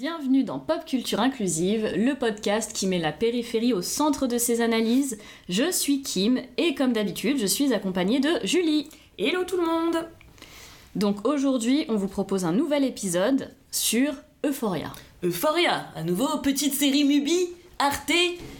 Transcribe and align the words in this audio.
Bienvenue 0.00 0.44
dans 0.44 0.58
Pop 0.58 0.86
Culture 0.86 1.20
Inclusive, 1.20 1.92
le 1.94 2.14
podcast 2.14 2.72
qui 2.72 2.86
met 2.86 2.98
la 2.98 3.12
périphérie 3.12 3.74
au 3.74 3.82
centre 3.82 4.26
de 4.26 4.38
ses 4.38 4.62
analyses. 4.62 5.18
Je 5.50 5.70
suis 5.70 6.00
Kim 6.00 6.40
et 6.56 6.74
comme 6.74 6.94
d'habitude, 6.94 7.36
je 7.38 7.44
suis 7.44 7.74
accompagnée 7.74 8.18
de 8.18 8.30
Julie. 8.42 8.88
Hello 9.18 9.44
tout 9.44 9.58
le 9.58 9.66
monde 9.66 10.08
Donc 10.96 11.28
aujourd'hui, 11.28 11.84
on 11.90 11.96
vous 11.96 12.08
propose 12.08 12.46
un 12.46 12.52
nouvel 12.52 12.84
épisode 12.84 13.50
sur 13.70 14.14
Euphoria. 14.42 14.90
Euphoria, 15.22 15.88
à 15.94 16.02
nouveau 16.02 16.38
petite 16.38 16.72
série 16.72 17.04
Mubi 17.04 17.48
Arte, 17.80 18.12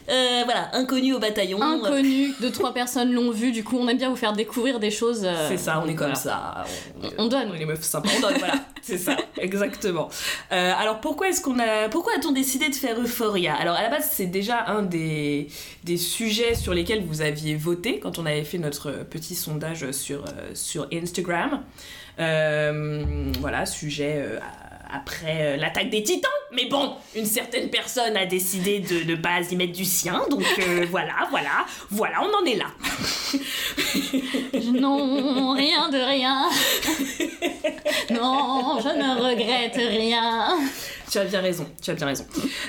euh, 0.09 0.41
voilà, 0.45 0.75
inconnu 0.75 1.13
au 1.13 1.19
bataillon. 1.19 1.61
Inconnu, 1.61 2.33
deux 2.41 2.51
trois 2.51 2.73
personnes 2.73 3.13
l'ont 3.13 3.31
vu, 3.31 3.53
du 3.53 3.63
coup 3.63 3.77
on 3.79 3.87
aime 3.89 3.99
bien 3.99 4.09
vous 4.09 4.17
faire 4.17 4.33
découvrir 4.33 4.81
des 4.81 4.91
choses. 4.91 5.23
euh, 5.25 5.47
C'est 5.49 5.59
ça, 5.59 5.83
on 5.85 5.89
est 5.89 5.95
comme 5.95 6.15
ça. 6.15 6.65
On 7.19 7.29
donne. 7.29 7.49
On 7.51 7.55
est 7.55 7.59
les 7.59 7.67
meufs 7.67 7.83
sympas, 7.83 8.09
on 8.17 8.21
donne, 8.21 8.39
voilà. 8.39 8.55
C'est 8.83 8.97
ça, 8.97 9.15
exactement. 9.39 10.09
Euh, 10.53 10.73
alors 10.79 11.01
pourquoi 11.01 11.29
est-ce 11.29 11.43
qu'on 11.43 11.59
a, 11.59 11.89
pourquoi 11.91 12.15
a-t-on 12.17 12.33
décidé 12.33 12.71
de 12.71 12.75
faire 12.75 12.99
Euphoria? 12.99 13.55
Alors 13.55 13.77
à 13.77 13.83
la 13.83 13.91
base 13.91 14.09
c'est 14.11 14.27
déjà 14.27 14.65
un 14.69 14.83
des 14.83 15.49
des 15.85 15.99
sujets 15.99 16.55
sur 16.55 16.73
lesquels 16.73 17.05
vous 17.05 17.21
aviez 17.21 17.57
voté 17.57 18.01
quand 18.01 18.19
on 18.19 18.25
avait 18.25 18.43
fait 18.45 18.59
notre 18.59 18.91
petit 19.05 19.35
sondage 19.35 19.91
sur 19.91 20.25
sur 20.55 20.89
Instagram. 20.93 21.63
Voilà, 22.19 23.67
sujet 23.67 24.25
après 24.93 25.39
euh, 25.41 25.57
l'attaque 25.57 25.91
des 25.91 26.03
titans. 26.03 26.31
Mais 26.53 26.67
bon, 26.67 26.95
une 27.15 27.27
certaine 27.27 27.71
personne 27.71 28.17
a 28.17 28.27
décidé 28.27 28.81
de 28.81 29.05
ne 29.11 29.17
pas 29.17 29.41
y 29.51 29.57
mettre 29.57 29.73
du 29.73 29.85
sien, 29.85 30.23
donc 30.31 30.45
euh, 30.59 30.87
voilà, 30.91 31.29
voilà, 31.31 31.65
voilà, 31.91 32.23
on 32.23 32.43
en 32.43 32.45
est 32.45 32.57
là. 32.57 32.67
Non, 34.73 35.53
rien 35.55 35.89
de 35.91 35.99
rien. 35.99 36.49
Non, 38.11 38.79
je 38.81 38.89
ne 38.89 39.31
regrette 39.31 39.77
rien. 39.77 40.59
Tu 41.11 41.19
as 41.19 41.25
bien 41.25 41.41
raison, 41.41 41.67
tu 41.81 41.91
as 41.91 41.95
bien 41.95 42.07
raison. 42.07 42.27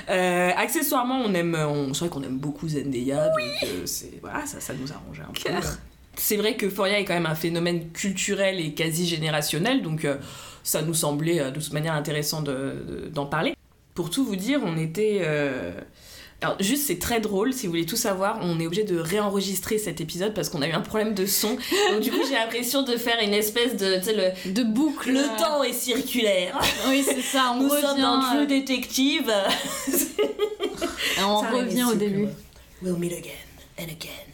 Euh, 0.08 0.50
accessoirement, 0.56 1.22
on 1.24 1.34
aime, 1.34 1.54
on, 1.54 1.92
c'est 1.94 2.00
vrai 2.00 2.08
qu'on 2.08 2.22
aime 2.22 2.38
beaucoup 2.38 2.68
Zendaya, 2.68 3.28
donc 3.28 3.38
euh, 3.64 3.82
c'est, 3.84 4.20
voilà, 4.20 4.46
ça, 4.46 4.60
ça 4.60 4.74
nous 4.74 4.90
arrangeait 4.92 5.22
un 5.22 5.32
Cœur. 5.32 5.60
peu. 5.60 5.66
C'est 6.16 6.36
vrai 6.36 6.56
que 6.56 6.66
Euphoria 6.66 7.00
est 7.00 7.04
quand 7.04 7.14
même 7.14 7.26
un 7.26 7.34
phénomène 7.34 7.90
culturel 7.90 8.60
et 8.60 8.74
quasi 8.74 9.08
générationnel, 9.08 9.82
donc 9.82 10.06
ça 10.62 10.82
nous 10.82 10.94
semblait 10.94 11.40
euh, 11.40 11.50
de 11.50 11.60
toute 11.60 11.72
manière 11.72 11.94
intéressant 11.94 12.42
de- 12.42 12.52
de- 12.88 13.08
d'en 13.12 13.26
parler. 13.26 13.54
Pour 13.94 14.10
tout 14.10 14.24
vous 14.24 14.36
dire, 14.36 14.60
on 14.64 14.76
était... 14.78 15.18
euh, 15.22 15.72
Alors 16.40 16.56
juste 16.60 16.86
c'est 16.86 16.98
très 16.98 17.20
drôle, 17.20 17.52
si 17.52 17.66
vous 17.66 17.72
voulez 17.72 17.86
tout 17.86 17.96
savoir, 17.96 18.38
on 18.42 18.58
est 18.58 18.66
obligé 18.66 18.84
de 18.84 18.98
réenregistrer 18.98 19.78
cet 19.78 20.00
épisode 20.00 20.32
parce 20.34 20.48
qu'on 20.48 20.62
a 20.62 20.66
eu 20.68 20.72
un 20.72 20.80
problème 20.80 21.14
de 21.14 21.26
son. 21.26 21.50
Donc 21.90 22.00
du 22.00 22.10
coup 22.10 22.22
j'ai 22.26 22.34
l'impression 22.34 22.82
de 22.82 22.96
faire 22.96 23.18
une 23.22 23.34
espèce 23.34 23.76
de... 23.76 24.00
Le, 24.46 24.52
De 24.52 24.62
boucle. 24.64 25.12
le 25.12 25.38
temps 25.38 25.62
est 25.62 25.72
circulaire. 25.74 26.58
Oui, 26.88 27.04
c'est 27.06 27.20
ça, 27.20 27.52
on 27.54 27.62
Nous 27.62 27.68
revient. 27.68 27.82
sommes 27.86 28.00
dans 28.00 28.20
True 28.20 28.38
euh, 28.42 28.46
Detective. 28.46 29.30
on 31.24 31.40
Ça, 31.42 31.50
revient 31.50 31.84
au 31.84 31.94
début. 31.94 32.28
We'll 32.82 32.96
meet 32.98 33.12
again 33.12 33.30
and 33.78 33.84
again. 33.84 34.31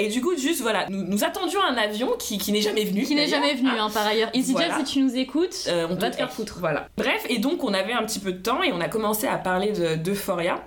Et 0.00 0.08
du 0.08 0.20
coup, 0.20 0.36
juste 0.36 0.60
voilà, 0.62 0.86
nous, 0.88 1.02
nous 1.04 1.24
attendions 1.24 1.60
un 1.62 1.76
avion 1.76 2.12
qui, 2.18 2.38
qui 2.38 2.52
n'est 2.52 2.60
jamais 2.60 2.84
venu. 2.84 3.02
Qui 3.02 3.14
n'est 3.14 3.28
jamais 3.28 3.54
venu, 3.54 3.68
hein, 3.68 3.90
par 3.92 4.06
ailleurs. 4.06 4.30
EasyJet, 4.34 4.52
Voilà. 4.52 4.78
si 4.78 4.84
tu 4.84 5.00
nous 5.02 5.14
écoutes, 5.16 5.56
Euh, 5.68 5.86
on 5.90 5.94
va 5.94 6.10
te 6.10 6.16
faire 6.16 6.32
foutre. 6.32 6.56
Voilà. 6.58 6.88
Bref, 6.96 7.24
et 7.28 7.38
donc 7.38 7.62
on 7.64 7.72
avait 7.74 7.92
un 7.92 8.02
petit 8.04 8.18
peu 8.18 8.32
de 8.32 8.38
temps 8.42 8.62
et 8.62 8.72
on 8.72 8.80
a 8.80 8.88
commencé 8.88 9.26
à 9.26 9.36
parler 9.36 9.72
de 9.72 9.94
d'Euphoria. 9.96 10.62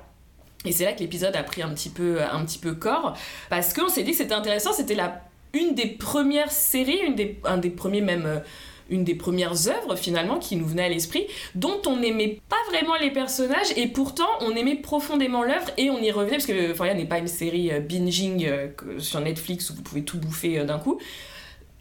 Et 0.66 0.72
c'est 0.72 0.86
là 0.86 0.94
que 0.94 1.00
l'épisode 1.00 1.36
a 1.36 1.44
pris 1.44 1.61
un 1.61 1.70
petit 1.73 1.89
peu, 1.89 2.22
un 2.22 2.45
petit 2.45 2.58
peu 2.59 2.73
corps 2.73 3.17
parce 3.50 3.73
qu'on 3.73 3.89
s'est 3.89 4.04
dit 4.04 4.11
que 4.11 4.17
c'était 4.17 4.34
intéressant. 4.34 4.72
C'était 4.72 4.95
la 4.95 5.22
une 5.54 5.76
des 5.76 5.88
premières 5.88 6.52
séries, 6.52 7.00
une 7.06 7.16
des, 7.16 7.39
un 7.44 7.58
des 7.58 7.70
premiers 7.70 8.02
même. 8.02 8.42
Une 8.89 9.03
des 9.03 9.16
premières 9.16 9.67
œuvres 9.67 9.95
finalement 9.95 10.39
qui 10.39 10.56
nous 10.56 10.66
venait 10.66 10.84
à 10.84 10.89
l'esprit, 10.89 11.28
dont 11.56 11.81
on 11.86 11.98
n'aimait 11.98 12.39
pas 12.50 12.58
vraiment 12.70 12.95
les 12.95 13.12
personnages 13.12 13.72
et 13.76 13.88
pourtant 13.88 14.28
on 14.42 14.56
aimait 14.56 14.76
profondément 14.76 15.44
l'œuvre 15.44 15.70
et 15.78 15.89
on 15.89 16.00
y 16.00 16.12
revenait 16.12 16.38
parce 16.38 16.45
que 16.45 16.72
Euphoria 16.72 16.94
n'est 16.94 17.06
pas 17.06 17.20
une 17.20 17.28
série 17.28 17.72
euh, 17.72 17.80
binging 17.80 18.45
euh, 18.45 18.67
sur 19.00 19.20
Netflix 19.20 19.70
où 19.70 19.76
vous 19.76 19.82
pouvez 19.83 20.04
tout 20.04 20.17
bouffer 20.17 20.60
euh, 20.60 20.66
d'un 20.66 20.80
coup. 20.80 20.99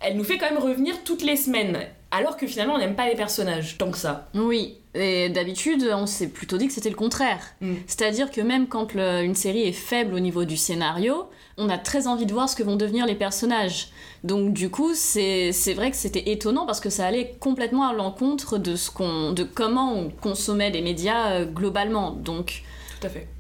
Elle 0.03 0.17
nous 0.17 0.25
fait 0.25 0.39
quand 0.39 0.51
même 0.51 0.63
revenir 0.63 1.03
toutes 1.05 1.23
les 1.23 1.37
semaines, 1.37 1.79
alors 2.11 2.37
que 2.37 2.47
finalement 2.47 2.75
on 2.75 2.79
n'aime 2.79 2.97
pas 2.97 3.09
les 3.09 3.15
personnages 3.17 3.79
tant 3.79 3.91
que 3.91 3.99
ça. 3.99 4.29
Oui, 4.35 4.77
et 4.95 5.29
d'habitude, 5.31 5.89
on 5.95 6.07
s'est 6.07 6.29
plutôt 6.29 6.59
dit 6.59 6.67
que 6.67 6.73
c'était 6.73 6.91
le 6.91 6.97
contraire. 6.97 7.41
Mm. 7.61 7.75
C'est-à-dire 7.87 8.31
que 8.31 8.41
même 8.41 8.67
quand 8.69 8.95
le- 8.95 9.23
une 9.23 9.35
série 9.35 9.63
est 9.63 9.73
faible 9.73 10.15
au 10.15 10.21
niveau 10.21 10.45
du 10.45 10.57
scénario, 10.57 11.27
on 11.59 11.69
a 11.71 11.79
très 11.79 12.07
envie 12.07 12.27
de 12.27 12.33
voir 12.33 12.49
ce 12.49 12.57
que 12.57 12.63
vont 12.63 12.77
devenir 12.77 13.07
les 13.07 13.15
personnages. 13.15 13.89
Donc 14.25 14.53
du 14.53 14.71
coup, 14.71 14.93
c'est 14.95 15.51
vrai 15.75 15.91
que 15.91 15.97
c'était 15.97 16.31
étonnant 16.31 16.67
parce 16.67 16.81
que 16.81 16.91
ça 16.91 17.07
allait 17.07 17.35
complètement 17.41 17.89
à 17.89 17.93
l'encontre 17.93 18.59
de, 18.59 18.77
ce 18.77 18.91
qu'on 18.91 19.33
de 19.33 19.45
comment 19.45 19.95
on 19.95 20.11
consommait 20.11 20.71
les 20.71 20.83
médias 20.83 21.33
euh, 21.33 21.45
globalement. 21.45 22.11
Donc, 22.13 22.63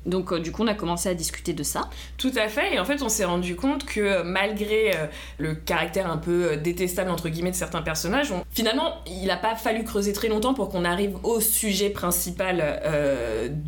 Donc 0.06 0.32
euh, 0.32 0.40
du 0.40 0.52
coup, 0.52 0.62
on 0.62 0.66
a 0.66 0.74
commencé 0.74 1.08
à 1.08 1.14
discuter 1.14 1.52
de 1.52 1.62
ça. 1.62 1.88
Tout 2.18 2.32
à 2.36 2.48
fait, 2.48 2.74
et 2.74 2.78
en 2.80 2.84
fait 2.84 3.02
on 3.02 3.08
s'est 3.08 3.24
rendu 3.24 3.56
compte 3.56 3.84
que 3.84 4.00
euh, 4.00 4.22
malgré 4.24 4.90
euh, 4.96 5.06
le 5.38 5.54
caractère 5.54 6.10
un 6.10 6.16
peu 6.18 6.56
détestable 6.56 7.10
entre 7.10 7.28
guillemets 7.28 7.50
de 7.50 7.56
certains 7.56 7.82
personnages, 7.82 8.32
on- 8.32 8.44
finalement 8.50 8.94
il 9.06 9.26
n'a 9.26 9.36
pas 9.36 9.54
fallu 9.56 9.84
creuser 9.84 10.12
très 10.12 10.28
longtemps 10.28 10.54
pour 10.54 10.68
qu'on 10.70 10.84
arrive 10.84 11.16
au 11.22 11.40
sujet 11.40 11.90
principal 11.90 12.80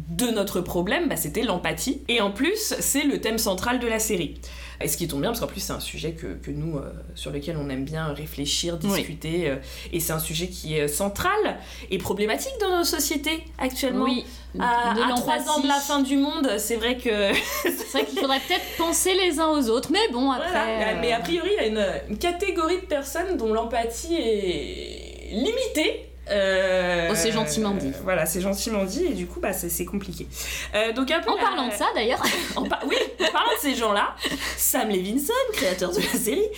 de 0.08 0.26
notre 0.30 0.60
problème, 0.60 1.08
bah, 1.08 1.16
c'était 1.16 1.42
l'empathie. 1.42 2.02
Et 2.08 2.20
en 2.20 2.30
plus 2.30 2.74
c'est 2.78 3.04
le 3.04 3.20
thème 3.20 3.38
central 3.38 3.78
de 3.78 3.86
la 3.86 3.98
série. 3.98 4.40
Et 4.84 4.88
ce 4.88 4.96
qui 4.98 5.08
tombe 5.08 5.22
bien 5.22 5.30
parce 5.30 5.40
qu'en 5.40 5.46
plus 5.46 5.60
c'est 5.60 5.72
un 5.72 5.80
sujet 5.80 6.12
que, 6.12 6.34
que 6.34 6.50
nous, 6.50 6.76
euh, 6.76 6.92
sur 7.14 7.30
lequel 7.30 7.56
on 7.56 7.68
aime 7.70 7.84
bien 7.84 8.08
réfléchir, 8.12 8.78
Oui. 8.82 8.90
discuter, 8.90 9.48
euh, 9.48 9.56
et 9.92 9.98
c'est 10.00 10.12
un 10.12 10.18
sujet 10.18 10.48
qui 10.48 10.76
est 10.76 10.82
euh, 10.82 10.88
central 10.88 11.58
et 11.90 11.96
problématique 11.98 12.52
dans 12.60 12.76
nos 12.78 12.84
sociétés 12.84 13.44
actuellement. 13.58 14.04
Oui, 14.04 14.24
À, 14.60 14.94
de 14.94 15.00
à 15.00 15.14
trois 15.16 15.38
ans 15.50 15.60
de 15.60 15.66
la 15.68 15.80
fin 15.80 16.00
du 16.02 16.16
monde, 16.16 16.48
c'est 16.58 16.76
vrai 16.76 16.98
que 16.98 17.32
C'est 17.64 17.92
vrai 17.92 18.04
qu'il 18.04 18.18
faudrait 18.20 18.40
peut-être 18.46 18.76
penser 18.76 19.14
les 19.14 19.40
uns 19.40 19.48
aux 19.48 19.68
autres, 19.70 19.90
mais 19.90 20.06
bon, 20.12 20.30
après. 20.30 20.50
Voilà, 20.50 20.94
mais 21.00 21.12
a 21.12 21.20
priori, 21.20 21.48
il 21.52 21.56
y 21.56 21.58
a 21.58 21.66
une, 21.66 22.10
une 22.10 22.18
catégorie 22.18 22.80
de 22.80 22.86
personnes 22.86 23.36
dont 23.36 23.52
l'empathie 23.52 24.14
est 24.16 25.30
limitée. 25.32 26.08
Euh, 26.30 27.08
Oh, 27.10 27.14
c'est 27.14 27.32
gentiment 27.32 27.72
dit. 27.74 27.88
euh, 27.88 28.00
voilà, 28.02 28.24
c'est 28.26 28.40
gentiment 28.40 28.84
dit, 28.84 29.04
et 29.04 29.12
du 29.12 29.26
coup, 29.26 29.40
bah, 29.40 29.52
c'est 29.52 29.84
compliqué. 29.84 30.26
Euh, 30.74 30.92
donc 30.92 31.10
un 31.10 31.20
peu 31.20 31.30
En 31.30 31.36
la- 31.36 31.42
parlant 31.42 31.68
de 31.68 31.72
ça, 31.72 31.86
d'ailleurs, 31.94 32.22
par- 32.68 32.82
oui, 32.86 32.96
en 33.20 33.30
parlant 33.32 33.52
de 33.54 33.60
ces 33.60 33.74
gens-là, 33.74 34.14
Sam 34.56 34.88
Levinson, 34.88 35.32
créateur 35.52 35.90
de 35.92 35.96
la 35.98 36.18
série. 36.18 36.48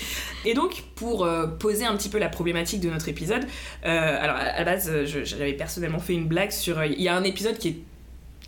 Et 0.44 0.54
donc, 0.54 0.84
pour 0.94 1.24
euh, 1.24 1.46
poser 1.46 1.84
un 1.84 1.96
petit 1.96 2.08
peu 2.08 2.18
la 2.18 2.28
problématique 2.28 2.80
de 2.80 2.90
notre 2.90 3.08
épisode, 3.08 3.44
alors 3.82 4.36
à 4.36 4.58
la 4.58 4.64
base, 4.64 4.90
j'avais 5.04 5.52
personnellement 5.54 5.98
fait 5.98 6.14
une 6.14 6.26
blague 6.26 6.52
sur. 6.52 6.84
Il 6.84 7.02
y 7.02 7.08
a 7.08 7.16
un 7.16 7.24
épisode 7.24 7.58
qui 7.58 7.68
est 7.68 7.76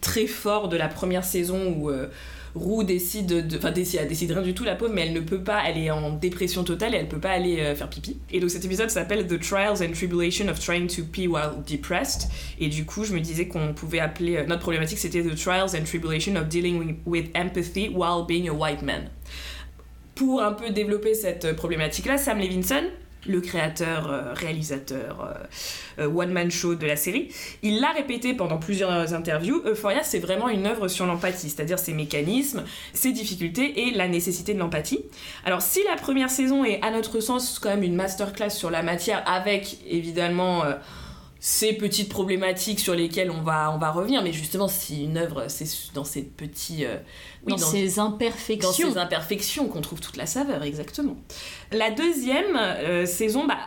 très 0.01 0.27
fort 0.29 0.69
de 0.69 0.77
la 0.77 0.89
première 0.89 1.25
saison 1.25 1.75
où. 1.77 1.91
Rue 2.55 2.85
décide 2.85 3.49
de. 3.49 3.57
Enfin, 3.57 3.71
décide, 3.71 4.01
elle 4.03 4.09
décide 4.09 4.33
rien 4.33 4.43
du 4.43 4.55
tout, 4.55 4.65
la 4.65 4.75
pauvre, 4.75 4.93
mais 4.95 5.07
elle 5.07 5.13
ne 5.13 5.21
peut 5.21 5.43
pas, 5.43 5.63
elle 5.67 5.79
est 5.79 5.91
en 5.91 6.13
dépression 6.13 6.65
totale 6.65 6.95
et 6.95 6.99
elle 6.99 7.09
peut 7.09 7.21
pas 7.21 7.31
aller 7.31 7.61
euh, 7.61 7.75
faire 7.75 7.89
pipi. 7.89 8.19
Et 8.31 8.41
donc 8.41 8.51
cet 8.51 8.65
épisode 8.65 8.91
s'appelle 8.91 9.27
The 9.27 9.39
Trials 9.41 9.83
and 9.83 9.93
Tribulation 9.93 10.49
of 10.49 10.59
Trying 10.59 10.87
to 10.89 11.03
Pee 11.11 11.29
While 11.29 11.63
Depressed. 11.69 12.29
Et 12.59 12.69
du 12.69 12.85
coup, 12.85 13.05
je 13.05 13.13
me 13.13 13.21
disais 13.21 13.49
qu'on 13.49 13.73
pouvait 13.75 14.01
appeler. 14.01 14.37
euh, 14.37 14.47
notre 14.47 14.63
problématique, 14.63 14.99
c'était 14.99 15.23
The 15.23 15.35
Trials 15.35 15.77
and 15.77 15.85
Tribulation 15.85 16.37
of 16.37 16.49
Dealing 16.49 16.79
with, 16.79 16.97
with 17.07 17.31
Empathy 17.35 17.89
While 17.89 18.27
Being 18.27 18.49
a 18.49 18.53
White 18.53 18.83
Man. 18.83 19.11
Pour 20.15 20.43
un 20.43 20.53
peu 20.53 20.71
développer 20.71 21.15
cette 21.15 21.45
euh, 21.45 21.55
problématique-là, 21.55 22.19
Sam 22.19 22.39
Levinson, 22.39 22.85
le 23.27 23.41
créateur, 23.41 24.11
euh, 24.11 24.33
réalisateur, 24.35 25.25
euh, 25.99 26.05
euh, 26.05 26.11
one-man 26.11 26.51
show 26.51 26.75
de 26.75 26.87
la 26.87 26.97
série, 26.97 27.29
il 27.63 27.81
l'a 27.81 27.91
répété 27.91 28.35
pendant 28.35 28.59
plusieurs 28.59 29.15
interviews, 29.15 29.63
Euphoria 29.65 30.03
c'est 30.03 30.19
vraiment 30.19 30.49
une 30.49 30.67
œuvre 30.67 30.89
sur 30.89 31.07
l'empathie, 31.07 31.51
c'est-à-dire 31.51 31.79
ses 31.79 31.93
mécanismes, 31.93 32.65
ses 32.93 33.13
difficultés 33.13 33.89
et 33.89 33.91
la 33.93 34.09
nécessité 34.09 34.55
de 34.55 34.59
l'empathie. 34.59 35.05
Alors 35.45 35.63
si 35.63 35.81
la 35.85 35.97
première 35.97 36.31
saison 36.31 36.65
est 36.65 36.81
à 36.83 36.91
notre 36.91 37.21
sens 37.21 37.59
quand 37.59 37.71
même 37.71 37.83
une 37.83 37.97
masterclass 37.97 38.51
sur 38.51 38.71
la 38.71 38.83
matière 38.83 39.23
avec 39.27 39.79
évidemment 39.89 40.63
ces 41.41 41.73
petites 41.73 42.09
problématiques 42.09 42.81
sur 42.81 42.95
lesquelles 42.95 43.31
on 43.31 43.43
va, 43.43 43.71
on 43.73 43.79
va 43.79 43.91
revenir, 43.93 44.23
mais 44.23 44.33
justement 44.33 44.67
si 44.69 45.05
une 45.05 45.17
œuvre 45.19 45.45
c'est 45.49 45.67
dans 45.95 46.05
ces 46.05 46.23
petits... 46.23 46.85
euh, 46.85 46.97
oui, 47.47 47.53
dans 47.53 47.59
dans- 47.59 47.73
dans 47.73 48.07
imperfections. 48.15 48.91
ces 48.93 48.99
imperfections 48.99 49.69
qu'on 49.69 49.81
trouve 49.81 50.01
toute 50.01 50.17
la 50.17 50.27
saveur, 50.27 50.63
exactement. 50.65 51.17
La 51.71 51.91
deuxième 51.91 52.57
euh, 52.57 53.07
saison, 53.07 53.47
bah, 53.47 53.59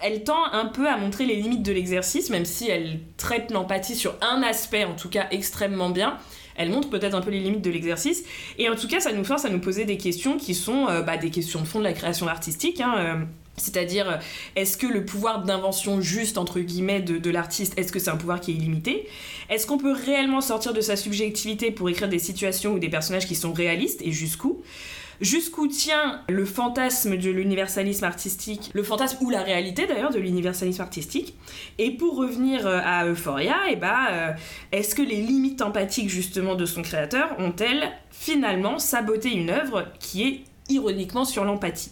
elle 0.00 0.24
tend 0.24 0.44
un 0.52 0.66
peu 0.66 0.88
à 0.88 0.96
montrer 0.96 1.26
les 1.26 1.36
limites 1.36 1.62
de 1.62 1.72
l'exercice, 1.72 2.30
même 2.30 2.44
si 2.46 2.68
elle 2.70 3.00
traite 3.16 3.50
l'empathie 3.50 3.96
sur 3.96 4.14
un 4.22 4.42
aspect, 4.42 4.84
en 4.84 4.94
tout 4.94 5.08
cas 5.10 5.26
extrêmement 5.30 5.90
bien. 5.90 6.16
Elle 6.60 6.70
montre 6.70 6.88
peut-être 6.90 7.14
un 7.14 7.20
peu 7.20 7.30
les 7.30 7.40
limites 7.40 7.62
de 7.62 7.70
l'exercice. 7.70 8.24
Et 8.58 8.68
en 8.68 8.74
tout 8.74 8.88
cas, 8.88 8.98
ça 9.00 9.12
nous 9.12 9.22
force 9.24 9.44
à 9.44 9.48
nous 9.48 9.60
poser 9.60 9.84
des 9.84 9.96
questions 9.96 10.36
qui 10.38 10.54
sont 10.54 10.88
euh, 10.88 11.02
bah, 11.02 11.16
des 11.16 11.30
questions 11.30 11.60
de 11.60 11.66
fond 11.66 11.78
de 11.78 11.84
la 11.84 11.92
création 11.92 12.26
artistique. 12.26 12.80
hein, 12.80 13.26
c'est-à-dire, 13.58 14.08
euh, 14.08 14.16
est-ce 14.56 14.76
que 14.76 14.86
le 14.86 15.04
pouvoir 15.04 15.44
d'invention 15.44 16.00
juste, 16.00 16.38
entre 16.38 16.60
guillemets, 16.60 17.00
de, 17.00 17.30
l'artiste, 17.30 17.78
est-ce 17.78 17.92
que 17.92 17.98
c'est 17.98 18.10
un 18.10 18.16
pouvoir 18.16 18.40
qui 18.40 18.52
est 18.52 18.54
illimité? 18.54 19.08
Est-ce 19.50 19.66
qu'on 19.66 19.78
peut 19.78 19.92
réellement 19.92 20.40
sortir 20.40 20.72
de 20.72 20.80
sa 20.80 20.96
subjectivité 20.96 21.70
pour 21.70 21.88
écrire 21.88 22.08
des 22.08 22.18
situations 22.18 22.74
ou 22.74 22.78
des 22.78 22.88
personnages 22.88 23.26
qui 23.26 23.34
sont 23.34 23.52
réalistes 23.52 24.00
et 24.02 24.12
jusqu'où? 24.12 24.62
Jusqu'où 25.20 25.66
tient 25.66 26.22
le 26.28 26.44
fantasme 26.44 27.16
de 27.16 27.30
l'universalisme 27.30 28.04
artistique, 28.04 28.70
le 28.72 28.84
fantasme 28.84 29.18
ou 29.20 29.30
la 29.30 29.42
réalité 29.42 29.86
d'ailleurs 29.86 30.12
de 30.12 30.20
l'universalisme 30.20 30.80
artistique? 30.80 31.34
Et 31.78 31.90
pour 31.90 32.16
revenir 32.16 32.66
euh, 32.66 32.80
à 32.84 33.04
Euphoria, 33.04 33.56
eh 33.68 33.76
bah, 33.76 34.36
est-ce 34.70 34.94
que 34.94 35.02
les 35.02 35.20
limites 35.20 35.60
empathiques 35.60 36.08
justement 36.08 36.54
de 36.54 36.66
son 36.66 36.82
créateur 36.82 37.34
ont-elles 37.38 37.90
finalement 38.10 38.78
saboté 38.78 39.30
une 39.30 39.50
œuvre 39.50 39.86
qui 39.98 40.22
est 40.22 40.44
ironiquement 40.68 41.24
sur 41.24 41.44
l'empathie? 41.44 41.90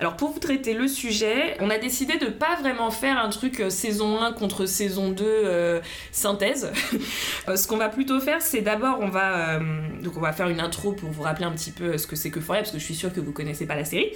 Alors 0.00 0.16
pour 0.16 0.30
vous 0.30 0.38
traiter 0.38 0.74
le 0.74 0.86
sujet, 0.86 1.56
on 1.60 1.70
a 1.70 1.78
décidé 1.78 2.18
de 2.18 2.26
pas 2.26 2.54
vraiment 2.60 2.90
faire 2.90 3.18
un 3.18 3.28
truc 3.30 3.58
euh, 3.58 3.68
saison 3.68 4.20
1 4.20 4.32
contre 4.32 4.64
saison 4.64 5.10
2 5.10 5.24
euh, 5.24 5.80
synthèse. 6.12 6.72
Euh, 7.48 7.56
ce 7.56 7.66
qu'on 7.66 7.76
va 7.76 7.88
plutôt 7.88 8.20
faire, 8.20 8.42
c'est 8.42 8.60
d'abord 8.60 8.98
on 9.00 9.08
va 9.08 9.58
donc 10.02 10.16
on 10.16 10.20
va 10.20 10.32
faire 10.32 10.48
une 10.48 10.60
intro 10.60 10.92
pour 10.92 11.10
vous 11.10 11.22
rappeler 11.22 11.46
un 11.46 11.52
petit 11.52 11.70
peu 11.70 11.96
ce 11.96 12.06
que 12.06 12.14
c'est 12.14 12.30
que 12.30 12.40
Foria 12.40 12.60
parce 12.60 12.72
que 12.72 12.78
je 12.78 12.84
suis 12.84 12.94
sûre 12.94 13.12
que 13.12 13.20
vous 13.20 13.32
connaissez 13.32 13.64
pas 13.64 13.74
la 13.74 13.84
série. 13.84 14.12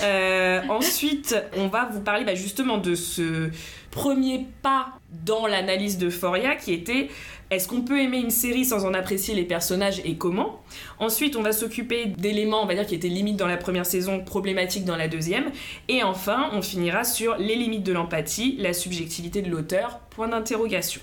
ensuite, 0.68 1.36
on 1.56 1.68
va 1.68 1.88
vous 1.92 2.00
parler 2.00 2.24
bah, 2.24 2.34
justement 2.34 2.78
de 2.78 2.94
ce 2.94 3.50
premier 3.90 4.46
pas 4.62 4.88
dans 5.24 5.46
l'analyse 5.46 5.98
de 5.98 6.10
Foria 6.10 6.56
qui 6.56 6.72
était 6.72 7.08
est-ce 7.52 7.68
qu'on 7.68 7.82
peut 7.82 8.00
aimer 8.00 8.16
une 8.16 8.30
série 8.30 8.64
sans 8.64 8.86
en 8.86 8.94
apprécier 8.94 9.34
les 9.34 9.44
personnages 9.44 10.00
et 10.06 10.16
comment? 10.16 10.62
Ensuite, 10.98 11.36
on 11.36 11.42
va 11.42 11.52
s'occuper 11.52 12.06
d'éléments, 12.06 12.62
on 12.62 12.66
va 12.66 12.74
dire, 12.74 12.86
qui 12.86 12.94
étaient 12.94 13.08
limites 13.08 13.36
dans 13.36 13.46
la 13.46 13.58
première 13.58 13.84
saison, 13.84 14.20
problématiques 14.24 14.86
dans 14.86 14.96
la 14.96 15.06
deuxième. 15.06 15.52
Et 15.88 16.02
enfin, 16.02 16.48
on 16.54 16.62
finira 16.62 17.04
sur 17.04 17.36
les 17.36 17.54
limites 17.56 17.82
de 17.82 17.92
l'empathie, 17.92 18.56
la 18.58 18.72
subjectivité 18.72 19.42
de 19.42 19.50
l'auteur, 19.50 19.98
point 20.08 20.28
d'interrogation. 20.28 21.02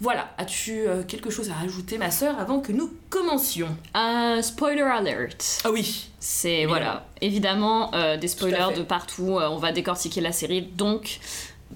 Voilà, 0.00 0.32
as-tu 0.38 0.86
euh, 0.86 1.02
quelque 1.02 1.30
chose 1.30 1.50
à 1.50 1.54
rajouter, 1.54 1.98
ma 1.98 2.10
sœur, 2.10 2.38
avant 2.40 2.60
que 2.60 2.72
nous 2.72 2.92
commencions? 3.08 3.68
Un 3.94 4.42
spoiler 4.42 4.82
alert. 4.82 5.62
Ah 5.64 5.70
oui. 5.72 6.08
C'est, 6.20 6.66
voilà, 6.66 7.06
évidemment, 7.20 7.94
euh, 7.94 8.16
des 8.16 8.28
spoilers 8.28 8.74
de 8.76 8.82
partout. 8.82 9.38
Euh, 9.38 9.48
on 9.48 9.58
va 9.58 9.70
décortiquer 9.72 10.20
la 10.20 10.32
série, 10.32 10.62
donc 10.62 11.18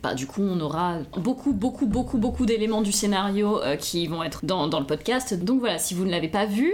bah, 0.01 0.15
du 0.15 0.27
coup, 0.27 0.43
on 0.43 0.59
aura 0.61 0.99
beaucoup, 1.19 1.53
beaucoup, 1.53 1.87
beaucoup, 1.87 2.19
beaucoup 2.19 2.47
d'éléments 2.47 2.81
du 2.81 2.93
scénario 2.93 3.63
euh, 3.63 3.77
qui 3.77 4.07
vont 4.07 4.23
être 4.23 4.45
dans, 4.45 4.67
le 4.67 4.87
podcast. 4.87 5.35
Donc 5.35 5.61
voilà, 5.61 5.79
si 5.79 5.95
vous 5.95 6.05
ne 6.05 6.11
l'avez 6.11 6.29
pas 6.29 6.47
vu, 6.47 6.73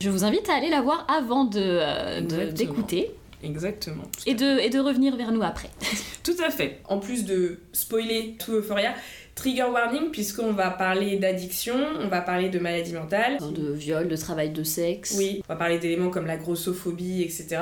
je 0.00 0.10
vous 0.10 0.24
invite 0.24 0.48
à 0.48 0.54
aller 0.54 0.68
la 0.68 0.82
voir 0.82 1.06
avant 1.08 1.44
de, 1.44 1.60
euh, 1.60 2.50
d'écouter. 2.52 3.10
Exactement. 3.42 4.02
Et 4.26 4.34
de, 4.34 4.58
et 4.58 4.68
de 4.68 4.78
revenir 4.80 5.16
vers 5.16 5.32
nous 5.32 5.42
après. 5.42 5.70
tout 6.22 6.36
à 6.44 6.50
fait. 6.50 6.80
En 6.88 6.98
plus 6.98 7.24
de 7.24 7.60
spoiler 7.72 8.36
tout 8.38 8.52
Euphoria, 8.52 8.94
trigger 9.34 9.64
warning, 9.72 10.10
puisqu'on 10.10 10.52
va 10.52 10.70
parler 10.70 11.16
d'addiction, 11.16 11.76
on 12.00 12.08
va 12.08 12.20
parler 12.20 12.50
de 12.50 12.58
maladie 12.58 12.92
mentale. 12.92 13.38
De 13.54 13.72
viol, 13.72 14.08
de 14.08 14.16
travail 14.16 14.50
de 14.50 14.62
sexe. 14.62 15.14
Oui, 15.16 15.40
on 15.48 15.52
va 15.52 15.56
parler 15.56 15.78
d'éléments 15.78 16.10
comme 16.10 16.26
la 16.26 16.36
grossophobie, 16.36 17.22
etc. 17.22 17.60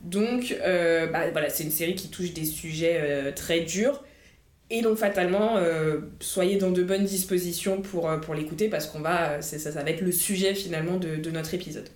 Donc, 0.00 0.56
euh, 0.62 1.06
bah, 1.06 1.30
voilà, 1.30 1.48
c'est 1.48 1.64
une 1.64 1.70
série 1.70 1.94
qui 1.94 2.08
touche 2.08 2.32
des 2.32 2.44
sujets 2.44 3.32
très 3.34 3.60
durs 3.60 4.02
et 4.70 4.82
donc 4.82 4.98
fatalement, 4.98 5.56
euh, 5.56 6.00
soyez 6.20 6.56
dans 6.58 6.70
de 6.70 6.82
bonnes 6.82 7.04
dispositions 7.04 7.80
pour, 7.82 8.08
euh, 8.10 8.18
pour 8.18 8.34
l'écouter 8.34 8.68
parce 8.68 8.86
qu'on 8.86 9.00
va, 9.00 9.40
ça, 9.42 9.58
ça 9.58 9.82
va 9.82 9.90
être 9.90 10.02
le 10.02 10.12
sujet 10.12 10.54
finalement 10.54 10.96
de, 10.98 11.16
de 11.16 11.30
notre 11.30 11.54
épisode. 11.54 11.88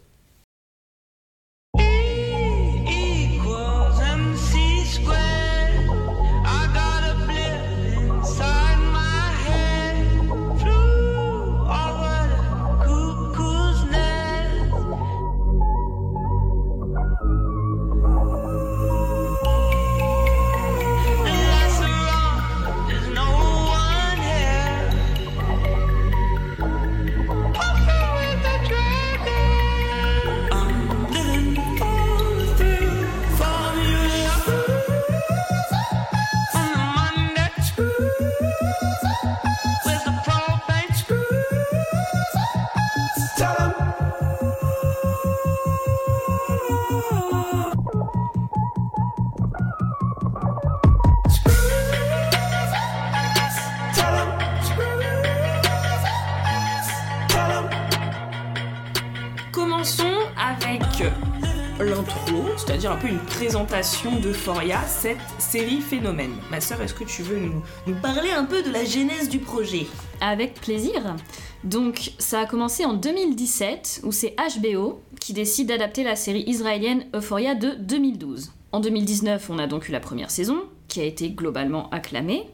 Un 62.91 62.97
peu 62.97 63.09
une 63.09 63.19
présentation 63.19 64.19
d'Euphoria, 64.19 64.81
cette 64.87 65.19
série 65.39 65.81
phénomène. 65.81 66.33
Ma 66.51 66.61
sœur, 66.61 66.81
est-ce 66.81 66.95
que 66.95 67.05
tu 67.05 67.23
veux 67.23 67.39
nous, 67.39 67.63
nous 67.87 67.95
parler 67.95 68.31
un 68.31 68.45
peu 68.45 68.63
de 68.63 68.71
la 68.71 68.85
genèse 68.85 69.29
du 69.29 69.39
projet? 69.39 69.87
Avec 70.21 70.55
plaisir. 70.55 71.15
Donc, 71.63 72.13
ça 72.19 72.41
a 72.41 72.47
commencé 72.47 72.85
en 72.85 72.95
2017, 72.95 74.01
où 74.05 74.11
c'est 74.11 74.35
HBO 74.61 75.01
qui 75.21 75.33
décide 75.33 75.69
d'adapter 75.69 76.03
la 76.03 76.17
série 76.17 76.43
israélienne 76.47 77.05
Euphoria 77.15 77.55
de 77.55 77.75
2012. 77.79 78.53
En 78.73 78.81
2019, 78.81 79.51
on 79.51 79.59
a 79.59 79.69
donc 79.69 79.89
eu 79.89 79.93
la 79.93 80.01
première 80.01 80.31
saison, 80.31 80.63
qui 80.89 81.01
a 81.01 81.05
été 81.05 81.31
globalement 81.31 81.89
acclamée. 81.91 82.49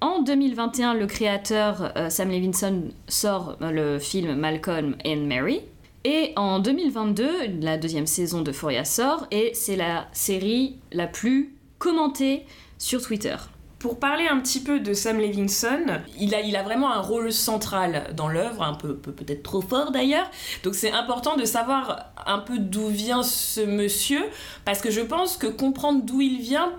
En 0.00 0.22
2021, 0.22 0.94
le 0.94 1.06
créateur 1.06 1.92
euh, 1.96 2.10
Sam 2.10 2.30
Levinson 2.30 2.90
sort 3.08 3.56
euh, 3.60 3.70
le 3.70 3.98
film 3.98 4.34
Malcolm 4.36 4.96
and 5.04 5.26
Mary, 5.26 5.62
et 6.04 6.32
en 6.36 6.58
2022, 6.58 7.60
la 7.60 7.78
deuxième 7.78 8.06
saison 8.06 8.42
de 8.42 8.52
Foria 8.52 8.84
sort 8.84 9.26
et 9.30 9.52
c'est 9.54 9.76
la 9.76 10.06
série 10.12 10.78
la 10.92 11.06
plus 11.06 11.54
commentée 11.78 12.44
sur 12.78 13.02
Twitter. 13.02 13.36
Pour 13.78 13.98
parler 13.98 14.26
un 14.26 14.38
petit 14.40 14.60
peu 14.60 14.80
de 14.80 14.92
Sam 14.94 15.18
Levinson, 15.18 16.00
il 16.18 16.34
a, 16.34 16.40
il 16.40 16.56
a 16.56 16.62
vraiment 16.62 16.90
un 16.92 17.00
rôle 17.00 17.32
central 17.32 18.14
dans 18.14 18.28
l'œuvre, 18.28 18.62
un 18.62 18.74
peu 18.74 18.96
peut-être 18.96 19.42
trop 19.42 19.60
fort 19.60 19.92
d'ailleurs. 19.92 20.30
Donc 20.62 20.74
c'est 20.74 20.90
important 20.90 21.36
de 21.36 21.44
savoir 21.44 22.12
un 22.26 22.38
peu 22.38 22.58
d'où 22.58 22.88
vient 22.88 23.22
ce 23.22 23.60
monsieur, 23.60 24.22
parce 24.64 24.80
que 24.80 24.90
je 24.90 25.00
pense 25.00 25.36
que 25.36 25.46
comprendre 25.46 26.02
d'où 26.04 26.20
il 26.20 26.40
vient 26.40 26.72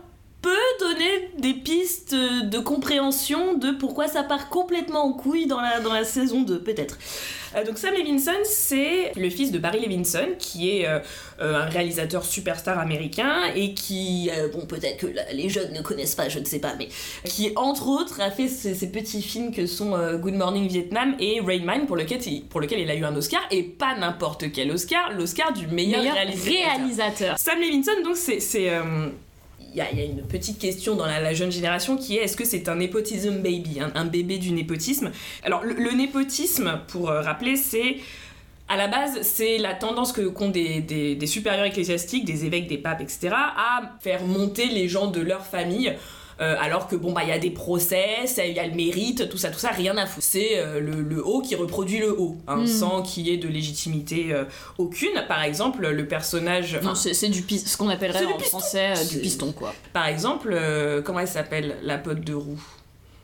peut 0.45 0.85
donner 0.85 1.31
des 1.39 1.55
pistes 1.55 2.13
de 2.13 2.59
compréhension 2.59 3.55
de 3.55 3.71
pourquoi 3.71 4.07
ça 4.07 4.21
part 4.21 4.49
complètement 4.49 5.05
en 5.05 5.11
couille 5.11 5.47
dans 5.47 5.59
la, 5.59 5.79
dans 5.79 5.91
la 5.91 6.03
saison 6.03 6.43
2, 6.43 6.59
peut-être. 6.59 6.99
Euh, 7.55 7.65
donc 7.65 7.79
Sam 7.79 7.95
Levinson, 7.95 8.31
c'est 8.43 9.11
le 9.15 9.31
fils 9.31 9.51
de 9.51 9.57
Barry 9.57 9.79
Levinson, 9.79 10.35
qui 10.37 10.69
est 10.69 10.87
euh, 10.87 10.99
euh, 11.41 11.55
un 11.55 11.65
réalisateur 11.65 12.23
superstar 12.23 12.77
américain 12.77 13.45
et 13.55 13.73
qui, 13.73 14.29
bon 14.53 14.67
peut-être 14.67 14.97
que 14.97 15.07
les 15.33 15.49
jeunes 15.49 15.73
ne 15.73 15.81
connaissent 15.81 16.13
pas, 16.13 16.29
je 16.29 16.37
ne 16.37 16.45
sais 16.45 16.59
pas, 16.59 16.75
mais 16.77 16.89
qui 17.23 17.51
entre 17.55 17.87
autres 17.87 18.21
a 18.21 18.29
fait 18.29 18.47
ces, 18.47 18.75
petits 18.91 19.23
films 19.23 19.51
que 19.51 19.65
sont 19.65 19.97
Good 20.17 20.35
Morning 20.35 20.67
Vietnam 20.67 21.15
et 21.19 21.41
Rain 21.41 21.63
Man 21.63 21.87
pour 21.87 21.95
lequel, 21.95 22.21
il, 22.27 22.43
pour 22.43 22.61
lequel 22.61 22.81
il 22.81 22.91
a 22.91 22.95
eu 22.95 23.03
un 23.03 23.15
Oscar 23.15 23.41
et 23.49 23.63
pas 23.63 23.95
n'importe 23.97 24.51
quel 24.51 24.69
Oscar, 24.69 25.11
l'Oscar 25.11 25.53
du 25.53 25.65
meilleur, 25.65 26.03
réalisateur. 26.03 27.39
Sam 27.39 27.59
Levinson, 27.59 28.03
donc 28.03 28.15
c'est 28.15 28.39
il 29.75 29.99
y, 29.99 30.01
a 30.01 30.05
une 30.05 30.21
petite 30.21 30.57
question 30.57 30.95
dans 30.95 31.05
la, 31.05 31.33
jeune 31.33 31.51
génération 31.51 31.97
qui 31.97 32.15
est 32.15 32.23
est-ce 32.23 32.37
que 32.37 32.45
c'est 32.45 32.69
un 32.69 32.75
népotisme 32.75 33.39
baby, 33.39 33.79
un, 33.93 34.05
bébé 34.05 34.37
du 34.37 34.51
népotisme? 34.51 35.11
Alors 35.43 35.63
le, 35.63 35.91
népotisme, 35.91 36.79
pour 36.87 37.09
euh, 37.09 37.21
rappeler, 37.21 37.57
c'est 37.57 37.97
à 38.69 38.77
la 38.77 38.87
base, 38.87 39.21
c'est 39.21 39.57
la 39.57 39.73
tendance 39.73 40.13
que 40.13 40.21
qu'ont 40.21 40.49
des, 40.49 41.17
supérieurs 41.25 41.65
ecclésiastiques, 41.65 42.23
des 42.23 42.45
évêques, 42.45 42.67
des 42.67 42.77
papes, 42.77 43.01
etc., 43.01 43.29
à 43.33 43.81
faire 43.99 44.23
monter 44.23 44.67
les 44.67 44.87
gens 44.87 45.07
de 45.07 45.19
leur 45.19 45.45
famille 45.45 45.93
euh, 46.41 46.55
alors 46.59 46.87
que 46.87 46.95
bon 46.95 47.13
bah 47.13 47.21
il 47.23 47.29
y 47.29 47.31
a 47.31 47.39
des 47.39 47.51
procès, 47.51 48.25
il 48.37 48.53
y 48.53 48.59
a 48.59 48.67
le 48.67 48.73
mérite, 48.73 49.29
tout 49.29 49.37
ça, 49.37 49.49
tout 49.49 49.59
ça, 49.59 49.69
rien 49.69 49.95
à 49.97 50.05
foutre. 50.05 50.25
C'est 50.25 50.57
euh, 50.59 50.79
le, 50.79 51.25
haut 51.25 51.41
qui 51.41 51.55
reproduit 51.55 51.99
le 51.99 52.19
haut, 52.19 52.37
hein, 52.47 52.57
hmm. 52.57 52.67
sans 52.67 53.01
qu'il 53.01 53.27
y 53.27 53.33
ait 53.33 53.37
de 53.37 53.47
légitimité 53.47 54.33
euh, 54.33 54.43
aucune. 54.77 55.23
Par 55.27 55.43
exemple, 55.43 55.87
le 55.87 56.07
personnage. 56.07 56.79
Non, 56.81 56.95
c'est 56.95 57.29
du 57.29 57.43
ce 57.57 57.77
qu'on 57.77 57.89
appellerait 57.89 58.25
en 58.25 58.39
français 58.39 58.93
du 59.09 59.19
piston 59.19 59.53
quoi. 59.53 59.73
Par 59.93 60.07
exemple, 60.07 60.57
comment 61.03 61.19
elle 61.19 61.27
s'appelle 61.27 61.77
la 61.83 61.97
pote 61.97 62.21
de 62.21 62.33
roue 62.33 62.61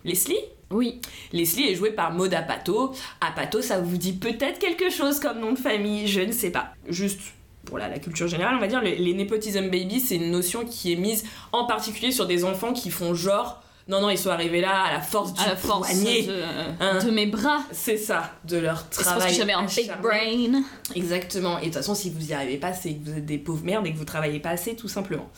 Leslie? 0.05 0.39
Oui. 0.71 1.01
Leslie 1.33 1.67
est 1.67 1.75
jouée 1.75 1.91
par 1.91 2.13
Maud 2.13 2.33
Apato. 2.33 2.93
Apato, 3.19 3.61
ça 3.61 3.79
vous 3.79 3.97
dit 3.97 4.13
peut-être 4.13 4.57
quelque 4.57 4.89
chose 4.89 5.19
comme 5.19 5.39
nom 5.39 5.51
de 5.51 5.59
famille, 5.59 6.07
je 6.07 6.21
ne 6.21 6.31
sais 6.31 6.49
pas. 6.49 6.73
Juste 6.87 7.19
pour 7.65 7.77
la, 7.77 7.89
culture 7.99 8.27
générale, 8.27 8.55
on 8.55 8.59
va 8.59 8.67
dire, 8.67 8.81
les, 8.81 8.95
les 8.97 9.13
nepotism 9.13 9.69
babies, 9.69 9.99
c'est 9.99 10.15
une 10.15 10.31
notion 10.31 10.65
qui 10.65 10.93
est 10.93 10.95
mise 10.95 11.23
en 11.51 11.65
particulier 11.65 12.11
sur 12.11 12.25
des 12.25 12.43
enfants 12.43 12.73
qui 12.73 12.89
font 12.89 13.13
genre 13.13 13.61
Non, 13.87 14.01
non, 14.01 14.09
ils 14.09 14.17
sont 14.17 14.29
arrivés 14.29 14.61
là 14.61 14.83
à 14.83 14.93
la 14.93 15.01
force 15.01 15.33
du 15.33 15.41
à 15.41 15.47
la 15.49 15.55
force 15.55 15.89
poignet. 15.91 16.23
de, 16.23 16.41
Hein. 16.79 17.03
de 17.03 17.11
mes 17.11 17.25
bras. 17.27 17.59
C'est 17.71 17.97
ça, 17.97 18.31
de 18.45 18.57
leur 18.57 18.79
C'est 18.89 19.03
parce 19.03 19.15
que 19.15 19.19
travail. 19.19 19.33
j'avais 19.35 19.53
un 19.53 19.65
big 19.65 19.91
brain. 20.01 20.61
Exactement. 20.95 21.57
Et 21.57 21.61
de 21.61 21.65
toute 21.65 21.75
façon, 21.75 21.93
si 21.95 22.09
vous 22.09 22.29
y 22.29 22.33
arrivez 22.33 22.57
pas, 22.57 22.73
c'est 22.73 22.93
que 22.93 23.09
vous 23.09 23.17
êtes 23.17 23.25
des 23.25 23.37
pauvres 23.37 23.63
merdes 23.65 23.85
et 23.87 23.93
que 23.93 23.97
vous 23.97 24.05
travaillez 24.05 24.39
pas 24.39 24.49
assez, 24.51 24.75
tout 24.75 24.87
simplement. 24.87 25.29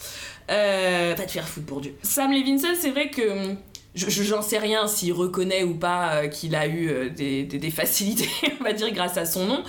Euh, 0.52 1.14
va 1.18 1.24
te 1.26 1.32
faire 1.32 1.48
foutre 1.48 1.66
pour 1.66 1.82
Dieu. 1.82 1.96
Sam 2.04 2.32
Levinson, 2.32 2.68
c'est 2.80 2.90
vrai 2.92 3.10
que 3.10 3.22
hum, 3.52 3.58
je 3.96 4.10
je- 4.10 4.24
j'en 4.24 4.42
sais 4.42 4.58
rien 4.58 4.88
s'il 4.88 5.14
reconnaît 5.14 5.64
ou 5.64 5.76
pas 5.76 6.16
euh, 6.16 6.28
qu'il 6.28 6.56
a 6.56 6.68
eu 6.68 6.90
euh, 6.90 7.10
des, 7.10 7.44
des- 7.44 7.60
des 7.60 7.72
facilités, 7.72 8.30
on 8.60 8.64
va 8.64 8.74
dire, 8.74 8.92
grâce 8.92 9.18
à 9.18 9.26
son 9.26 9.46
nom. 9.46 9.64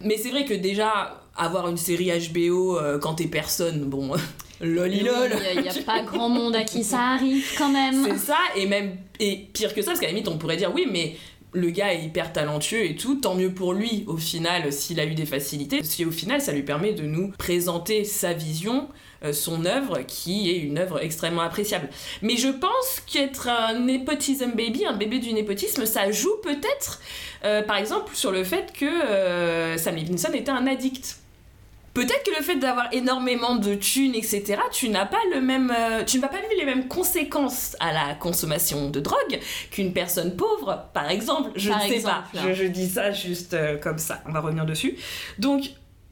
Mais 0.00 0.16
c'est 0.16 0.30
vrai 0.30 0.44
que 0.46 0.54
déjà, 0.54 1.19
avoir 1.40 1.68
une 1.68 1.76
série 1.76 2.10
HBO 2.10 2.78
euh, 2.78 2.98
quand 2.98 3.14
t'es 3.14 3.26
personne, 3.26 3.84
bon, 3.84 4.12
lolilol. 4.60 5.32
Il 5.54 5.62
n'y 5.62 5.68
a, 5.68 5.74
pas 5.84 6.02
grand 6.02 6.28
monde 6.28 6.54
à 6.54 6.64
qui 6.64 6.84
ça 6.84 7.00
arrive 7.00 7.44
quand 7.56 7.70
même. 7.70 8.04
C'est 8.04 8.18
ça, 8.18 8.38
et 8.56 8.66
même 8.66 8.96
et 9.18 9.48
pire 9.52 9.74
que 9.74 9.82
ça, 9.82 9.88
parce 9.88 10.00
qu'à 10.00 10.06
la 10.06 10.12
limite, 10.12 10.28
on 10.28 10.38
pourrait 10.38 10.56
dire 10.56 10.72
oui, 10.74 10.86
mais 10.90 11.16
le 11.52 11.70
gars 11.70 11.92
est 11.92 12.02
hyper 12.02 12.32
talentueux 12.32 12.84
et 12.84 12.96
tout, 12.96 13.16
tant 13.16 13.34
mieux 13.34 13.52
pour 13.52 13.72
lui 13.72 14.04
au 14.06 14.16
final 14.16 14.72
s'il 14.72 15.00
a 15.00 15.04
eu 15.04 15.14
des 15.14 15.26
facilités, 15.26 15.78
parce 15.78 15.96
qu'au 15.96 16.10
final, 16.10 16.40
ça 16.40 16.52
lui 16.52 16.62
permet 16.62 16.92
de 16.92 17.02
nous 17.02 17.32
présenter 17.38 18.04
sa 18.04 18.32
vision, 18.32 18.88
euh, 19.24 19.32
son 19.32 19.64
œuvre, 19.64 20.00
qui 20.06 20.50
est 20.50 20.58
une 20.58 20.78
œuvre 20.78 21.02
extrêmement 21.02 21.42
appréciable. 21.42 21.88
Mais 22.22 22.36
je 22.36 22.48
pense 22.48 23.02
qu'être 23.06 23.48
un 23.48 23.80
népotism 23.80 24.52
baby, 24.52 24.86
un 24.86 24.96
bébé 24.96 25.18
du 25.18 25.32
népotisme, 25.32 25.86
ça 25.86 26.10
joue 26.10 26.36
peut-être, 26.42 27.00
euh, 27.44 27.62
par 27.62 27.76
exemple, 27.76 28.14
sur 28.14 28.30
le 28.30 28.44
fait 28.44 28.72
que 28.72 28.84
euh, 28.84 29.76
Sam 29.76 29.96
Levinson 29.96 30.32
était 30.32 30.50
un 30.50 30.66
addict. 30.66 31.18
Peut-être 31.92 32.22
que 32.24 32.30
le 32.38 32.42
fait 32.44 32.56
d'avoir 32.56 32.86
énormément 32.92 33.56
de 33.56 33.74
thunes, 33.74 34.14
etc., 34.14 34.56
tu 34.72 34.88
n'as 34.90 35.06
pas 35.06 35.18
le 35.34 35.40
même, 35.40 35.72
euh, 35.76 36.04
tu 36.04 36.18
ne 36.18 36.22
vas 36.22 36.28
pas 36.28 36.36
vivre 36.38 36.52
les 36.56 36.64
mêmes 36.64 36.86
conséquences 36.86 37.76
à 37.80 37.92
la 37.92 38.14
consommation 38.14 38.90
de 38.90 39.00
drogue 39.00 39.40
qu'une 39.70 39.92
personne 39.92 40.36
pauvre, 40.36 40.84
par 40.94 41.10
exemple. 41.10 41.50
Je 41.56 41.68
Par 41.70 41.82
ne 41.82 41.88
sais 41.88 41.94
exemple, 41.96 42.14
pas. 42.32 42.40
Je, 42.48 42.54
je 42.54 42.64
dis 42.64 42.88
ça 42.88 43.10
juste 43.10 43.54
euh, 43.54 43.76
comme 43.76 43.98
ça. 43.98 44.22
On 44.28 44.32
va 44.32 44.40
revenir 44.40 44.66
dessus. 44.66 44.96
Donc. 45.38 45.62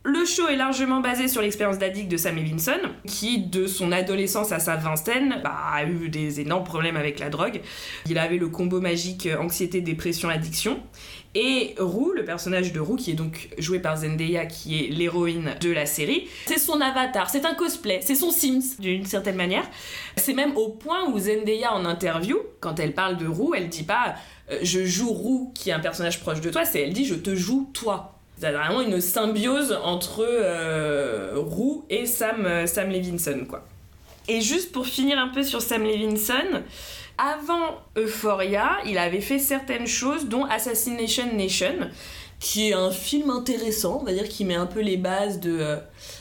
Le 0.04 0.24
show 0.24 0.48
est 0.48 0.56
largement 0.56 1.00
basé 1.00 1.28
sur 1.28 1.42
l'expérience 1.42 1.76
d'addict 1.76 2.10
de 2.10 2.16
Sam 2.16 2.36
Levinson, 2.36 2.78
qui, 3.06 3.40
de 3.40 3.66
son 3.66 3.92
adolescence 3.92 4.52
à 4.52 4.58
sa 4.58 4.76
vingtaine, 4.76 5.40
bah, 5.44 5.54
a 5.70 5.84
eu 5.84 6.08
des 6.08 6.40
énormes 6.40 6.64
problèmes 6.64 6.96
avec 6.96 7.18
la 7.18 7.28
drogue. 7.28 7.60
Il 8.08 8.16
avait 8.16 8.38
le 8.38 8.48
combo 8.48 8.80
magique 8.80 9.26
euh, 9.26 9.36
anxiété, 9.36 9.82
dépression, 9.82 10.30
addiction. 10.30 10.80
Et 11.34 11.74
Roux, 11.78 12.12
le 12.12 12.24
personnage 12.24 12.72
de 12.72 12.80
Roux, 12.80 12.96
qui 12.96 13.10
est 13.10 13.14
donc 13.14 13.50
joué 13.58 13.78
par 13.78 13.98
Zendaya, 13.98 14.46
qui 14.46 14.78
est 14.78 14.88
l'héroïne 14.88 15.54
de 15.60 15.70
la 15.70 15.86
série, 15.86 16.26
c'est 16.46 16.58
son 16.58 16.80
avatar, 16.80 17.28
c'est 17.28 17.44
un 17.44 17.54
cosplay, 17.54 18.00
c'est 18.02 18.14
son 18.14 18.30
Sims 18.30 18.78
d'une 18.78 19.04
certaine 19.04 19.36
manière. 19.36 19.64
C'est 20.16 20.32
même 20.32 20.56
au 20.56 20.68
point 20.68 21.08
où 21.10 21.18
Zendaya 21.18 21.74
en 21.74 21.84
interview, 21.84 22.38
quand 22.60 22.80
elle 22.80 22.94
parle 22.94 23.18
de 23.18 23.26
Roux, 23.26 23.54
elle 23.54 23.68
dit 23.68 23.82
pas 23.82 24.14
euh, 24.50 24.58
je 24.62 24.84
joue 24.84 25.12
Roux, 25.12 25.52
qui 25.54 25.70
est 25.70 25.72
un 25.74 25.80
personnage 25.80 26.20
proche 26.20 26.40
de 26.40 26.50
toi, 26.50 26.64
c'est 26.64 26.80
elle 26.80 26.92
dit 26.92 27.04
je 27.04 27.14
te 27.14 27.34
joue 27.34 27.68
toi. 27.72 28.14
C'est 28.40 28.52
vraiment 28.52 28.80
une 28.80 29.00
symbiose 29.00 29.76
entre 29.82 30.24
euh, 30.24 31.42
et 31.90 32.06
Sam, 32.06 32.46
euh, 32.46 32.66
Sam 32.66 32.90
Levinson, 32.90 33.44
quoi. 33.48 33.66
Et 34.28 34.40
juste 34.40 34.72
pour 34.72 34.86
finir 34.86 35.18
un 35.18 35.28
peu 35.28 35.42
sur 35.42 35.60
Sam 35.60 35.82
Levinson, 35.82 36.62
avant 37.18 37.80
Euphoria, 37.96 38.78
il 38.86 38.96
avait 38.96 39.20
fait 39.20 39.40
certaines 39.40 39.86
choses, 39.86 40.26
dont 40.26 40.44
Assassination 40.44 41.34
Nation, 41.34 41.90
qui 42.40 42.68
est 42.68 42.72
un 42.72 42.92
film 42.92 43.30
intéressant, 43.30 43.98
on 44.00 44.04
va 44.04 44.12
dire, 44.12 44.28
qui 44.28 44.44
met 44.44 44.54
un 44.54 44.66
peu 44.66 44.80
les 44.80 44.96
bases 44.96 45.40
de, 45.40 45.58
euh, 45.58 45.76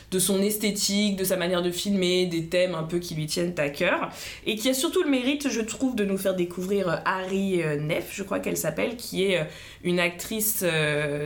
de 0.09 0.17
son 0.17 0.41
esthétique, 0.41 1.15
de 1.15 1.23
sa 1.23 1.37
manière 1.37 1.61
de 1.61 1.69
filmer, 1.69 2.25
des 2.25 2.47
thèmes 2.47 2.73
un 2.73 2.83
peu 2.83 2.97
qui 2.97 3.13
lui 3.13 3.27
tiennent 3.27 3.53
à 3.57 3.69
cœur, 3.69 4.09
et 4.45 4.55
qui 4.55 4.69
a 4.69 4.73
surtout 4.73 5.03
le 5.03 5.09
mérite, 5.09 5.49
je 5.49 5.61
trouve, 5.61 5.95
de 5.95 6.03
nous 6.03 6.17
faire 6.17 6.35
découvrir 6.35 6.89
euh, 6.89 6.95
Harry 7.05 7.61
euh, 7.61 7.79
Neff, 7.79 8.09
je 8.13 8.23
crois 8.23 8.39
qu'elle 8.39 8.57
s'appelle, 8.57 8.95
qui 8.95 9.25
est 9.25 9.47
une 9.83 9.99
actrice 9.99 10.65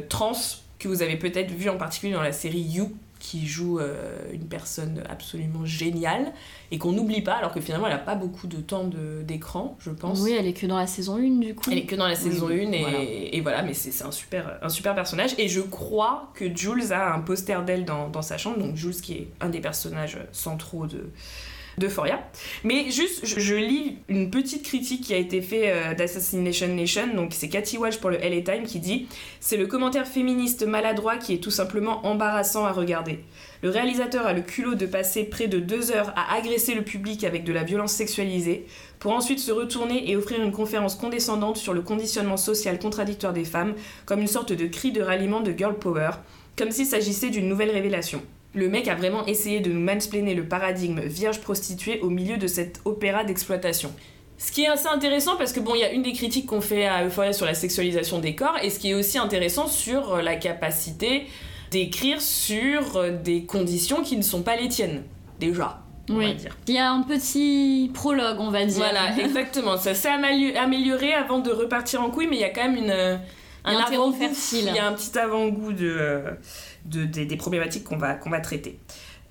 trans 0.10 0.34
que 0.78 0.88
vous 0.88 1.02
avez 1.02 1.16
peut-être 1.16 1.52
vue 1.52 1.70
en 1.70 1.78
particulier 1.78 2.14
dans 2.14 2.22
la 2.22 2.34
série 2.34 2.60
You, 2.60 2.92
qui 3.22 3.46
joue 3.48 3.80
euh, 3.80 4.18
une 4.34 4.48
personne 4.48 5.04
absolument 5.08 5.64
géniale 5.64 6.34
et 6.72 6.80
qu'on 6.80 6.92
n'oublie 6.92 7.22
pas, 7.22 7.36
alors 7.36 7.54
que 7.54 7.62
finalement 7.62 7.86
elle 7.86 7.94
a 7.94 8.00
pas 8.00 8.16
beaucoup 8.16 8.48
de 8.48 8.58
temps 8.58 8.86
de- 8.86 9.22
d'écran, 9.22 9.78
je 9.80 9.92
pense. 9.92 10.20
Oui, 10.22 10.32
elle 10.38 10.48
est 10.48 10.54
que 10.54 10.66
dans 10.66 10.78
la 10.78 10.88
saison 10.88 11.18
1 11.18 11.40
du 11.40 11.54
coup. 11.54 11.70
Elle 11.72 11.78
est 11.78 11.86
que 11.86 11.96
dans 11.96 12.08
la 12.08 12.16
saison 12.16 12.48
Oui, 12.48 12.66
1 12.66 12.72
et 12.72 12.82
voilà. 12.82 12.98
et 13.04 13.42
voilà, 13.42 13.62
mais 13.62 13.76
c'est 13.76 13.92
c'est 13.92 14.04
un 14.06 14.12
super, 14.12 14.58
un 14.64 14.70
super 14.70 14.96
personnage. 14.96 15.36
Et 15.38 15.48
je 15.48 15.62
crois 15.62 16.32
que 16.34 16.46
Jules 16.58 16.92
a 16.92 17.14
un 17.14 17.20
poster 17.20 17.64
d'elle 17.64 17.86
dans, 17.86 18.10
dans 18.10 18.24
sa 18.24 18.40
chambre, 18.40 18.58
donc 18.58 18.76
Jules 18.76 18.96
qui 19.00 19.14
est 19.14 19.28
un 19.40 19.50
des 19.50 19.60
personnages 19.62 20.18
centraux 20.32 20.88
de 20.88 21.12
d'Euphoria. 21.78 22.22
Mais 22.64 22.90
juste, 22.92 23.26
je, 23.26 23.56
lis 23.56 23.98
une 24.08 24.30
petite 24.30 24.64
critique 24.64 25.04
qui 25.04 25.14
a 25.14 25.18
été 25.18 25.42
faite 25.42 25.64
euh, 25.66 25.94
d'Assassination 25.94 26.68
Nation, 26.68 27.14
donc 27.16 27.34
c'est 27.34 27.50
Cathy 27.50 27.78
Walsh 27.78 27.98
pour 27.98 28.10
le 28.10 28.18
LA 28.18 28.42
Times 28.42 28.66
qui 28.66 28.80
dit 28.80 29.08
C'est 29.40 29.58
le 29.58 29.68
commentaire 29.68 30.08
féministe 30.08 30.66
maladroit 30.66 31.18
qui 31.18 31.34
est 31.34 31.44
tout 31.44 31.52
simplement 31.52 32.06
embarrassant 32.06 32.66
à 32.66 32.72
regarder. 32.72 33.20
Le 33.64 33.70
réalisateur 33.70 34.26
a 34.26 34.34
le 34.34 34.42
culot 34.42 34.76
de 34.76 34.86
passer 34.86 35.24
près 35.24 35.48
de 35.48 35.60
deux 35.60 35.92
heures 35.92 36.14
à 36.16 36.36
agresser 36.36 36.74
le 36.74 36.84
public 36.84 37.24
avec 37.24 37.44
de 37.44 37.54
la 37.54 37.64
violence 37.64 37.94
sexualisée, 37.94 38.66
pour 39.00 39.12
ensuite 39.14 39.40
se 39.40 39.52
retourner 39.52 40.10
et 40.10 40.16
offrir 40.16 40.42
une 40.42 40.52
conférence 40.52 40.96
condescendante 40.96 41.58
sur 41.58 41.74
le 41.74 41.82
conditionnement 41.82 42.38
social 42.38 42.80
contradictoire 42.80 43.34
des 43.34 43.46
femmes, 43.46 43.76
comme 44.06 44.22
une 44.22 44.28
sorte 44.28 44.54
de 44.54 44.68
cri 44.68 44.92
de 44.92 45.02
ralliement 45.02 45.42
de 45.42 45.52
girl 45.52 45.78
power, 45.78 46.12
comme 46.58 46.72
s'il 46.72 46.86
s'agissait 46.86 47.30
d'une 47.30 47.48
nouvelle 47.48 47.72
révélation. 47.72 48.22
Le 48.54 48.68
mec 48.68 48.88
a 48.88 48.96
vraiment 48.96 49.26
essayé 49.28 49.60
de 49.62 49.72
nous 49.72 49.80
mansplainer 49.80 50.36
le 50.36 50.46
paradigme 50.46 51.00
vierge 51.02 51.40
prostituée 51.40 52.00
au 52.02 52.10
milieu 52.10 52.38
de 52.38 52.48
cet 52.48 52.82
opéra 52.86 53.24
d'exploitation. 53.24 53.92
Ce 54.38 54.52
qui 54.52 54.64
est 54.64 54.68
assez 54.68 54.88
intéressant 54.88 55.38
parce 55.38 55.54
que 55.54 55.60
bon, 55.60 55.74
il 55.76 55.82
y 55.82 55.84
a 55.84 55.92
une 55.92 56.02
des 56.04 56.14
critiques 56.14 56.48
qu'on 56.48 56.62
fait 56.62 56.86
à 56.86 57.06
Euphoria 57.06 57.32
sur 57.32 57.46
la 57.46 57.54
sexualisation 57.54 58.20
des 58.20 58.36
corps, 58.36 58.58
et 58.62 58.70
ce 58.70 58.80
qui 58.80 58.90
est 58.90 58.94
aussi 58.96 59.18
intéressant 59.20 59.68
sur 59.68 60.16
euh, 60.16 60.22
la 60.22 60.36
capacité 60.36 61.28
d'écrire 61.70 62.20
sur 62.22 62.98
euh, 62.98 63.12
des 63.12 63.44
conditions 63.46 64.02
qui 64.04 64.18
ne 64.18 64.24
sont 64.24 64.42
pas 64.42 64.56
les 64.56 64.68
tiennes, 64.68 65.04
déjà, 65.40 65.82
on 66.10 66.14
va 66.16 66.20
Oui. 66.26 66.34
dire. 66.36 66.58
Il 66.68 66.74
y 66.74 66.80
a 66.80 66.92
un 66.92 67.04
petit 67.04 67.92
prologue, 67.94 68.38
on 68.40 68.50
va 68.50 68.66
dire. 68.66 68.78
Voilà, 68.78 69.16
exactement. 69.24 69.78
Ça 69.78 69.94
s'est 69.94 70.10
amélioré 70.10 71.14
avant 71.14 71.40
de 71.40 71.52
repartir 71.52 72.02
en 72.02 72.10
couille, 72.10 72.28
mais 72.28 72.38
il 72.38 72.42
y 72.42 72.46
a 72.46 72.50
quand 72.50 72.64
même 72.68 72.78
une, 72.84 72.90
euh, 72.90 73.16
un 73.64 73.76
avant-goût. 73.78 74.18
fertile. 74.18 74.66
Il 74.70 74.76
y 74.76 74.80
a 74.80 74.88
un 74.88 74.94
petit 74.94 75.18
avant-goût 75.20 75.72
de, 75.72 76.24
de- 76.86 77.06
des, 77.06 77.26
des 77.26 77.38
problématiques 77.38 77.84
qu'on 77.84 77.98
va, 77.98 78.14
qu'on 78.16 78.30
va 78.30 78.40
traiter. 78.42 78.80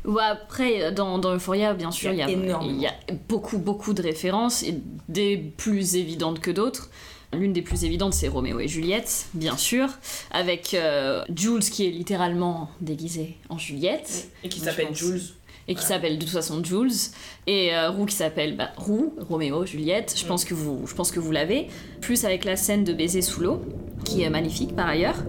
Ouais, 0.05 0.23
après, 0.23 0.93
dans, 0.93 1.19
dans 1.19 1.35
Euphoria, 1.35 1.75
bien 1.75 1.91
sûr, 1.91 2.11
Il 2.13 2.19
y 2.19 2.23
a 2.23 2.29
il 2.31 2.39
y 2.39 2.41
a, 2.43 2.45
énormément. 2.47 2.75
il 2.75 2.81
y 2.83 2.87
a 2.87 2.95
beaucoup, 3.29 3.59
beaucoup 3.59 3.93
de 3.93 4.03
références, 4.03 4.63
et 4.63 4.75
des 5.09 5.37
plus 5.37 5.97
évidentes 5.97 6.41
que 6.41 6.51
d'autres. 6.51 6.89
L'une 7.33 7.53
des 7.53 7.63
plus 7.63 7.85
évidentes, 7.85 8.15
c'est 8.15 8.27
Roméo 8.29 8.59
et 8.61 8.67
Juliette, 8.67 9.27
bien 9.35 9.57
sûr, 9.57 9.89
avec 10.33 10.75
euh, 10.75 11.23
Jules 11.37 11.61
qui 11.61 11.87
est 11.87 11.91
littéralement 11.91 12.71
déguisé 12.81 13.37
en 13.51 13.59
Juliette, 13.59 14.31
Et 14.43 14.49
qui 14.49 14.59
s'appelle. 14.61 14.89
Jules. 14.95 15.21
et 15.69 15.75
qui 15.77 15.85
s'appelle 15.85 16.19
de 16.19 16.25
toute 16.25 16.33
façon 16.33 16.65
Jules, 16.65 16.91
et 17.47 17.73
euh, 17.77 17.91
Roux 17.91 18.07
qui 18.07 18.17
s'appelle 18.17 18.57
bah, 18.57 18.71
Roux, 18.77 19.15
Roméo, 19.21 19.65
Juliette, 19.65 20.15
je 20.19 20.25
Mm. 20.25 20.29
pense 20.29 20.45
que 20.45 20.55
vous, 20.55 20.85
je 20.89 20.95
pense 20.95 21.13
que 21.13 21.21
vous 21.21 21.31
l'avez, 21.31 21.69
plus 22.01 22.25
avec 22.25 22.45
la 22.45 22.57
scène 22.57 22.83
de 22.83 22.93
baiser 22.93 23.23
sous 23.23 23.43
l'eau, 23.43 23.61
qui 24.05 24.23
est 24.23 24.31
magnifique 24.31 24.75
par 24.75 24.89
ailleurs. 24.89 25.23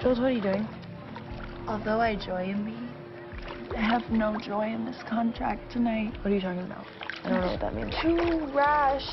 Jules, 0.00 0.20
what 0.20 0.28
are 0.28 0.32
you 0.32 0.40
doing? 0.40 0.68
Although 1.66 2.00
I 2.00 2.14
joy 2.14 2.44
in 2.44 2.64
me, 2.64 2.76
I 3.76 3.80
have 3.80 4.08
no 4.12 4.38
joy 4.38 4.68
in 4.68 4.84
this 4.84 5.02
contract 5.08 5.72
tonight. 5.72 6.12
What 6.22 6.30
are 6.30 6.34
you 6.36 6.40
talking 6.40 6.62
about? 6.62 6.86
I 7.24 7.30
don't 7.30 7.40
know 7.40 7.46
what 7.48 7.60
that 7.60 7.74
means. 7.74 7.94
Too 8.00 8.46
rash, 8.54 9.04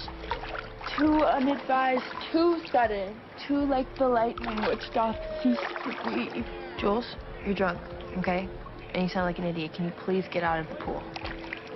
too 0.96 1.24
unadvised, 1.24 2.04
too 2.32 2.62
sudden, 2.72 3.20
too 3.48 3.66
like 3.66 3.88
the 3.98 4.08
lightning 4.08 4.64
which 4.66 4.94
doth 4.94 5.18
cease 5.42 5.58
to 5.58 6.14
be. 6.14 6.46
Jules, 6.78 7.16
you're 7.44 7.56
drunk, 7.56 7.80
okay? 8.20 8.48
And 8.94 9.04
you 9.04 9.10
sound 9.10 9.26
like 9.26 9.40
an 9.40 9.46
idiot. 9.46 9.74
Can 9.74 9.86
you 9.86 9.92
please 10.06 10.26
get 10.32 10.44
out 10.44 10.60
of 10.60 10.70
the 10.70 10.76
pool? 10.76 11.02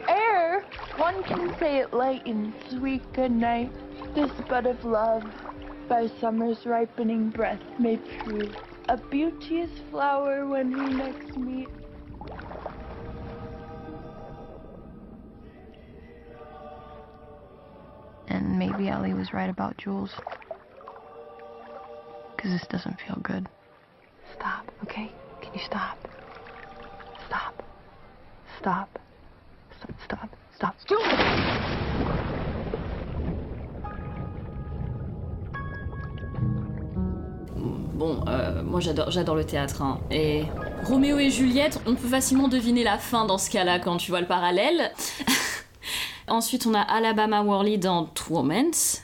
Air! 0.08 0.64
one 0.98 1.24
can 1.24 1.58
say 1.58 1.80
it 1.80 1.94
light 1.94 2.26
and 2.28 2.54
sweet 2.70 3.02
good 3.14 3.32
night, 3.32 3.72
this 4.14 4.30
bud 4.48 4.68
of 4.68 4.84
love 4.86 5.24
by 5.88 6.08
summer's 6.22 6.64
ripening 6.66 7.30
breath 7.30 7.62
may 7.80 7.98
prove 7.98 8.54
a 8.90 8.98
beauteous 9.12 9.70
flower 9.92 10.48
when 10.48 10.74
we 10.74 10.94
next 10.96 11.38
meet. 11.38 11.70
And 18.28 18.58
maybe 18.58 18.90
Ellie 18.90 19.14
was 19.14 19.32
right 19.32 19.50
about 19.50 19.78
Jules. 19.78 20.12
Because 22.36 22.52
this 22.52 22.66
doesn't 22.68 22.98
feel 23.06 23.20
good. 23.22 23.48
Stop, 24.36 24.66
okay? 24.84 25.12
Can 25.42 25.54
you 25.54 25.62
stop? 25.64 26.00
Stop. 27.28 27.64
Stop. 28.60 29.00
Stop, 29.78 29.94
stop, 30.04 30.30
stop. 30.56 30.76
Jules! 30.88 32.19
Bon, 37.60 38.24
euh, 38.28 38.64
moi 38.64 38.80
j'adore, 38.80 39.12
j'adore 39.12 39.36
le 39.36 39.44
théâtre. 39.44 39.82
hein. 39.82 40.00
Et 40.12 40.44
Roméo 40.86 41.18
et 41.18 41.30
Juliette, 41.30 41.82
on 41.86 41.96
peut 41.96 42.08
facilement 42.08 42.48
deviner 42.48 42.84
la 42.84 42.98
fin 42.98 43.26
dans 43.26 43.38
ce 43.38 43.50
cas-là 43.50 43.80
quand 43.80 43.98
tu 43.98 44.12
vois 44.12 44.22
le 44.22 44.28
parallèle. 44.28 44.92
Ensuite, 46.28 46.66
on 46.66 46.74
a 46.74 46.82
Alabama 46.82 47.42
Worley 47.42 47.78
dans 47.78 48.06
True 48.06 48.36
Romance. 48.36 49.02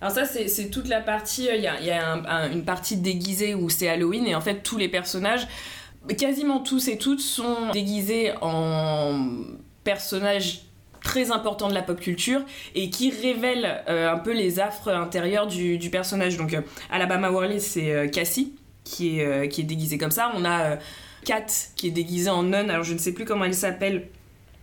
Alors 0.00 0.12
ça, 0.12 0.26
c'est 0.26 0.70
toute 0.70 0.88
la 0.88 1.00
partie, 1.00 1.48
il 1.54 1.62
y 1.62 1.66
a, 1.66 2.48
une 2.52 2.64
partie 2.64 2.98
déguisée 2.98 3.54
où 3.54 3.70
c'est 3.70 3.88
Halloween, 3.88 4.26
et 4.26 4.34
en 4.34 4.40
fait, 4.42 4.62
tous 4.62 4.76
les 4.76 4.88
personnages, 4.88 5.48
quasiment 6.18 6.60
tous 6.60 6.88
et 6.88 6.98
toutes, 6.98 7.20
sont 7.20 7.70
déguisés 7.72 8.32
en 8.42 9.28
personnages 9.82 10.62
très 11.04 11.30
importants 11.30 11.68
de 11.68 11.74
la 11.74 11.82
pop 11.82 12.00
culture 12.00 12.40
et 12.74 12.90
qui 12.90 13.10
révèlent 13.10 13.82
euh, 13.88 14.10
un 14.10 14.18
peu 14.18 14.32
les 14.32 14.58
affres 14.58 14.88
intérieures 14.88 15.46
du, 15.46 15.78
personnage. 15.90 16.36
Donc, 16.36 16.54
euh, 16.54 16.62
Alabama 16.90 17.30
Worley, 17.30 17.60
c'est 17.60 17.92
euh, 17.92 18.08
Cassie, 18.08 18.54
qui 18.82 19.20
est, 19.20 19.48
qui 19.48 19.60
est 19.60 19.64
déguisée 19.64 19.98
comme 19.98 20.10
ça. 20.10 20.32
On 20.34 20.44
a 20.44 20.78
Kat, 21.24 21.46
qui 21.76 21.88
est 21.88 21.92
déguisée 21.92 22.30
en 22.30 22.42
nonne, 22.42 22.68
alors 22.68 22.84
je 22.84 22.92
ne 22.92 22.98
sais 22.98 23.12
plus 23.12 23.24
comment 23.24 23.44
elle 23.44 23.54
s'appelle, 23.54 24.08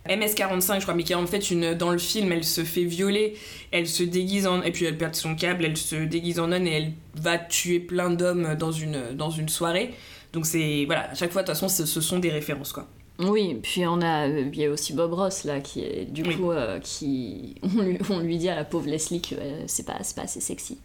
MS45 0.08 0.76
je 0.76 0.82
crois, 0.82 0.94
mais 0.94 1.02
qui 1.02 1.12
est 1.12 1.16
en 1.16 1.26
fait 1.26 1.50
une 1.50 1.74
dans 1.74 1.90
le 1.90 1.98
film, 1.98 2.30
elle 2.30 2.44
se 2.44 2.62
fait 2.62 2.84
violer, 2.84 3.34
elle 3.72 3.88
se 3.88 4.02
déguise 4.04 4.46
en 4.46 4.62
et 4.62 4.70
puis 4.70 4.84
elle 4.84 4.96
perd 4.96 5.14
son 5.16 5.34
câble, 5.34 5.64
elle 5.64 5.76
se 5.76 5.96
déguise 5.96 6.38
en 6.38 6.48
nonne 6.48 6.66
et 6.66 6.72
elle 6.72 6.92
va 7.14 7.38
tuer 7.38 7.80
plein 7.80 8.10
d'hommes 8.10 8.54
dans 8.56 8.72
une 8.72 9.12
dans 9.14 9.30
une 9.30 9.48
soirée. 9.48 9.92
Donc 10.32 10.46
c'est 10.46 10.84
voilà, 10.86 11.10
à 11.10 11.14
chaque 11.14 11.32
fois 11.32 11.42
de 11.42 11.46
toute 11.48 11.56
façon 11.56 11.68
ce 11.68 12.00
sont 12.00 12.18
des 12.20 12.30
références 12.30 12.72
quoi. 12.72 12.88
Oui, 13.26 13.58
puis 13.62 13.86
on 13.86 14.00
a, 14.00 14.28
euh, 14.28 14.44
il 14.52 14.58
y 14.58 14.64
a 14.66 14.70
aussi 14.70 14.92
Bob 14.94 15.12
Ross 15.12 15.44
là, 15.44 15.60
qui 15.60 15.82
est 15.84 16.04
du 16.10 16.22
Oui. 16.22 16.36
coup, 16.36 16.50
euh, 16.50 16.78
qui, 16.80 17.54
on 17.78 17.82
lui, 17.82 17.98
on 18.10 18.18
lui 18.20 18.38
dit 18.38 18.48
à 18.48 18.54
la 18.56 18.64
pauvre 18.64 18.88
Leslie 18.88 19.20
que 19.20 19.34
euh, 19.34 19.62
c'est 19.66 19.86
pas, 19.86 19.98
c'est 20.02 20.16
pas 20.16 20.22
assez 20.22 20.40
sexy. 20.40 20.78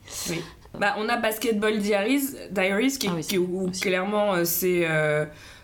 Bah 0.79 0.95
on 0.99 1.07
a 1.09 1.17
Basketball 1.17 1.79
Diaries, 1.79 2.35
Diaries 2.51 2.97
qui, 2.99 3.07
Ah 3.09 3.13
oui, 3.15 3.21
qui- 3.21 3.37
où 3.37 3.67
aussi. 3.69 3.81
clairement 3.81 4.35
euh, 4.35 4.43
c'est 4.43 4.85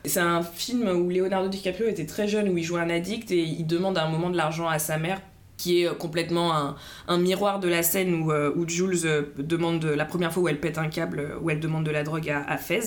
c'est 0.06 0.20
un 0.20 0.42
film 0.42 0.88
où 0.90 1.10
Leonardo 1.10 1.48
DiCaprio 1.50 1.88
était 1.88 2.06
très 2.06 2.28
jeune 2.28 2.50
où 2.50 2.58
il 2.58 2.64
joue 2.64 2.78
un 2.78 2.90
addict 2.90 3.30
et 3.32 3.40
il 3.44 3.66
demande 3.68 3.98
à 3.98 4.06
un 4.06 4.10
moment 4.10 4.30
de 4.30 4.38
l'argent 4.38 4.68
à 4.68 4.80
sa 4.80 4.98
mère 4.98 5.22
qui 5.58 5.84
est 5.84 5.98
complètement 5.98 6.56
un, 6.56 6.76
un 7.08 7.18
miroir 7.20 7.60
de 7.60 7.68
la 7.70 7.84
scène 7.84 8.14
où, 8.16 8.32
où 8.34 8.68
Jules 8.68 9.28
demande 9.38 9.80
de- 9.82 9.90
la 9.90 10.06
première 10.06 10.34
fois 10.34 10.44
où 10.44 10.48
elle 10.48 10.60
pète 10.60 10.78
un 10.78 10.88
câble, 10.90 11.38
où 11.42 11.50
elle 11.50 11.60
demande 11.60 11.86
de 11.86 11.92
la 11.92 12.04
drogue 12.04 12.30
à, 12.30 12.44
à 12.50 12.58
Fez. 12.58 12.80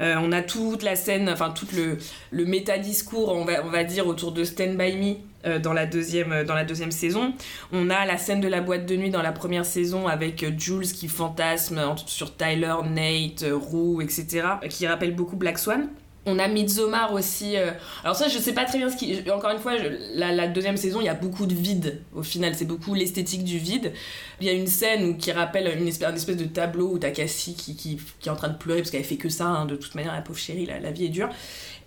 Euh, 0.00 0.16
on 0.20 0.32
a 0.32 0.42
toute 0.42 0.82
la 0.82 0.96
scène, 0.96 1.28
enfin 1.28 1.50
tout 1.50 1.66
le, 1.74 1.98
le 2.30 2.44
méta-discours, 2.44 3.30
on 3.32 3.44
va, 3.44 3.64
on 3.64 3.68
va 3.68 3.84
dire, 3.84 4.06
autour 4.06 4.32
de 4.32 4.44
Stand 4.44 4.76
By 4.76 4.96
Me 4.96 5.14
euh, 5.46 5.58
dans, 5.58 5.72
la 5.72 5.86
deuxième, 5.86 6.32
euh, 6.32 6.44
dans 6.44 6.54
la 6.54 6.64
deuxième 6.64 6.90
saison. 6.90 7.34
On 7.72 7.90
a 7.90 8.04
la 8.06 8.18
scène 8.18 8.40
de 8.40 8.48
la 8.48 8.60
boîte 8.60 8.86
de 8.86 8.96
nuit 8.96 9.10
dans 9.10 9.22
la 9.22 9.32
première 9.32 9.66
saison 9.66 10.08
avec 10.08 10.44
Jules 10.58 10.92
qui 10.92 11.08
fantasme 11.08 11.94
sur 12.06 12.36
Tyler, 12.36 12.74
Nate, 12.84 13.44
Rue, 13.50 14.02
etc. 14.02 14.42
qui 14.68 14.86
rappelle 14.86 15.14
beaucoup 15.14 15.36
Black 15.36 15.58
Swan. 15.58 15.88
On 16.24 16.38
a 16.38 16.46
Midsommar 16.46 17.12
aussi. 17.14 17.56
euh, 17.56 17.72
Alors 18.04 18.14
ça, 18.14 18.28
je 18.28 18.38
sais 18.38 18.52
pas 18.54 18.64
très 18.64 18.78
bien 18.78 18.88
ce 18.88 18.96
qui... 18.96 19.18
Encore 19.30 19.50
une 19.50 19.58
fois, 19.58 19.76
je- 19.76 20.18
la, 20.18 20.30
la 20.30 20.46
deuxième 20.46 20.76
saison, 20.76 21.00
il 21.00 21.06
y 21.06 21.08
a 21.08 21.14
beaucoup 21.14 21.46
de 21.46 21.54
vide. 21.54 22.00
Au 22.14 22.22
final, 22.22 22.54
c'est 22.54 22.64
beaucoup 22.64 22.94
l'esthétique 22.94 23.42
du 23.42 23.58
vide. 23.58 23.92
Il 24.40 24.46
y 24.46 24.50
a 24.50 24.52
une 24.52 24.68
scène 24.68 25.04
où, 25.04 25.16
qui 25.16 25.32
rappelle 25.32 25.76
une 25.80 25.88
espèce, 25.88 26.08
une 26.08 26.14
espèce 26.16 26.36
de 26.36 26.44
tableau 26.44 26.92
où 26.92 26.98
t'as 26.98 27.10
Cassie 27.10 27.54
qui, 27.56 27.74
qui, 27.74 27.98
qui 28.20 28.28
est 28.28 28.32
en 28.32 28.36
train 28.36 28.48
de 28.50 28.56
pleurer 28.56 28.80
parce 28.82 28.90
qu'elle 28.92 29.02
fait 29.04 29.16
que 29.16 29.28
ça. 29.28 29.46
hein. 29.46 29.66
De 29.66 29.74
toute 29.74 29.96
manière, 29.96 30.12
la 30.14 30.22
pauvre 30.22 30.38
chérie, 30.38 30.64
la, 30.66 30.78
la 30.78 30.92
vie 30.92 31.06
est 31.06 31.10
dure. 31.10 31.28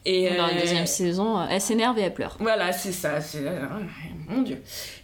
Et, 0.07 0.29
Dans 0.35 0.45
la 0.47 0.53
euh, 0.53 0.59
deuxième 0.61 0.85
saison, 0.85 1.39
euh, 1.39 1.45
elle 1.49 1.61
s'énerve 1.61 1.97
et 1.97 2.01
elle 2.01 2.13
pleure. 2.13 2.37
voilà, 2.39 2.71
c'est 2.73 2.91
ça. 2.91 3.19
Mon 4.27 4.41
dieu. 4.43 4.61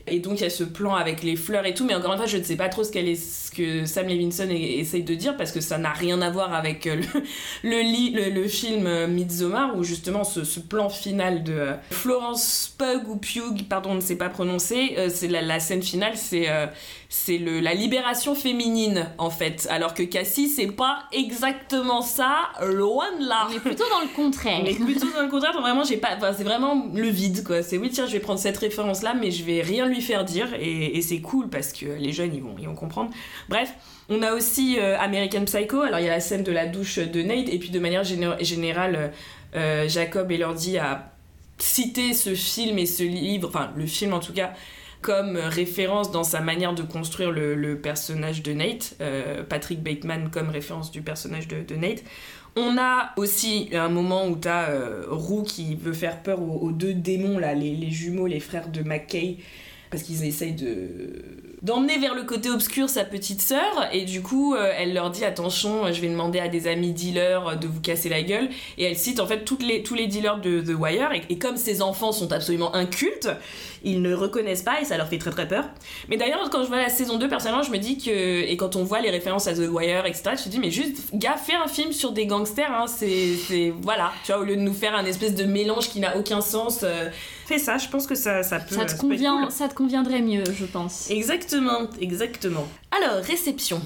Et 0.08 0.20
donc, 0.20 0.39
il 0.39 0.43
y 0.43 0.46
a 0.46 0.50
ce 0.50 0.63
plan 0.63 0.96
avec 0.96 1.24
les 1.24 1.36
fleurs 1.36 1.65
et 1.65 1.74
tout, 1.74 1.86
mais 1.86 1.93
encore 1.96 2.12
une 2.13 2.17
fois, 2.17 2.25
je 2.27 2.38
ne 2.38 2.43
sais 2.43 2.55
pas 2.55 2.70
trop 2.70 2.84
ce, 2.84 2.91
qu'elle 2.91 3.08
est, 3.08 3.15
ce 3.15 3.51
que 3.51 3.86
Sam 3.86 4.08
Levinson 4.08 4.48
essaye 4.50 5.03
de 5.03 5.13
dire 5.15 5.38
parce 5.38 5.51
que 5.51 5.62
ça 5.62 5.77
n'a 5.77 5.91
rien 5.91 6.22
à 6.22 6.29
voir 6.29 6.53
avec 6.53 6.88
euh, 6.88 6.96
le, 6.96 7.22
le, 7.70 7.79
li- 7.81 8.12
le, 8.12 8.29
le 8.29 8.48
film 8.48 8.88
euh, 8.88 9.08
Midsommar 9.08 9.77
où 9.77 9.84
justement 9.84 10.24
ce, 10.24 10.43
ce 10.43 10.60
plan 10.60 10.89
final 10.89 11.43
de 11.43 11.53
euh, 11.53 11.74
Florence 11.91 12.74
Pug 12.77 13.08
ou 13.08 13.17
Pugh, 13.17 13.63
pardon, 13.70 13.91
on 13.91 13.96
ne 13.96 14.01
sait 14.01 14.15
pas 14.17 14.29
prononcer, 14.29 14.96
euh, 14.98 15.10
c'est 15.13 15.27
la, 15.27 15.41
la 15.41 15.60
scène 15.60 15.84
finale, 15.84 16.13
c'est 16.15 16.50
euh, 16.50 16.65
c'est 17.13 17.38
la 17.39 17.74
libération 17.74 18.36
féminine 18.36 19.05
en 19.17 19.29
fait. 19.29 19.67
Alors 19.70 19.93
que 19.93 20.01
Cassie, 20.03 20.48
c'est 20.48 20.67
pas 20.72 21.03
exactement 21.12 22.01
ça, 22.01 22.38
loin 22.65 23.05
de 23.20 23.27
là. 23.27 23.48
On 23.50 23.53
est 23.53 23.60
plutôt 23.60 23.84
dans 23.89 24.00
le 24.00 24.08
contraire. 24.15 24.62
Mais 24.63 24.74
plutôt 24.74 25.08
dans 25.13 25.22
le 25.24 25.27
contraire, 25.29 25.60
vraiment, 25.60 25.84
j'ai 25.84 25.98
pas. 25.98 26.10
Enfin, 26.15 26.31
c'est 26.36 26.46
vraiment 26.46 26.88
le 26.93 27.08
vide, 27.10 27.43
quoi. 27.43 27.63
C'est 27.63 27.77
oui, 27.77 27.89
tiens, 27.89 28.05
je 28.08 28.13
vais 28.13 28.20
prendre 28.20 28.39
cette 28.39 28.58
référence-là, 28.58 29.13
mais 29.20 29.29
je 29.29 29.43
vais 29.43 29.62
rien 29.62 29.88
lui 29.91 30.01
faire 30.01 30.25
dire, 30.25 30.48
et, 30.60 31.01
c'est 31.01 31.19
cool 31.19 31.50
parce 31.50 31.74
que 31.74 31.86
les 31.86 32.12
jeunes, 32.12 32.33
ils 32.33 32.41
vont, 32.41 32.55
ils 32.60 32.67
vont 32.67 32.75
comprendre. 32.75 33.12
Bref, 33.50 33.74
on 34.10 34.21
a 34.21 34.33
aussi 34.33 34.77
euh, 34.79 34.98
American 35.00 35.45
Psycho. 35.45 35.81
Alors, 35.81 36.00
il 36.00 36.05
y 36.05 36.10
a 36.10 36.12
la 36.12 36.19
scène 36.19 36.43
de 36.43 36.51
la 36.51 36.65
douche 36.65 36.98
de 36.98 37.21
Nate, 37.21 37.50
et 37.50 37.60
puis 37.60 37.69
de 37.69 37.80
manière 37.80 38.04
géné- 38.04 38.43
générale, 38.43 39.12
euh, 39.56 39.88
Jacob 39.88 40.32
Elordi 40.32 40.77
a 40.77 41.12
cité 41.58 42.13
ce 42.13 42.34
film 42.34 42.80
et 42.80 42.86
ce 42.86 43.04
livre, 43.04 43.47
enfin, 43.47 43.71
le 43.75 43.86
film 43.86 44.13
en 44.13 44.19
tout 44.19 44.34
cas, 44.34 44.54
comme 45.01 45.38
référence 45.38 46.12
dans 46.12 46.23
sa 46.23 46.41
manière 46.41 46.73
de 46.73 46.84
construire 46.84 47.32
le, 47.32 47.77
personnage 47.77 48.43
de 48.43 48.54
Nate, 48.54 48.95
euh, 49.01 49.43
Patrick 49.43 49.82
Bateman 49.82 50.30
comme 50.30 50.49
référence 50.49 50.91
du 50.91 51.01
personnage 51.01 51.47
de, 51.47 51.75
Nate. 51.75 52.04
On 52.56 52.77
a 52.77 53.13
aussi 53.15 53.69
un 53.73 53.89
moment 53.89 54.27
où 54.27 54.36
t'as 54.36 54.69
euh, 54.69 55.06
Roux 55.10 55.43
qui 55.43 55.75
veut 55.75 55.93
faire 55.93 56.21
peur 56.21 56.41
aux, 56.41 56.60
aux 56.60 56.71
deux 56.71 56.93
démons, 56.93 57.39
là, 57.39 57.54
les, 57.54 57.75
les 57.75 57.89
jumeaux, 57.89 58.27
les 58.27 58.41
frères 58.41 58.67
de 58.67 58.84
McKay, 58.84 59.38
parce 59.91 60.04
qu'ils 60.04 60.23
essayent 60.25 60.54
de 60.54 60.77
d'emmener 61.62 61.99
vers 61.99 62.15
le 62.15 62.23
côté 62.23 62.49
obscur 62.49 62.89
sa 62.89 63.04
petite 63.04 63.39
sœur 63.39 63.88
et 63.93 64.04
du 64.06 64.23
coup 64.23 64.56
euh, 64.56 64.71
elle 64.80 64.95
leur 64.95 65.12
dit 65.12 65.23
attention 65.23 65.91
je 65.93 66.01
vais 66.01 66.08
demander 66.10 66.39
à 66.39 66.47
des 66.47 66.67
amis 66.67 66.91
dealers 66.91 67.47
euh, 67.49 67.56
de 67.56 67.67
vous 67.67 67.82
casser 67.82 68.10
la 68.10 68.23
gueule. 68.23 68.49
Et 68.80 68.86
elle 68.86 68.97
cite 68.97 69.19
en 69.19 69.27
fait 69.27 69.47
les, 69.60 69.84
tous 69.84 69.93
les 69.93 70.08
dealers 70.08 70.39
de 70.41 70.62
The 70.62 70.73
Wire 70.80 71.10
et, 71.30 71.38
comme 71.38 71.58
ces 71.58 71.84
enfants 71.84 72.12
sont 72.13 72.32
absolument 72.32 72.73
incultes 72.73 73.30
ils 73.84 74.01
ne 74.01 74.13
reconnaissent 74.13 74.62
pas 74.62 74.80
et 74.80 74.86
ça 74.86 74.95
leur 74.97 75.08
fait 75.08 75.17
très 75.17 75.32
très 75.32 75.47
peur. 75.47 75.65
Mais 76.08 76.15
d'ailleurs 76.17 76.49
quand 76.49 76.63
je 76.63 76.67
vois 76.67 76.77
la 76.77 76.89
saison 76.89 77.17
2 77.17 77.27
personnellement 77.27 77.63
je 77.63 77.71
me 77.71 77.77
dis 77.77 77.97
que 77.99 78.10
et 78.43 78.58
quand 78.58 78.75
on 78.75 78.84
voit 78.84 79.01
les 79.01 79.12
références 79.12 79.47
à 79.47 79.54
The 79.54 79.67
Wire 79.69 80.06
etc 80.08 80.32
je 80.38 80.45
me 80.47 80.49
dis 80.49 80.60
mais 80.60 80.71
juste 80.71 81.10
gars 81.13 81.36
fais 81.38 81.56
un 81.56 81.67
film 81.67 81.91
sur 81.91 82.12
des 82.12 82.25
gangsters 82.25 82.71
hein, 82.71 82.88
c'est- 82.88 83.71
voilà. 83.82 84.12
Tu 84.25 84.32
vois 84.32 84.41
au 84.41 84.45
lieu 84.45 84.56
de 84.56 84.62
nous 84.62 84.73
faire 84.73 84.95
un 84.95 85.06
espèce 85.06 85.36
de 85.36 85.43
mélange 85.43 85.89
qui 85.89 85.99
n'a 85.99 86.17
aucun 86.17 86.41
sens 86.41 86.80
euh, 86.84 87.10
fais 87.52 87.60
ça 87.60 87.78
je 87.78 87.88
pense 87.90 88.08
que 88.08 88.16
ça, 88.16 88.44
ça 88.44 88.60
peut 88.60 88.76
Ça 88.76 88.86
te, 88.86 88.92
ça 88.92 88.98
convient, 88.98 89.44
cool. 89.44 89.52
ça 89.52 89.68
te 89.68 89.74
conviendrait 89.74 90.22
mieux, 90.22 90.44
je 90.58 90.66
pense. 90.66 91.10
Exactement, 91.10 91.90
exactement. 92.00 92.68
Alors, 92.92 93.24
réception. 93.24 93.82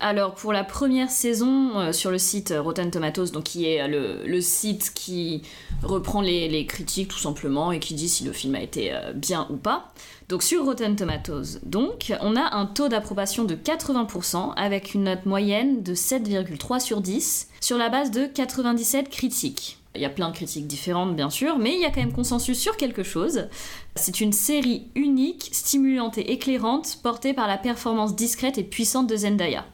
Alors 0.00 0.34
pour 0.34 0.52
la 0.52 0.64
première 0.64 1.08
saison 1.08 1.78
euh, 1.78 1.92
sur 1.92 2.10
le 2.10 2.18
site 2.18 2.50
euh, 2.50 2.60
Rotten 2.60 2.90
Tomatoes, 2.90 3.30
donc 3.32 3.44
qui 3.44 3.66
est 3.66 3.86
le, 3.86 4.26
le 4.26 4.40
site 4.40 4.92
qui 4.94 5.42
reprend 5.82 6.20
les, 6.20 6.48
les 6.48 6.66
critiques 6.66 7.08
tout 7.08 7.18
simplement 7.18 7.70
et 7.72 7.78
qui 7.78 7.94
dit 7.94 8.08
si 8.08 8.24
le 8.24 8.32
film 8.32 8.54
a 8.56 8.60
été 8.60 8.92
euh, 8.92 9.12
bien 9.14 9.46
ou 9.50 9.56
pas. 9.56 9.92
Donc 10.28 10.42
sur 10.42 10.64
Rotten 10.64 10.96
Tomatoes, 10.96 11.60
donc 11.64 12.12
on 12.20 12.34
a 12.36 12.54
un 12.56 12.66
taux 12.66 12.88
d'approbation 12.88 13.44
de 13.44 13.54
80% 13.54 14.54
avec 14.56 14.94
une 14.94 15.04
note 15.04 15.26
moyenne 15.26 15.82
de 15.82 15.94
7,3 15.94 16.80
sur 16.80 17.00
10 17.00 17.48
sur 17.60 17.78
la 17.78 17.88
base 17.88 18.10
de 18.10 18.26
97 18.26 19.08
critiques. 19.08 19.78
Il 19.94 20.00
y 20.00 20.04
a 20.04 20.10
plein 20.10 20.28
de 20.28 20.34
critiques 20.34 20.66
différentes 20.66 21.14
bien 21.14 21.30
sûr, 21.30 21.58
mais 21.58 21.74
il 21.74 21.80
y 21.80 21.84
a 21.84 21.90
quand 21.90 22.00
même 22.00 22.12
consensus 22.12 22.58
sur 22.58 22.76
quelque 22.76 23.02
chose. 23.02 23.48
C'est 23.94 24.20
une 24.20 24.32
série 24.32 24.88
unique, 24.94 25.50
stimulante 25.52 26.18
et 26.18 26.32
éclairante, 26.32 26.98
portée 27.02 27.32
par 27.32 27.46
la 27.46 27.58
performance 27.58 28.16
discrète 28.16 28.58
et 28.58 28.64
puissante 28.64 29.08
de 29.08 29.16
Zendaya. 29.16 29.64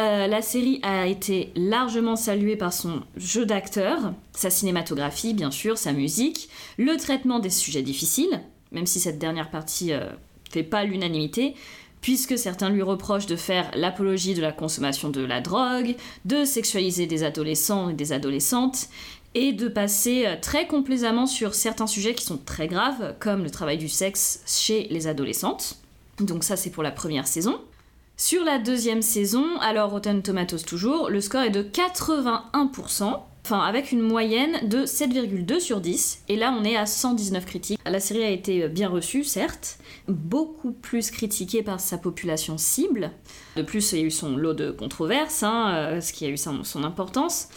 Euh, 0.00 0.28
la 0.28 0.42
série 0.42 0.78
a 0.82 1.08
été 1.08 1.52
largement 1.56 2.14
saluée 2.14 2.56
par 2.56 2.72
son 2.72 3.02
jeu 3.16 3.44
d'acteur, 3.44 4.12
sa 4.32 4.48
cinématographie 4.48 5.34
bien 5.34 5.50
sûr, 5.50 5.76
sa 5.76 5.92
musique, 5.92 6.48
le 6.76 6.96
traitement 6.96 7.40
des 7.40 7.50
sujets 7.50 7.82
difficiles, 7.82 8.42
même 8.70 8.86
si 8.86 9.00
cette 9.00 9.18
dernière 9.18 9.50
partie 9.50 9.92
euh, 9.92 10.08
fait 10.50 10.62
pas 10.62 10.84
l'unanimité, 10.84 11.54
puisque 12.00 12.38
certains 12.38 12.70
lui 12.70 12.82
reprochent 12.82 13.26
de 13.26 13.34
faire 13.34 13.70
l'apologie 13.74 14.34
de 14.34 14.42
la 14.42 14.52
consommation 14.52 15.10
de 15.10 15.24
la 15.24 15.40
drogue, 15.40 15.96
de 16.24 16.44
sexualiser 16.44 17.06
des 17.06 17.24
adolescents 17.24 17.88
et 17.88 17.94
des 17.94 18.12
adolescentes, 18.12 18.88
et 19.38 19.52
de 19.52 19.68
passer 19.68 20.26
euh, 20.26 20.34
très 20.40 20.66
complaisamment 20.66 21.26
sur 21.26 21.54
certains 21.54 21.86
sujets 21.86 22.14
qui 22.14 22.24
sont 22.24 22.38
très 22.38 22.66
graves, 22.66 23.14
comme 23.20 23.44
le 23.44 23.50
travail 23.50 23.78
du 23.78 23.88
sexe 23.88 24.42
chez 24.46 24.88
les 24.90 25.06
adolescentes. 25.06 25.76
Donc 26.18 26.42
ça 26.42 26.56
c'est 26.56 26.70
pour 26.70 26.82
la 26.82 26.90
première 26.90 27.28
saison. 27.28 27.60
Sur 28.16 28.44
la 28.44 28.58
deuxième 28.58 29.00
saison, 29.00 29.44
alors 29.60 29.92
Rotten 29.92 30.22
Tomatoes 30.22 30.64
toujours, 30.66 31.08
le 31.08 31.20
score 31.20 31.42
est 31.42 31.50
de 31.50 31.62
81%, 31.62 33.20
enfin 33.44 33.60
avec 33.60 33.92
une 33.92 34.00
moyenne 34.00 34.68
de 34.68 34.84
7,2 34.84 35.60
sur 35.60 35.80
10, 35.80 36.24
et 36.28 36.34
là 36.34 36.52
on 36.58 36.64
est 36.64 36.76
à 36.76 36.86
119 36.86 37.46
critiques. 37.46 37.78
La 37.86 38.00
série 38.00 38.24
a 38.24 38.30
été 38.30 38.66
bien 38.66 38.88
reçue, 38.88 39.22
certes, 39.22 39.78
beaucoup 40.08 40.72
plus 40.72 41.12
critiquée 41.12 41.62
par 41.62 41.78
sa 41.78 41.96
population 41.96 42.58
cible. 42.58 43.12
De 43.54 43.62
plus, 43.62 43.92
il 43.92 44.00
y 44.00 44.02
a 44.02 44.04
eu 44.04 44.10
son 44.10 44.36
lot 44.36 44.54
de 44.54 44.72
controverses, 44.72 45.44
hein, 45.44 45.72
euh, 45.74 46.00
ce 46.00 46.12
qui 46.12 46.24
a 46.24 46.28
eu 46.28 46.36
son 46.36 46.82
importance. 46.82 47.48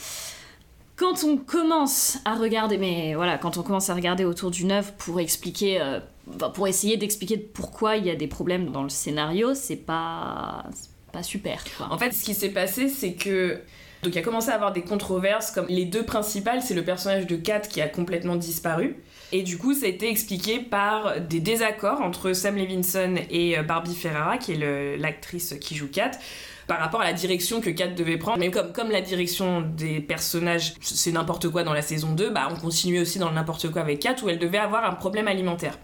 Quand 1.01 1.23
on 1.23 1.35
commence 1.35 2.19
à 2.25 2.35
regarder, 2.35 2.77
mais 2.77 3.15
voilà, 3.15 3.39
quand 3.39 3.57
on 3.57 3.63
commence 3.63 3.89
à 3.89 3.95
regarder 3.95 4.23
autour 4.23 4.51
d'une 4.51 4.71
œuvre 4.71 4.91
pour 4.99 5.19
expliquer, 5.19 5.81
euh, 5.81 5.99
pour 6.53 6.67
essayer 6.67 6.95
d'expliquer 6.95 7.37
pourquoi 7.37 7.97
il 7.97 8.05
y 8.05 8.11
a 8.11 8.15
des 8.15 8.27
problèmes 8.27 8.69
dans 8.69 8.83
le 8.83 8.89
scénario, 8.89 9.55
c'est 9.55 9.77
pas 9.77 10.63
pas 11.11 11.23
super. 11.23 11.63
En 11.89 11.97
fait, 11.97 12.11
ce 12.11 12.23
qui 12.23 12.35
s'est 12.35 12.49
passé, 12.49 12.87
c'est 12.87 13.13
que. 13.13 13.59
Donc, 14.03 14.13
il 14.13 14.19
a 14.19 14.21
commencé 14.21 14.51
à 14.51 14.53
avoir 14.53 14.73
des 14.73 14.83
controverses, 14.83 15.49
comme 15.49 15.65
les 15.69 15.85
deux 15.85 16.03
principales, 16.03 16.61
c'est 16.61 16.75
le 16.75 16.83
personnage 16.83 17.25
de 17.25 17.35
Kat 17.35 17.61
qui 17.61 17.81
a 17.81 17.87
complètement 17.87 18.35
disparu. 18.35 18.95
Et 19.31 19.41
du 19.41 19.57
coup, 19.57 19.73
ça 19.73 19.87
a 19.87 19.89
été 19.89 20.07
expliqué 20.07 20.59
par 20.59 21.19
des 21.19 21.39
désaccords 21.39 22.01
entre 22.01 22.33
Sam 22.33 22.57
Levinson 22.57 23.15
et 23.31 23.57
euh, 23.57 23.63
Barbie 23.63 23.95
Ferrara, 23.95 24.37
qui 24.37 24.51
est 24.51 24.97
l'actrice 24.97 25.55
qui 25.59 25.75
joue 25.75 25.87
Kat, 25.87 26.11
par 26.71 26.79
rapport 26.79 27.01
à 27.01 27.03
la 27.03 27.11
direction 27.11 27.59
que 27.59 27.69
Kat 27.69 27.89
devait 27.89 28.15
prendre. 28.15 28.39
Mais 28.39 28.49
comme, 28.49 28.71
comme 28.71 28.91
la 28.91 29.01
direction 29.01 29.59
des 29.59 29.99
personnages, 29.99 30.75
c'est 30.79 31.11
n'importe 31.11 31.49
quoi 31.49 31.63
dans 31.63 31.73
la 31.73 31.81
saison 31.81 32.13
2, 32.13 32.29
bah, 32.29 32.47
on 32.49 32.55
continuait 32.55 33.01
aussi 33.01 33.19
dans 33.19 33.27
le 33.27 33.35
n'importe 33.35 33.69
quoi 33.69 33.81
avec 33.81 33.99
Kat, 33.99 34.15
où 34.23 34.29
elle 34.29 34.39
devait 34.39 34.57
avoir 34.57 34.85
un 34.85 34.93
problème 34.93 35.27
alimentaire. 35.27 35.77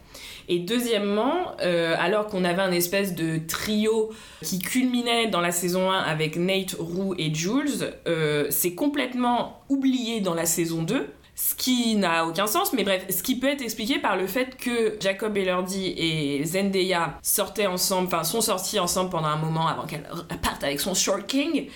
Et 0.47 0.59
deuxièmement, 0.59 1.57
euh, 1.61 1.93
alors 1.99 2.27
qu'on 2.27 2.45
avait 2.45 2.61
un 2.61 2.71
espèce 2.71 3.15
de 3.15 3.37
trio 3.37 4.11
qui 4.41 4.59
culminait 4.59 5.27
dans 5.27 5.41
la 5.41 5.51
saison 5.51 5.91
1 5.91 5.99
avec 5.99 6.37
Nate, 6.37 6.77
Roux 6.79 7.13
et 7.17 7.35
Jules, 7.35 7.93
euh, 8.07 8.47
c'est 8.49 8.73
complètement 8.73 9.59
oublié 9.67 10.21
dans 10.21 10.35
la 10.35 10.45
saison 10.45 10.83
2. 10.83 11.05
Ce 11.39 11.53
qui 11.53 11.95
n'a 11.95 12.25
aucun 12.25 12.47
sens, 12.47 12.73
mais 12.73 12.83
bref, 12.83 13.05
ce 13.11 13.21
qui 13.21 13.35
peut 13.35 13.47
être 13.47 13.61
expliqué 13.61 13.99
par 13.99 14.17
le 14.17 14.25
fait 14.25 14.57
que 14.57 14.97
Jacob 14.99 15.37
Elordi 15.37 15.93
et 15.95 16.43
Zendaya 16.43 17.19
sortaient 17.21 17.67
ensemble, 17.67 18.07
enfin 18.07 18.23
sont 18.23 18.41
sortis 18.41 18.79
ensemble 18.79 19.11
pendant 19.11 19.27
un 19.27 19.37
moment 19.37 19.67
avant 19.67 19.85
qu'elle 19.85 20.01
parte 20.41 20.63
avec 20.63 20.79
son 20.79 20.95
Short 20.95 21.27
King. 21.27 21.67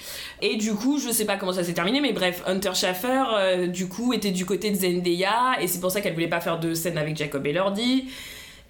Et 0.41 0.55
du 0.55 0.73
coup, 0.73 0.97
je 0.97 1.11
sais 1.11 1.25
pas 1.25 1.37
comment 1.37 1.53
ça 1.53 1.63
s'est 1.63 1.75
terminé, 1.75 2.01
mais 2.01 2.11
bref, 2.11 2.41
Hunter 2.47 2.73
Schaffer, 2.73 3.23
euh, 3.35 3.67
du 3.67 3.87
coup, 3.87 4.13
était 4.13 4.31
du 4.31 4.47
côté 4.47 4.71
de 4.71 4.75
Zendaya, 4.77 5.61
et 5.61 5.67
c'est 5.67 5.79
pour 5.79 5.91
ça 5.91 6.01
qu'elle 6.01 6.15
voulait 6.15 6.27
pas 6.27 6.41
faire 6.41 6.59
de 6.59 6.73
scène 6.73 6.97
avec 6.97 7.15
Jacob 7.15 7.45
Elordi. 7.45 8.05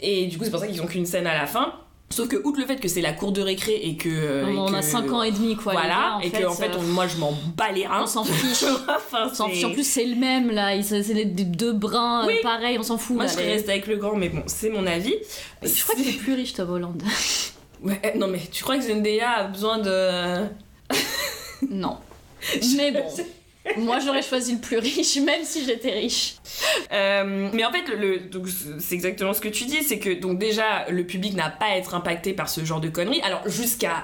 Et 0.01 0.27
du 0.27 0.37
coup, 0.37 0.43
c'est 0.43 0.51
pour 0.51 0.59
ça 0.59 0.67
qu'ils 0.67 0.81
ont 0.81 0.87
qu'une 0.87 1.05
scène 1.05 1.25
à 1.25 1.35
la 1.35 1.47
fin. 1.47 1.73
Sauf 2.11 2.27
que, 2.27 2.35
outre 2.43 2.59
le 2.59 2.65
fait 2.67 2.75
que 2.77 2.87
c'est 2.87 3.01
la 3.01 3.13
cour 3.13 3.31
de 3.31 3.41
récré 3.41 3.73
et 3.83 3.95
que. 3.97 4.09
euh, 4.09 4.47
et 4.51 4.57
on 4.57 4.67
que- 4.67 4.75
a 4.75 4.81
5 4.81 5.11
ans 5.11 5.23
et 5.23 5.31
demi, 5.31 5.55
quoi. 5.55 5.73
Voilà, 5.73 5.87
gars, 5.87 6.19
et 6.23 6.29
fait, 6.29 6.41
que 6.41 6.45
en 6.47 6.53
fait, 6.53 6.67
euh, 6.69 6.77
on- 6.79 6.83
moi 6.83 7.07
je 7.07 7.17
m'en 7.17 7.33
bats 7.57 7.71
les 7.71 7.87
reins. 7.87 8.03
on 8.03 8.07
s'en 8.07 8.23
fiche. 8.23 8.63
enfin, 8.87 9.29
on 9.31 9.33
s'en 9.33 9.47
c'est- 9.47 9.53
fiche. 9.55 9.63
En 9.65 9.71
plus, 9.71 9.83
c'est 9.87 10.05
le 10.05 10.15
même 10.15 10.51
là. 10.51 10.81
C'est 10.83 11.01
les 11.13 11.25
deux 11.25 11.73
brins, 11.73 12.23
euh, 12.23 12.27
Oui. 12.27 12.35
pareil, 12.43 12.77
on 12.77 12.83
s'en 12.83 12.97
fout. 12.97 13.15
moi 13.15 13.25
là, 13.25 13.31
je 13.33 13.37
les- 13.39 13.53
restée 13.53 13.71
avec 13.71 13.87
le 13.87 13.95
grand, 13.95 14.15
mais 14.15 14.29
bon, 14.29 14.43
c'est 14.45 14.69
mon 14.69 14.85
avis. 14.85 15.15
Je 15.63 15.83
crois 15.83 15.95
que 15.95 16.01
t'es 16.01 16.11
plus 16.17 16.33
riche, 16.33 16.53
Tom 16.53 16.69
Holland. 16.69 17.01
Ouais, 17.83 18.13
non, 18.15 18.27
mais 18.27 18.39
tu 18.51 18.61
crois 18.63 18.77
que 18.77 18.83
Zendaya 18.83 19.31
a 19.31 19.43
besoin 19.45 19.79
de. 19.79 20.45
non. 21.71 21.97
Mais 22.77 22.91
bon. 22.91 23.03
Moi, 23.77 23.99
j'aurais 23.99 24.23
choisi 24.23 24.53
le 24.55 24.59
plus 24.59 24.77
riche, 24.77 25.17
même 25.21 25.43
si 25.43 25.63
j'étais 25.65 25.91
riche. 25.91 26.35
Euh, 26.91 27.49
mais 27.53 27.63
en 27.63 27.71
fait, 27.71 27.87
le, 27.95 28.19
donc, 28.19 28.47
c'est 28.79 28.95
exactement 28.95 29.33
ce 29.33 29.41
que 29.41 29.49
tu 29.49 29.65
dis, 29.65 29.83
c'est 29.83 29.99
que 29.99 30.09
donc 30.09 30.39
déjà, 30.39 30.85
le 30.89 31.05
public 31.05 31.35
n'a 31.35 31.49
pas 31.49 31.67
à 31.67 31.77
être 31.77 31.93
impacté 31.93 32.33
par 32.33 32.49
ce 32.49 32.65
genre 32.65 32.81
de 32.81 32.89
conneries. 32.89 33.21
Alors, 33.21 33.47
jusqu'à 33.47 34.03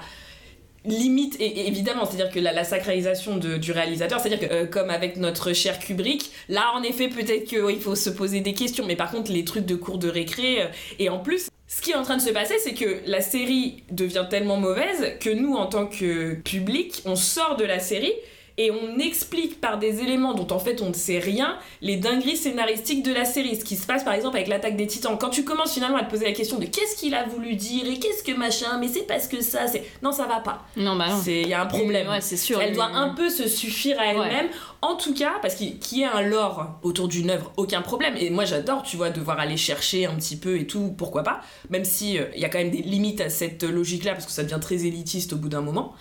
limite, 0.85 1.35
évidemment, 1.39 2.05
c'est-à-dire 2.05 2.31
que 2.31 2.39
la, 2.39 2.53
la 2.53 2.63
sacralisation 2.63 3.35
de- 3.37 3.57
du 3.57 3.71
réalisateur, 3.73 4.19
c'est-à-dire 4.21 4.47
que 4.47 4.53
euh, 4.53 4.65
comme 4.65 4.89
avec 4.89 5.17
notre 5.17 5.51
cher 5.51 5.79
Kubrick, 5.79 6.31
là, 6.47 6.71
en 6.75 6.83
effet, 6.83 7.09
peut-être 7.09 7.43
qu'il 7.45 7.81
faut 7.81 7.95
se 7.95 8.09
poser 8.09 8.39
des 8.39 8.53
questions, 8.53 8.85
mais 8.85 8.95
par 8.95 9.11
contre, 9.11 9.31
les 9.31 9.43
trucs 9.43 9.65
de 9.65 9.75
cours 9.75 9.97
de 9.97 10.07
récré, 10.07 10.61
euh, 10.61 10.67
et 10.99 11.09
en 11.09 11.19
plus, 11.19 11.49
ce 11.67 11.81
qui 11.81 11.91
est 11.91 11.95
en 11.95 12.03
train 12.03 12.15
de 12.15 12.21
se 12.21 12.29
passer, 12.29 12.53
c'est 12.63 12.73
que 12.73 13.01
la 13.05 13.19
série 13.19 13.83
devient 13.91 14.27
tellement 14.29 14.55
mauvaise 14.57 15.13
que 15.19 15.29
nous, 15.29 15.55
en 15.55 15.65
tant 15.65 15.87
que 15.87 16.35
public, 16.35 17.01
on 17.03 17.17
sort 17.17 17.57
de 17.57 17.65
la 17.65 17.79
série 17.79 18.13
et 18.57 18.71
on 18.71 18.97
explique 18.97 19.61
par 19.61 19.77
des 19.77 20.01
éléments 20.01 20.33
dont 20.33 20.47
en 20.55 20.59
fait 20.59 20.81
on 20.81 20.89
ne 20.89 20.93
sait 20.93 21.19
rien 21.19 21.57
les 21.81 21.95
dingueries 21.97 22.37
scénaristiques 22.37 23.03
de 23.03 23.13
la 23.13 23.23
série. 23.25 23.55
Ce 23.55 23.63
qui 23.63 23.75
se 23.75 23.85
passe 23.85 24.03
par 24.03 24.13
exemple 24.13 24.35
avec 24.37 24.47
l'attaque 24.47 24.75
des 24.75 24.87
titans. 24.87 25.17
Quand 25.19 25.29
tu 25.29 25.43
commences 25.43 25.73
finalement 25.73 25.97
à 25.97 26.03
te 26.03 26.09
poser 26.09 26.25
la 26.25 26.31
question 26.31 26.57
de 26.57 26.65
qu'est-ce 26.65 26.95
qu'il 26.95 27.13
a 27.13 27.23
voulu 27.25 27.55
dire 27.55 27.85
et 27.87 27.99
qu'est-ce 27.99 28.23
que 28.23 28.31
machin, 28.35 28.77
mais 28.79 28.87
c'est 28.87 29.05
parce 29.07 29.27
que 29.27 29.41
ça, 29.41 29.67
c'est. 29.67 29.83
Non, 30.01 30.11
ça 30.11 30.25
va 30.25 30.39
pas. 30.39 30.63
Non, 30.75 30.95
bah 30.95 31.07
non. 31.09 31.21
C'est- 31.23 31.41
Il 31.41 31.49
y 31.49 31.53
a 31.53 31.61
un 31.61 31.65
problème. 31.67 32.07
Ouais, 32.09 32.21
c'est 32.21 32.37
sûr. 32.37 32.59
Elle 32.61 32.73
doit 32.73 32.85
un 32.93 33.09
peu 33.09 33.29
se 33.29 33.47
suffire 33.47 33.99
à 33.99 34.07
elle-même. 34.07 34.47
En 34.81 34.95
tout 34.95 35.13
cas, 35.13 35.33
parce 35.41 35.55
qu'il 35.55 35.77
y 35.91 36.01
ait 36.01 36.05
un 36.05 36.21
lore 36.21 36.79
autour 36.83 37.07
d'une 37.07 37.29
œuvre, 37.29 37.51
aucun 37.57 37.81
problème. 37.81 38.15
Et 38.17 38.29
moi, 38.29 38.45
j'adore, 38.45 38.83
tu 38.83 38.95
vois, 38.97 39.09
devoir 39.09 39.39
aller 39.39 39.57
chercher 39.57 40.05
un 40.05 40.15
petit 40.15 40.35
peu 40.37 40.59
et 40.59 40.67
tout, 40.67 40.93
pourquoi 40.97 41.23
pas. 41.23 41.41
Même 41.69 41.85
si 41.85 42.17
euh, 42.19 42.25
il 42.35 42.41
y 42.41 42.45
a 42.45 42.49
quand 42.49 42.59
même 42.59 42.71
des 42.71 42.81
limites 42.83 43.21
à 43.21 43.29
cette 43.29 43.63
logique-là, 43.63 44.13
parce 44.13 44.25
que 44.25 44.31
ça 44.31 44.43
devient 44.43 44.59
très 44.61 44.85
élitiste 44.85 45.33
au 45.33 45.37
bout 45.37 45.49
d'un 45.49 45.61
moment. 45.61 45.93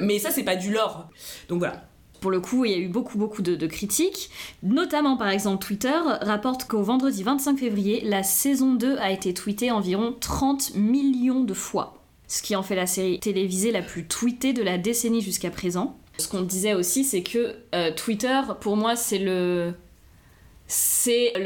Mais 0.00 0.18
ça, 0.18 0.30
c'est 0.30 0.42
pas 0.44 0.56
du 0.56 0.72
lore. 0.72 1.08
Donc 1.48 1.58
voilà. 1.58 1.82
Pour 2.20 2.30
le 2.30 2.40
coup, 2.40 2.64
il 2.64 2.70
y 2.72 2.74
a 2.74 2.78
eu 2.78 2.88
beaucoup, 2.88 3.18
beaucoup 3.18 3.42
de, 3.42 3.66
critiques. 3.66 4.30
Notamment, 4.62 5.16
par 5.16 5.28
exemple, 5.28 5.64
Twitter 5.64 5.98
rapporte 6.22 6.64
qu'au 6.64 6.82
vendredi 6.82 7.22
25 7.22 7.58
février, 7.58 8.02
la 8.04 8.22
saison 8.22 8.74
2 8.74 8.96
a 8.98 9.10
été 9.10 9.34
tweetée 9.34 9.70
environ 9.70 10.16
30 10.18 10.74
millions 10.74 11.44
de 11.44 11.54
fois. 11.54 12.02
Ce 12.26 12.42
qui 12.42 12.56
en 12.56 12.62
fait 12.62 12.74
la 12.76 12.86
série 12.86 13.20
télévisée 13.20 13.72
la 13.72 13.82
plus 13.82 14.06
tweetée 14.06 14.52
de 14.52 14.62
la 14.62 14.76
décennie 14.76 15.22
jusqu'à 15.22 15.50
présent. 15.50 15.96
Ce 16.18 16.28
qu'on 16.28 16.42
disait 16.42 16.74
aussi, 16.74 17.04
c'est 17.04 17.22
que 17.22 17.54
euh, 17.74 17.92
Twitter, 17.92 18.40
pour 18.60 18.76
moi. 18.76 18.96
C'est 18.96 19.18
le 19.18 19.74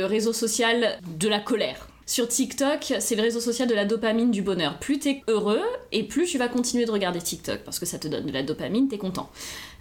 réseau 0.05 0.33
social 0.33 0.99
de 1.19 1.29
la 1.29 1.39
colère. 1.39 1.87
Sur 2.07 2.29
TikTok, 2.29 2.95
c'est 2.99 3.15
le 3.15 3.23
réseau 3.23 3.41
social 3.41 3.69
de 3.69 3.75
la 3.75 3.85
dopamine 3.85 4.31
du 4.31 4.43
bonheur. 4.43 4.79
Plus 4.79 4.99
t'es 4.99 5.23
heureux, 5.29 5.62
et 5.93 6.03
plus 6.03 6.27
tu 6.27 6.38
vas 6.38 6.49
continuer 6.49 6.85
de 6.85 6.91
regarder 6.91 7.21
TikTok, 7.21 7.61
parce 7.65 7.79
que 7.79 7.87
ça 7.87 7.99
te 7.99 8.09
donne 8.09 8.27
de 8.27 8.33
la 8.33 8.43
dopamine, 8.43 8.88
t'es 8.88 8.99
content. 8.99 9.31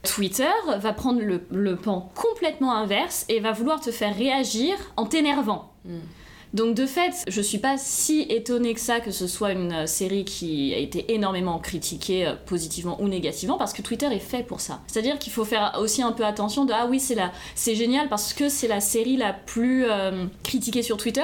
Twitter 0.03 0.51
va 0.77 0.93
prendre 0.93 1.21
le, 1.21 1.41
le 1.51 1.75
pan 1.75 2.11
complètement 2.15 2.73
inverse 2.73 3.25
et 3.29 3.39
va 3.39 3.51
vouloir 3.51 3.81
te 3.81 3.91
faire 3.91 4.15
réagir 4.15 4.75
en 4.97 5.05
t'énervant. 5.05 5.71
Mm. 5.85 5.99
Donc 6.53 6.75
de 6.75 6.85
fait, 6.85 7.13
je 7.27 7.41
suis 7.41 7.59
pas 7.59 7.77
si 7.77 8.23
étonnée 8.23 8.73
que 8.73 8.79
ça 8.81 8.99
que 8.99 9.11
ce 9.11 9.25
soit 9.25 9.53
une 9.53 9.71
euh, 9.71 9.85
série 9.85 10.25
qui 10.25 10.73
a 10.73 10.77
été 10.77 11.13
énormément 11.13 11.59
critiquée 11.59 12.27
euh, 12.27 12.33
positivement 12.45 13.01
ou 13.01 13.07
négativement 13.07 13.57
parce 13.57 13.71
que 13.71 13.81
Twitter 13.81 14.07
est 14.07 14.19
fait 14.19 14.43
pour 14.43 14.59
ça. 14.59 14.81
C'est-à-dire 14.87 15.17
qu'il 15.17 15.31
faut 15.31 15.45
faire 15.45 15.77
aussi 15.79 16.01
un 16.01 16.11
peu 16.11 16.25
attention 16.25 16.65
de 16.65 16.73
ah 16.73 16.87
oui 16.89 16.99
c'est 16.99 17.15
la 17.15 17.31
c'est 17.55 17.75
génial 17.75 18.09
parce 18.09 18.33
que 18.33 18.49
c'est 18.49 18.67
la 18.67 18.81
série 18.81 19.15
la 19.15 19.31
plus 19.31 19.85
euh, 19.85 20.25
critiquée 20.43 20.83
sur 20.83 20.97
Twitter. 20.97 21.23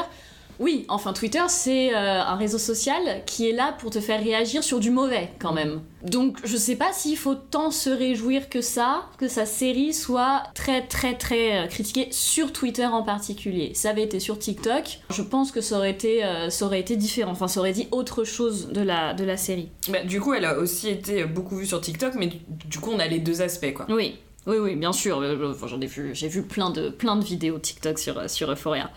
Oui, 0.60 0.86
enfin 0.90 1.14
Twitter 1.14 1.42
c'est 1.48 1.94
euh, 1.94 2.22
un 2.24 2.36
réseau 2.36 2.58
social 2.58 3.24
qui 3.26 3.50
est 3.50 3.52
là 3.52 3.76
pour 3.80 3.92
te 3.92 4.00
faire 4.00 4.22
réagir 4.24 4.64
sur 4.64 4.80
du 4.80 4.90
mauvais 4.92 5.30
quand 5.40 5.54
même. 5.54 5.82
Donc 6.04 6.38
je 6.44 6.58
sais 6.58 6.76
pas 6.76 6.92
s'il 6.94 7.18
faut 7.18 7.36
tant 7.36 7.70
se 7.72 7.90
réjouir 7.90 8.50
que 8.50 8.62
ça, 8.62 9.06
que 9.18 9.28
sa 9.28 9.46
série 9.46 9.94
soit 9.94 10.44
très 10.56 10.86
très 10.88 11.16
très 11.16 11.66
euh, 11.66 11.68
critiquée 11.68 12.08
sur 12.12 12.54
Twitter 12.54 12.86
en 12.86 13.04
particulier. 13.04 13.74
Ça 13.76 13.92
avait 13.92 14.04
été 14.04 14.20
sur 14.20 14.40
TikTok, 14.40 15.00
je 15.10 15.22
pense 15.22 15.52
que 15.52 15.62
ça 15.62 15.78
aurait 15.78 15.92
été, 15.92 16.24
euh, 16.24 16.50
ça 16.50 16.66
aurait 16.66 16.80
été 16.80 16.96
différent, 16.96 17.32
enfin 17.32 17.48
ça 17.48 17.60
aurait 17.60 17.74
dit 17.74 17.88
autre 17.92 18.24
chose 18.24 18.70
de 18.70 18.82
la, 18.82 19.14
de 19.14 19.24
la 19.24 19.38
série. 19.38 19.70
Bah, 19.90 20.04
du 20.04 20.20
coup, 20.20 20.34
elle 20.34 20.46
a 20.46 20.58
aussi 20.58 20.90
été 20.90 21.26
beaucoup 21.26 21.56
vue 21.56 21.66
sur 21.66 21.82
TikTok, 21.82 22.14
mais 22.16 22.28
du, 22.28 22.38
du 22.66 22.80
coup, 22.80 22.92
on 22.94 23.00
a 23.00 23.08
les 23.08 23.20
deux 23.20 23.42
aspects, 23.42 23.74
quoi. 23.74 23.86
Oui, 23.90 24.16
oui, 24.48 24.58
oui, 24.58 24.76
bien 24.76 24.94
sûr. 24.94 25.18
enfin, 25.18 25.68
J'en 25.68 25.82
ai 25.82 25.86
vu, 25.88 26.12
j'ai 26.14 26.28
vu 26.28 26.44
plein 26.44 26.70
de, 26.70 26.90
plein 26.90 27.16
de 27.16 27.24
vidéos 27.24 27.60
TikTok 27.60 28.00
sur, 28.00 28.30
sur 28.30 28.52
Euphoria. 28.52 28.90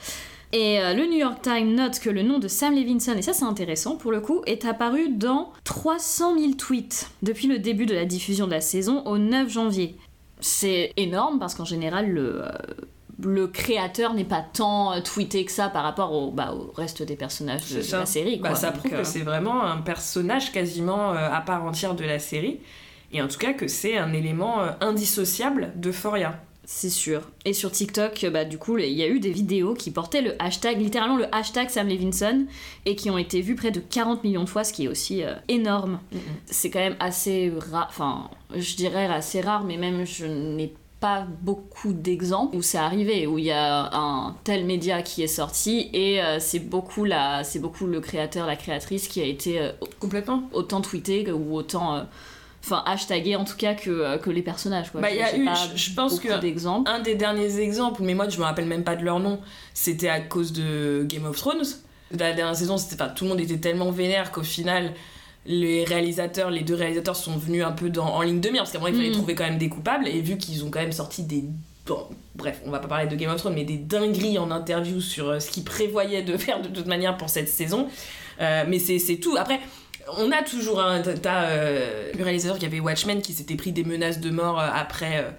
Et 0.53 0.81
euh, 0.81 0.95
le 0.95 1.07
New 1.07 1.19
York 1.19 1.43
Times 1.43 1.75
note 1.75 2.01
que 2.01 2.11
le 2.11 2.23
nom 2.23 2.39
de 2.39 2.49
Sam 2.49 2.75
Levinson, 2.75 3.15
et 3.17 3.23
ça 3.23 3.33
c'est 3.33 3.45
intéressant 3.45 3.97
pour 3.97 4.11
le 4.11 4.21
coup, 4.21 4.43
est 4.47 4.65
apparu 4.65 5.09
dans 5.11 5.53
300 5.65 6.39
000 6.39 6.53
tweets 6.55 7.11
depuis 7.23 7.47
le 7.47 7.59
début 7.59 7.87
de 7.87 7.95
la 7.95 8.05
diffusion 8.05 8.47
de 8.47 8.53
la 8.53 8.61
saison 8.61 9.05
au 9.07 9.19
9 9.19 9.49
janvier. 9.49 9.97
C'est 10.41 10.93
énorme 10.97 11.39
parce 11.39 11.55
qu'en 11.55 11.65
général 11.65 12.11
le, 12.11 12.43
euh, 12.45 12.49
le 13.23 13.47
créateur 13.47 14.15
n'est 14.15 14.25
pas 14.25 14.43
tant 14.43 14.93
euh, 14.93 15.01
tweeté 15.01 15.45
que 15.45 15.53
ça 15.53 15.69
par 15.69 15.83
rapport 15.83 16.13
au, 16.13 16.31
bah, 16.31 16.53
au 16.55 16.73
reste 16.73 17.03
des 17.03 17.17
personnages 17.17 17.71
de, 17.71 17.81
de 17.83 17.93
la 17.93 18.07
série. 18.07 18.39
Bah, 18.39 18.55
ça 18.55 18.71
Donc, 18.71 18.81
prouve 18.81 18.95
euh, 18.95 18.99
que 18.99 19.05
c'est 19.05 19.21
vraiment 19.21 19.63
un 19.63 19.79
personnage 19.79 20.53
quasiment 20.53 21.13
euh, 21.13 21.29
à 21.31 21.41
part 21.41 21.65
entière 21.65 21.95
de 21.95 22.05
la 22.05 22.19
série. 22.19 22.61
Et 23.13 23.21
en 23.21 23.29
tout 23.29 23.39
cas 23.39 23.53
que 23.53 23.67
c'est 23.69 23.97
un 23.97 24.13
élément 24.13 24.61
euh, 24.61 24.71
indissociable 24.81 25.73
d'Euphoria. 25.77 26.41
C'est 26.73 26.89
sûr. 26.89 27.23
Et 27.45 27.53
sur 27.53 27.73
TikTok, 27.73 28.27
bah, 28.33 28.45
du 28.45 28.57
coup, 28.57 28.79
il 28.79 28.93
y 28.93 29.03
a 29.03 29.09
eu 29.09 29.19
des 29.19 29.33
vidéos 29.33 29.75
qui 29.75 29.91
portaient 29.91 30.23
le 30.23 30.41
hashtag, 30.41 30.81
littéralement 30.81 31.17
le 31.17 31.27
hashtag 31.35 31.69
Sam 31.69 31.89
Levinson, 31.89 32.47
et 32.87 32.95
qui 32.95 33.11
ont 33.11 33.19
été 33.19 33.41
vues 33.41 33.57
près 33.57 33.73
de 33.73 33.81
40 33.81 34.23
millions 34.23 34.45
de 34.45 34.49
fois, 34.49 34.63
ce 34.63 34.73
qui 34.73 34.85
est 34.85 34.89
aussi 34.89 35.25
euh, 35.25 35.35
énorme. 35.49 35.99
C'est 36.47 36.71
quand 36.71 36.79
même 36.79 36.95
assez 37.01 37.53
rare, 37.73 37.89
enfin, 37.91 38.31
je 38.55 38.77
dirais 38.77 39.07
assez 39.07 39.41
rare, 39.41 39.65
mais 39.65 39.77
même 39.79 40.07
je 40.07 40.27
n'ai 40.27 40.73
pas 41.01 41.27
beaucoup 41.43 41.93
d'exemples 41.93 42.57
où 42.57 42.63
c'est 42.63 42.79
arrivé, 42.79 43.27
où 43.27 43.37
il 43.37 43.47
y 43.47 43.51
a 43.51 43.91
un 43.93 44.37
tel 44.45 44.65
média 44.65 45.03
qui 45.03 45.25
est 45.25 45.27
sorti, 45.27 45.91
et 45.93 46.23
euh, 46.23 46.39
c'est 46.39 46.61
beaucoup, 46.61 47.05
la, 47.05 47.43
c'est 47.43 47.59
beaucoup 47.59 47.87
le 47.87 48.01
créateur, 48.01 48.47
la 48.47 48.57
créatrice 48.57 49.09
qui 49.09 49.21
a 49.21 49.25
été 49.25 49.61
euh, 49.61 49.73
Complètement. 49.99 50.45
autant 50.53 50.81
tweeté 50.81 51.33
ou 51.33 51.57
autant... 51.57 52.07
Enfin, 52.63 52.83
hashtagué 52.87 53.37
en 53.37 53.45
tout 53.45 53.57
cas 53.57 53.75
que, 53.75 53.89
euh, 53.91 54.19
que 54.19 54.29
les 54.31 54.43
personnages. 54.43 54.91
Quoi. 54.91 55.01
Bah, 55.01 55.11
il 55.11 55.17
y 55.17 55.23
a 55.23 55.35
eu- 55.35 55.49
je- 55.75 55.95
pense 55.95 56.21
que- 56.21 56.39
d'exemples. 56.41 56.91
Un 56.91 57.01
des 57.01 57.15
derniers 57.15 57.59
exemples, 57.59 58.03
mais 58.03 58.15
moi 58.15 58.29
je 58.29 58.39
me 58.39 58.45
rappelle 58.45 58.67
même 58.67 58.85
pas 58.85 58.97
de 58.97 59.03
leur 59.05 59.19
nom, 59.19 59.41
c'était 59.73 60.11
à 60.11 60.21
cause 60.21 60.53
de 60.53 61.05
Game 61.09 61.25
of 61.25 61.37
Thrones. 61.39 61.65
La 62.11 62.33
dernière 62.33 62.55
saison, 62.57 62.77
c'était, 62.77 63.01
enfin, 63.01 63.11
tout 63.15 63.25
le 63.25 63.31
monde 63.31 63.41
était 63.41 63.57
tellement 63.59 63.91
vénère 63.91 64.31
qu'au 64.31 64.43
final, 64.43 64.93
les 65.47 65.85
réalisateurs, 65.85 66.51
les 66.51 66.61
deux 66.63 66.75
réalisateurs 66.75 67.17
sont 67.17 67.37
venus 67.39 67.65
un 67.65 67.73
peu 67.73 67.89
dans, 67.89 68.07
en 68.09 68.21
ligne 68.23 68.41
de 68.41 68.49
mire, 68.51 68.63
parce 68.63 68.73
qu'avant 68.73 68.89
il 68.89 68.95
fallait 68.95 69.09
Mhm. 69.09 69.15
trouver 69.15 69.35
quand 69.35 69.45
même 69.45 69.59
des 69.59 69.69
coupables, 69.71 70.07
et 70.07 70.21
vu 70.21 70.37
qu'ils 70.37 70.63
ont 70.65 70.71
quand 70.71 70.81
même 70.81 70.93
sorti 70.93 71.23
des. 71.23 71.45
bon, 71.87 72.07
bref, 72.37 72.61
on 72.67 72.71
va 72.71 72.79
pas 72.79 72.89
parler 72.89 73.07
de 73.07 73.17
Game 73.17 73.31
of 73.31 73.39
Thrones, 73.39 73.55
mais 73.55 73.65
des 73.65 73.79
dingueries 73.79 74.39
en 74.39 74.51
interview 74.51 75.01
sur 75.01 75.29
euh, 75.31 75.41
ce 75.41 75.51
qu'ils 75.51 75.65
prévoyaient 75.65 76.23
de 76.23 76.37
faire 76.37 76.61
de 76.61 76.69
toute 76.69 76.87
manière 76.87 77.17
pour 77.17 77.31
cette 77.31 77.49
saison. 77.49 77.89
Euh, 78.41 78.65
mais 78.69 78.79
c'est 78.79 79.17
tout. 79.17 79.37
Après, 79.39 79.59
On 80.17 80.33
a 80.33 80.43
toujours 80.43 80.81
un. 80.81 81.01
T'as 81.03 81.45
euh, 81.51 82.11
le 82.17 82.25
réalisateur 82.25 82.59
qui 82.59 82.67
avait 82.67 82.81
Watchmen 82.81 83.23
qui 83.23 83.33
s'était 83.33 83.55
pris 83.57 83.73
des 83.73 83.85
menaces 83.85 84.21
de 84.21 84.31
mort 84.31 84.61
euh, 84.61 84.69
après 84.75 85.19
euh, 85.25 85.31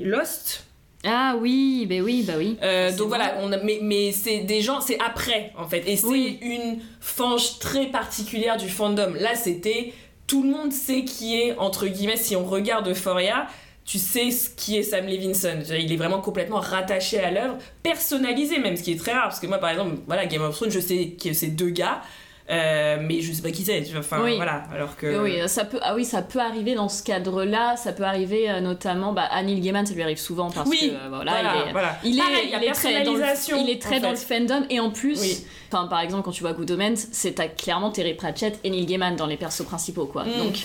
Lost. 0.00 0.64
Ah 1.04 1.34
oui, 1.40 1.84
bah 1.88 1.96
oui, 2.02 2.22
bah 2.26 2.34
oui. 2.38 2.56
Euh, 2.62 2.94
donc 2.96 3.08
voilà, 3.08 3.34
on 3.40 3.50
a, 3.52 3.56
mais, 3.58 3.80
mais 3.82 4.12
c'est 4.12 4.38
des 4.40 4.60
gens, 4.60 4.80
c'est 4.80 4.98
après 5.00 5.52
en 5.58 5.66
fait. 5.68 5.82
Et 5.86 5.96
c'est 5.96 6.06
Oui. 6.06 6.38
une 6.42 6.78
fange 7.00 7.58
très 7.58 7.86
particulière 7.86 8.56
du 8.56 8.68
fandom. 8.68 9.14
Là, 9.18 9.34
c'était. 9.34 9.92
Tout 10.28 10.44
le 10.44 10.50
monde 10.50 10.72
sait 10.72 11.04
qui 11.04 11.38
est, 11.38 11.56
entre 11.58 11.86
guillemets, 11.88 12.16
si 12.16 12.36
on 12.36 12.44
regarde 12.46 12.88
Euphoria, 12.88 13.48
tu 13.84 13.98
sais 13.98 14.30
ce 14.30 14.48
qui 14.48 14.78
est 14.78 14.82
Sam 14.84 15.06
Levinson. 15.06 15.58
Il 15.78 15.92
est 15.92 15.96
vraiment 15.96 16.20
complètement 16.20 16.60
rattaché 16.60 17.18
à 17.18 17.30
l'œuvre, 17.30 17.58
personnalisé 17.82 18.58
même, 18.58 18.76
ce 18.76 18.82
qui 18.84 18.92
est 18.92 18.96
très 18.98 19.12
rare. 19.12 19.24
Parce 19.24 19.40
que 19.40 19.46
moi, 19.48 19.58
par 19.58 19.70
exemple, 19.70 19.96
voilà, 20.06 20.24
Game 20.26 20.40
of 20.42 20.54
Thrones, 20.54 20.70
je 20.70 20.78
sais 20.80 21.16
que 21.22 21.32
c'est 21.34 21.48
deux 21.48 21.68
gars, 21.70 22.00
euh, 22.50 22.98
mais 23.00 23.20
je 23.20 23.32
sais 23.32 23.42
pas 23.42 23.50
qui 23.50 23.64
c'est. 23.64 23.82
tu 23.82 23.90
vois. 23.92 24.00
Enfin, 24.00 24.20
Oui. 24.22 24.36
voilà. 24.36 24.64
Alors 24.74 24.96
que. 24.96 25.22
Oui, 25.22 25.38
ça 25.48 25.64
peut, 25.64 25.78
ah 25.82 25.94
oui, 25.94 26.04
ça 26.04 26.22
peut 26.22 26.40
arriver 26.40 26.74
dans 26.74 26.88
ce 26.88 27.02
cadre-là. 27.02 27.76
Ça 27.76 27.92
peut 27.92 28.02
arriver 28.02 28.50
euh, 28.50 28.60
notamment 28.60 29.12
bah, 29.12 29.28
à 29.30 29.42
Neil 29.42 29.60
Gaiman, 29.60 29.86
ça 29.86 29.94
lui 29.94 30.02
arrive 30.02 30.18
souvent 30.18 30.50
parce 30.50 30.68
Oui, 30.68 30.90
que 30.90 30.94
euh, 30.94 31.08
voilà, 31.08 31.32
voilà, 31.32 31.54
il 31.64 31.68
est, 31.68 31.72
voilà. 31.72 31.96
il 32.04 32.14
est, 32.16 32.22
Pareil, 32.22 32.50
la 32.50 32.58
il 32.58 32.64
est 32.64 32.72
très 32.72 33.02
dans 33.04 33.14
le, 33.14 33.60
il 33.62 33.70
est 33.70 33.80
très 33.82 34.00
fandom 34.16 34.66
et 34.70 34.80
en 34.80 34.90
plus, 34.90 35.20
Oui. 35.20 35.46
enfin 35.72 35.86
par 35.86 36.00
exemple 36.00 36.22
quand 36.24 36.32
tu 36.32 36.42
vois 36.42 36.52
Good 36.52 36.72
Omens, 36.72 37.08
c'est 37.12 37.34
clairement 37.56 37.90
Terry 37.90 38.14
Pratchett 38.14 38.58
et 38.64 38.70
Neil 38.70 38.86
Gaiman 38.86 39.16
dans 39.16 39.26
les 39.26 39.36
persos 39.36 39.64
principaux 39.64 40.06
quoi. 40.06 40.24
Mm. 40.24 40.38
Donc, 40.38 40.58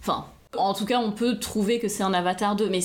enfin, 0.00 0.26
en 0.56 0.74
tout 0.74 0.84
cas 0.84 0.98
on 0.98 1.10
peut 1.12 1.38
trouver 1.38 1.80
que 1.80 1.88
c'est 1.88 2.02
un 2.02 2.14
Avatar 2.14 2.54
2, 2.54 2.68
mais 2.68 2.80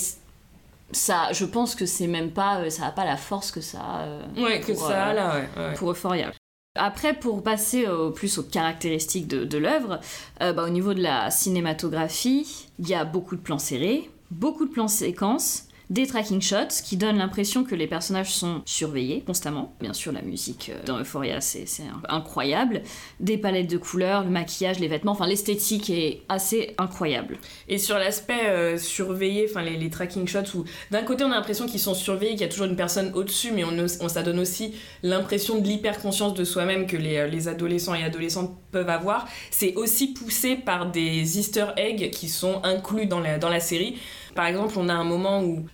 ça, 0.91 1.32
je 1.34 1.45
pense 1.45 1.75
que 1.75 1.86
c'est 1.86 2.08
même 2.08 2.32
pas, 2.32 2.60
euh, 2.62 2.69
ça 2.69 2.88
a 2.88 2.91
pas 2.91 3.06
la 3.06 3.17
force 3.17 3.52
que 3.52 3.62
ça. 3.62 3.80
a, 3.80 4.02
euh, 4.02 4.60
que 4.60 4.73
ça, 4.73 5.10
euh, 5.10 5.13
là, 5.13 5.36
ouais. 5.36 5.63
ouais. 5.63 5.73
pour 5.75 5.91
Euphoria. 5.91 6.32
Après, 6.80 7.13
pour 7.13 7.44
passer 7.44 7.88
au- 7.88 8.12
plus 8.12 8.38
aux 8.38 8.44
caractéristiques 8.44 9.28
de, 9.28 9.44
de 9.46 9.58
l'œuvre, 9.58 10.00
euh, 10.42 10.54
bah, 10.54 10.63
au 10.65 10.70
niveau 10.70 10.94
de 10.94 11.02
la 11.02 11.30
cinématographie, 11.30 12.68
il 12.80 12.88
y 12.88 12.94
a 12.94 13.06
beaucoup 13.06 13.36
de 13.36 13.42
plans 13.42 13.60
serrés, 13.60 14.10
beaucoup 14.32 14.65
de 14.65 14.72
plans 14.72 14.88
séquences, 14.88 15.65
des 15.89 16.06
tracking 16.06 16.41
shots 16.41 16.84
qui 16.84 16.97
donnent 16.97 17.17
l'impression 17.17 17.63
que 17.63 17.73
les 17.73 17.88
personnages 17.88 18.34
sont 18.34 18.62
surveillés 18.65 19.21
constamment. 19.21 19.73
Bien 19.80 19.93
sûr, 19.93 20.12
la 20.12 20.21
musique 20.21 20.71
euh, 20.73 20.86
dans 20.86 20.99
Euphoria, 20.99 21.41
c'est 21.41 21.65
incroyable. 22.08 22.84
Des 23.19 23.38
palettes 23.38 23.69
de 23.69 23.78
couleurs, 23.78 24.23
le 24.23 24.30
maquillage, 24.30 24.80
les 24.80 24.88
vêtements, 24.88 25.13
enfin 25.13 25.25
l'esthétique 25.25 25.89
est 25.89 26.21
assez 26.30 26.75
incroyable. 26.78 27.39
Et 27.67 27.80
sur 27.80 27.97
l'aspect 27.97 28.49
euh, 28.49 28.78
surveillé, 28.78 29.47
enfin 29.49 29.63
les, 29.63 29.89
tracking 29.89 30.28
shots, 30.28 30.56
où 30.56 30.65
d'un 30.91 31.02
côté 31.02 31.23
on 31.23 31.32
a 31.32 31.36
l'impression 31.36 31.65
qu'ils 31.65 31.80
sont 31.80 31.95
surveillés, 31.95 32.34
qu'il 32.34 32.41
y 32.41 32.45
a 32.45 32.49
toujours 32.49 32.67
une 32.67 32.75
personne 32.75 33.12
au-dessus, 33.15 33.52
mais 33.52 33.63
on, 33.63 34.10
ça 34.10 34.21
donne 34.21 34.39
aussi 34.39 34.75
l'impression 35.02 35.60
de 35.60 35.67
l'hyper-conscience 35.67 36.36
de 36.36 36.43
soi-même 36.43 36.86
que 36.86 36.97
les, 36.97 37.17
euh, 37.17 37.28
les 37.28 37.47
adolescents 37.47 37.95
et 37.95 38.04
adolescentes 38.04 38.56
peuvent 38.71 38.89
avoir. 38.89 39.28
C'est 39.49 39.73
aussi 39.73 40.13
poussé 40.13 40.56
par 40.56 40.91
des 40.91 41.39
easter 41.39 41.65
eggs 41.78 42.12
qui 42.12 42.30
sont 42.30 42.62
inclus 42.63 43.08
dans 43.08 43.19
la 43.19 43.60
série. 43.60 43.97
Par 44.39 44.47
exemple, 44.47 44.75
on 44.78 44.88
a 44.88 44.93
un 44.93 45.04
moment 45.04 45.43
où 45.43 45.65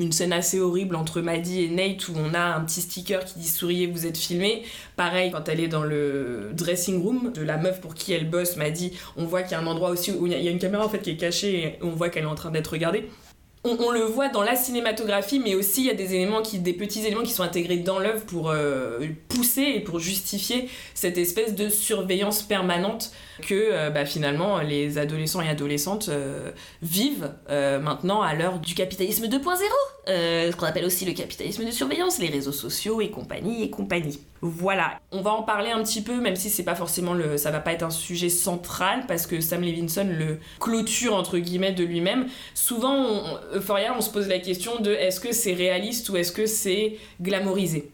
une 0.00 0.12
scène 0.12 0.32
assez 0.32 0.58
horrible 0.58 0.96
entre 0.96 1.20
Maddie 1.20 1.64
et 1.64 1.68
Nate 1.68 2.08
où 2.08 2.14
on 2.16 2.32
a 2.32 2.40
un 2.40 2.62
petit 2.62 2.80
sticker 2.80 3.22
qui 3.22 3.38
dit 3.38 3.46
souriez, 3.46 3.86
vous 3.86 4.06
êtes 4.06 4.16
filmé. 4.16 4.62
Pareil, 4.96 5.30
quand 5.30 5.46
elle 5.50 5.60
est 5.60 5.68
dans 5.68 5.82
le 5.82 6.52
dressing 6.54 7.02
room 7.02 7.32
de 7.34 7.42
la 7.42 7.58
meuf 7.58 7.82
pour 7.82 7.94
qui 7.94 8.14
elle 8.14 8.30
bosse, 8.30 8.56
Maddie, 8.56 8.92
on 9.18 9.26
voit 9.26 9.42
qu'il 9.42 9.52
y 9.52 9.54
a 9.56 9.60
un 9.60 9.66
endroit 9.66 9.90
aussi 9.90 10.10
où 10.10 10.26
il 10.26 10.32
y 10.32 10.34
a- 10.34 10.38
il 10.38 10.44
y 10.46 10.48
a 10.48 10.50
une 10.50 10.58
caméra 10.58 10.86
en 10.86 10.88
fait 10.88 11.00
qui 11.00 11.10
est 11.10 11.18
cachée 11.18 11.64
et 11.64 11.78
on 11.82 11.90
voit 11.90 12.08
qu'elle 12.08 12.22
est 12.22 12.26
en 12.28 12.34
train 12.34 12.50
d'être 12.50 12.68
regardée. 12.68 13.10
On, 13.64 13.92
le 13.92 14.00
voit 14.00 14.28
dans 14.28 14.42
la 14.42 14.56
cinématographie, 14.56 15.38
mais 15.38 15.54
aussi 15.54 15.82
il 15.82 15.86
y 15.86 15.90
a 15.90 15.94
des 15.94 16.14
éléments 16.14 16.42
qui, 16.42 16.58
des 16.58 16.72
petits 16.72 17.06
éléments 17.06 17.22
qui 17.22 17.30
sont 17.30 17.44
intégrés 17.44 17.76
dans 17.76 18.00
l'œuvre 18.00 18.24
pour 18.24 18.50
euh, 18.50 18.98
pousser 19.28 19.62
et 19.62 19.80
pour 19.80 20.00
justifier 20.00 20.68
cette 20.94 21.16
espèce 21.16 21.54
de 21.54 21.68
surveillance 21.68 22.42
permanente 22.42 23.12
que 23.40 23.54
euh, 23.54 23.90
bah, 23.90 24.04
finalement 24.04 24.58
les 24.58 24.98
adolescents 24.98 25.42
et 25.42 25.48
adolescentes 25.48 26.08
euh, 26.08 26.50
vivent 26.82 27.32
maintenant 27.48 28.22
à 28.22 28.34
l'heure 28.34 28.58
du 28.58 28.74
capitalisme 28.74 29.26
2.0, 29.26 29.58
euh, 30.08 30.50
ce 30.50 30.56
qu'on 30.56 30.66
appelle 30.66 30.84
aussi 30.84 31.04
le 31.04 31.12
capitalisme 31.12 31.64
de 31.64 31.70
surveillance, 31.70 32.18
les 32.18 32.28
réseaux 32.28 32.50
sociaux 32.50 33.00
et 33.00 33.10
compagnie 33.10 33.62
et 33.62 33.70
compagnie. 33.70 34.18
Voilà, 34.40 35.00
on 35.12 35.22
va 35.22 35.30
en 35.30 35.44
parler 35.44 35.70
un 35.70 35.80
petit 35.84 36.02
peu, 36.02 36.20
même 36.20 36.34
si 36.34 36.50
c'est 36.50 36.64
pas 36.64 36.74
forcément 36.74 37.14
le, 37.14 37.36
ça 37.36 37.52
va 37.52 37.60
pas 37.60 37.72
être 37.72 37.84
un 37.84 37.90
sujet 37.90 38.28
central 38.28 39.04
parce 39.06 39.28
que 39.28 39.40
Sam 39.40 39.62
Levinson 39.62 40.08
le 40.10 40.40
clôture 40.58 41.14
entre 41.14 41.38
guillemets 41.38 41.70
de 41.70 41.84
lui-même. 41.84 42.26
Souvent, 42.54 42.96
on, 42.96 43.51
Euphoria, 43.54 43.94
on 43.96 44.00
se 44.00 44.10
pose 44.10 44.28
la 44.28 44.38
question 44.38 44.80
de 44.80 44.92
est-ce 44.92 45.20
que 45.20 45.32
c'est 45.32 45.54
réaliste 45.54 46.08
ou 46.08 46.16
est-ce 46.16 46.32
que 46.32 46.46
c'est 46.46 46.96
glamourisé. 47.20 47.90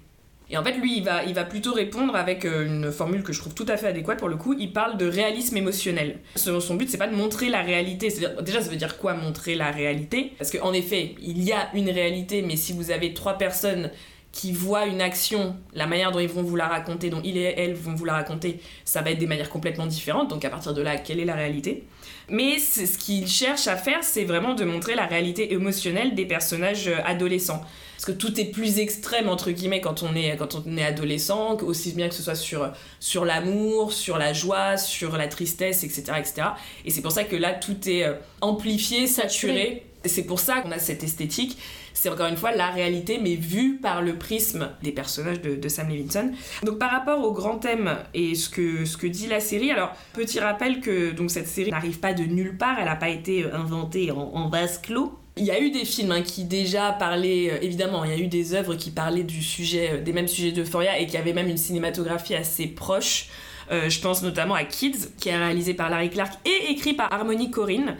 Et 0.51 0.57
en 0.57 0.65
fait, 0.65 0.73
lui, 0.73 0.97
il 0.97 1.05
va, 1.05 1.25
il 1.25 1.35
va 1.35 1.45
plutôt 1.45 1.75
répondre 1.75 2.17
avec 2.17 2.47
euh, 2.47 2.65
une 2.65 2.91
formule 2.91 3.23
que 3.23 3.35
je 3.35 3.41
trouve 3.41 3.53
tout 3.53 3.67
à 3.69 3.77
fait 3.77 3.89
adéquate 3.89 4.19
pour 4.19 4.29
le 4.29 4.37
coup. 4.37 4.57
Il 4.59 4.73
parle 4.73 4.97
de 4.97 5.07
réalisme 5.07 5.57
émotionnel. 5.59 6.21
Son, 6.37 6.59
son 6.61 6.75
but, 6.77 6.89
c'est 6.89 6.97
pas 6.97 7.07
de 7.07 7.15
montrer 7.15 7.51
la 7.51 7.61
réalité. 7.61 8.09
Déjà, 8.41 8.63
ça 8.63 8.71
veut 8.71 8.77
dire 8.77 8.97
quoi 8.97 9.13
montrer 9.13 9.57
la 9.57 9.71
réalité? 9.71 10.33
Parce 10.39 10.51
qu'en 10.51 10.73
effet, 10.73 11.17
il 11.23 11.43
y 11.43 11.53
a 11.53 11.69
une 11.75 11.91
réalité, 11.91 12.41
mais 12.41 12.57
si 12.57 12.73
vous 12.73 12.91
avez 12.91 13.13
trois 13.13 13.37
personnes 13.37 13.91
qui 14.33 14.53
voient 14.53 14.87
une 14.87 15.01
action, 15.01 15.57
la 15.75 15.87
manière 15.87 16.13
dont 16.13 16.21
ils 16.21 16.29
vont 16.29 16.43
vous 16.43 16.57
la 16.57 16.69
raconter, 16.69 17.11
dont 17.11 17.21
il 17.25 17.37
et 17.37 17.55
elle 17.57 17.75
vont 17.75 17.95
vous 17.95 18.05
la 18.05 18.13
raconter, 18.15 18.61
ça 18.85 19.03
va 19.03 19.11
être 19.11 19.19
des 19.19 19.27
manières 19.27 19.51
complètement 19.51 19.87
différentes. 19.87 20.29
Donc 20.31 20.45
à 20.45 20.51
partir 20.51 20.75
de 20.75 20.81
là, 20.81 20.97
quelle 20.97 21.21
est 21.21 21.25
la 21.25 21.35
réalité? 21.35 21.85
Mais 22.31 22.59
ce 22.59 22.99
qu'il 22.99 23.27
cherche 23.27 23.69
à 23.69 23.77
faire, 23.77 24.05
c'est 24.05 24.25
vraiment 24.25 24.55
de 24.55 24.65
montrer 24.65 24.95
la 24.95 25.07
réalité 25.07 25.53
émotionnelle 25.53 26.15
des 26.15 26.27
personnages 26.27 26.89
euh, 26.89 26.99
adolescents. 27.05 27.63
Parce 27.97 28.05
que 28.05 28.13
tout 28.13 28.39
est 28.39 28.45
plus 28.45 28.79
extrême, 28.79 29.29
entre 29.29 29.51
guillemets, 29.51 29.81
quand 29.81 30.03
on 30.03 30.15
est, 30.15 30.37
quand 30.37 30.55
on 30.55 30.77
est 30.77 30.85
adolescent, 30.85 31.57
aussi 31.63 31.93
bien 31.93 32.09
que 32.09 32.15
ce 32.15 32.23
soit 32.23 32.37
sur, 32.37 32.71
sur 33.01 33.25
l'amour, 33.25 33.93
sur 33.93 34.19
la 34.19 34.33
joie, 34.33 34.77
sur 34.77 35.17
la 35.17 35.27
tristesse, 35.27 35.83
etc. 35.83 36.13
etc. 36.19 36.49
Et 36.85 36.91
c'est 36.91 37.01
pour 37.03 37.13
ça 37.13 37.25
que 37.25 37.35
là, 37.35 37.55
tout 37.55 37.89
est 37.89 38.05
euh, 38.05 38.15
amplifié, 38.41 39.07
saturé. 39.07 39.85
C'est 40.05 40.23
pour 40.23 40.39
ça 40.39 40.61
qu'on 40.61 40.71
a 40.71 40.79
cette 40.79 41.03
esthétique. 41.03 41.59
C'est 42.01 42.11
encore 42.11 42.29
une 42.29 42.37
fois 42.37 42.53
la 42.53 42.71
réalité, 42.71 43.19
mais 43.21 43.35
vue 43.35 43.75
par 43.83 44.03
le 44.03 44.15
prisme 44.15 44.71
des 44.85 44.93
personnages 44.93 45.41
de, 45.41 45.69
Sam 45.69 45.89
Levinson. 45.89 46.31
Donc 46.63 46.79
par 46.79 46.93
rapport 46.93 47.25
au 47.25 47.33
grand 47.33 47.59
thème 47.59 47.99
et 48.15 48.37
ce 48.37 48.49
que, 48.49 48.85
ce 48.85 48.97
que 48.97 49.09
dit 49.09 49.27
la 49.27 49.41
série, 49.41 49.73
alors 49.73 49.91
petit 50.13 50.39
rappel 50.39 50.81
que 50.81 51.11
donc, 51.11 51.33
cette 51.33 51.49
série 51.49 51.73
n'arrive 51.73 51.99
pas 51.99 52.15
de 52.15 52.23
nulle 52.23 52.57
part, 52.57 52.77
elle 52.79 52.85
n'a 52.85 52.95
pas 52.95 53.09
été 53.09 53.43
euh, 53.43 53.53
inventée 53.53 54.13
en, 54.13 54.49
vase 54.49 54.79
clos. 54.81 55.19
Il 55.37 55.45
y 55.45 55.51
a 55.51 55.61
eu 55.61 55.73
des 55.73 55.85
films 55.85 56.13
hein, 56.13 56.23
qui 56.23 56.45
déjà 56.45 56.93
parlaient, 56.93 57.51
euh, 57.51 57.59
évidemment, 57.63 58.05
il 58.05 58.11
y 58.13 58.15
a 58.15 58.19
eu 58.19 58.29
des 58.29 58.55
œuvres 58.55 58.77
qui 58.77 58.93
parlaient 58.93 59.25
du 59.25 59.43
sujet, 59.43 59.95
euh, 59.95 60.01
des 60.01 60.13
mêmes 60.13 60.29
sujets 60.29 60.53
d'Euphoria 60.53 61.01
et 61.01 61.07
qui 61.09 61.17
avaient 61.17 61.33
même 61.33 61.49
une 61.49 61.57
cinématographie 61.57 62.37
assez 62.37 62.69
proche. 62.69 63.27
Je 63.71 64.01
pense 64.01 64.23
notamment 64.23 64.55
à 64.55 64.65
Kids, 64.65 65.11
qui 65.19 65.29
est 65.29 65.37
réalisé 65.37 65.75
par 65.75 65.91
Larry 65.91 66.09
Clark 66.09 66.33
et 66.47 66.71
écrit 66.71 66.95
par 66.95 67.13
Harmony 67.13 67.51
Corinne. 67.51 67.97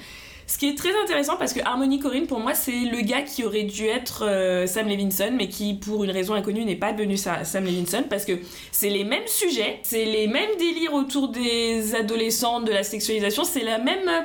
Ce 0.49 0.57
qui 0.59 0.67
est 0.69 0.75
très 0.77 0.99
intéressant 1.05 1.37
parce 1.37 1.53
que 1.53 1.61
Harmony 1.65 2.01
Corinne, 2.01 2.27
pour 2.27 2.41
moi, 2.41 2.55
c'est 2.55 2.73
le 2.73 3.03
gars 3.03 3.21
qui 3.23 3.45
aurait 3.45 3.65
dû 3.65 3.85
être 3.87 4.25
euh, 4.27 4.67
Sam 4.67 4.89
Levinson, 4.89 5.33
mais 5.37 5.49
qui, 5.49 5.75
pour 5.75 6.03
une 6.05 6.11
raison 6.11 6.33
inconnue, 6.35 6.65
n'est 6.65 6.75
pas 6.75 6.93
devenu 6.93 7.17
Sa- 7.19 7.45
Sam 7.45 7.65
Levinson 7.67 8.05
parce 8.09 8.25
que 8.25 8.33
c'est 8.73 8.89
les 8.89 9.05
mêmes 9.05 9.27
sujets, 9.29 9.79
c'est 9.83 10.07
les 10.07 10.27
mêmes 10.27 10.51
délires 10.59 10.95
autour 10.95 11.29
des 11.29 11.95
adolescents, 11.95 12.61
de 12.61 12.73
la 12.73 12.83
sexualisation, 12.83 13.45
c'est 13.45 13.63
la 13.63 13.79
même. 13.79 14.09
euh, 14.09 14.21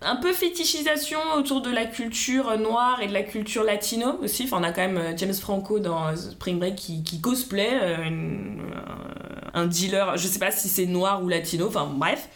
un 0.00 0.14
peu 0.14 0.32
fétichisation 0.32 1.18
autour 1.36 1.60
de 1.60 1.70
la 1.72 1.84
culture 1.84 2.56
noire 2.56 3.00
et 3.02 3.08
de 3.08 3.12
la 3.12 3.24
culture 3.24 3.64
latino 3.64 4.16
aussi. 4.22 4.44
Enfin, 4.44 4.58
on 4.60 4.62
a 4.62 4.70
quand 4.70 4.82
même 4.82 4.96
euh, 4.96 5.16
James 5.16 5.34
Franco 5.34 5.80
dans 5.80 6.14
Spring 6.14 6.58
Break 6.60 6.76
qui, 6.76 7.02
qui 7.02 7.20
cosplay 7.20 7.68
un 9.54 9.66
dealer, 9.66 10.16
je 10.16 10.26
sais 10.28 10.38
pas 10.38 10.50
si 10.50 10.68
c'est 10.68 10.86
noir 10.86 11.22
ou 11.24 11.28
latino, 11.28 11.66
enfin 11.68 11.88
bref. 11.92 12.28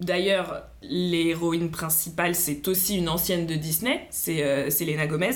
D'ailleurs, 0.00 0.62
l'héroïne 0.82 1.70
principale, 1.70 2.34
c'est 2.34 2.66
aussi 2.68 2.96
une 2.96 3.08
ancienne 3.08 3.46
de 3.46 3.54
Disney, 3.54 4.06
c'est 4.10 4.42
euh, 4.42 5.06
Gomez. 5.06 5.30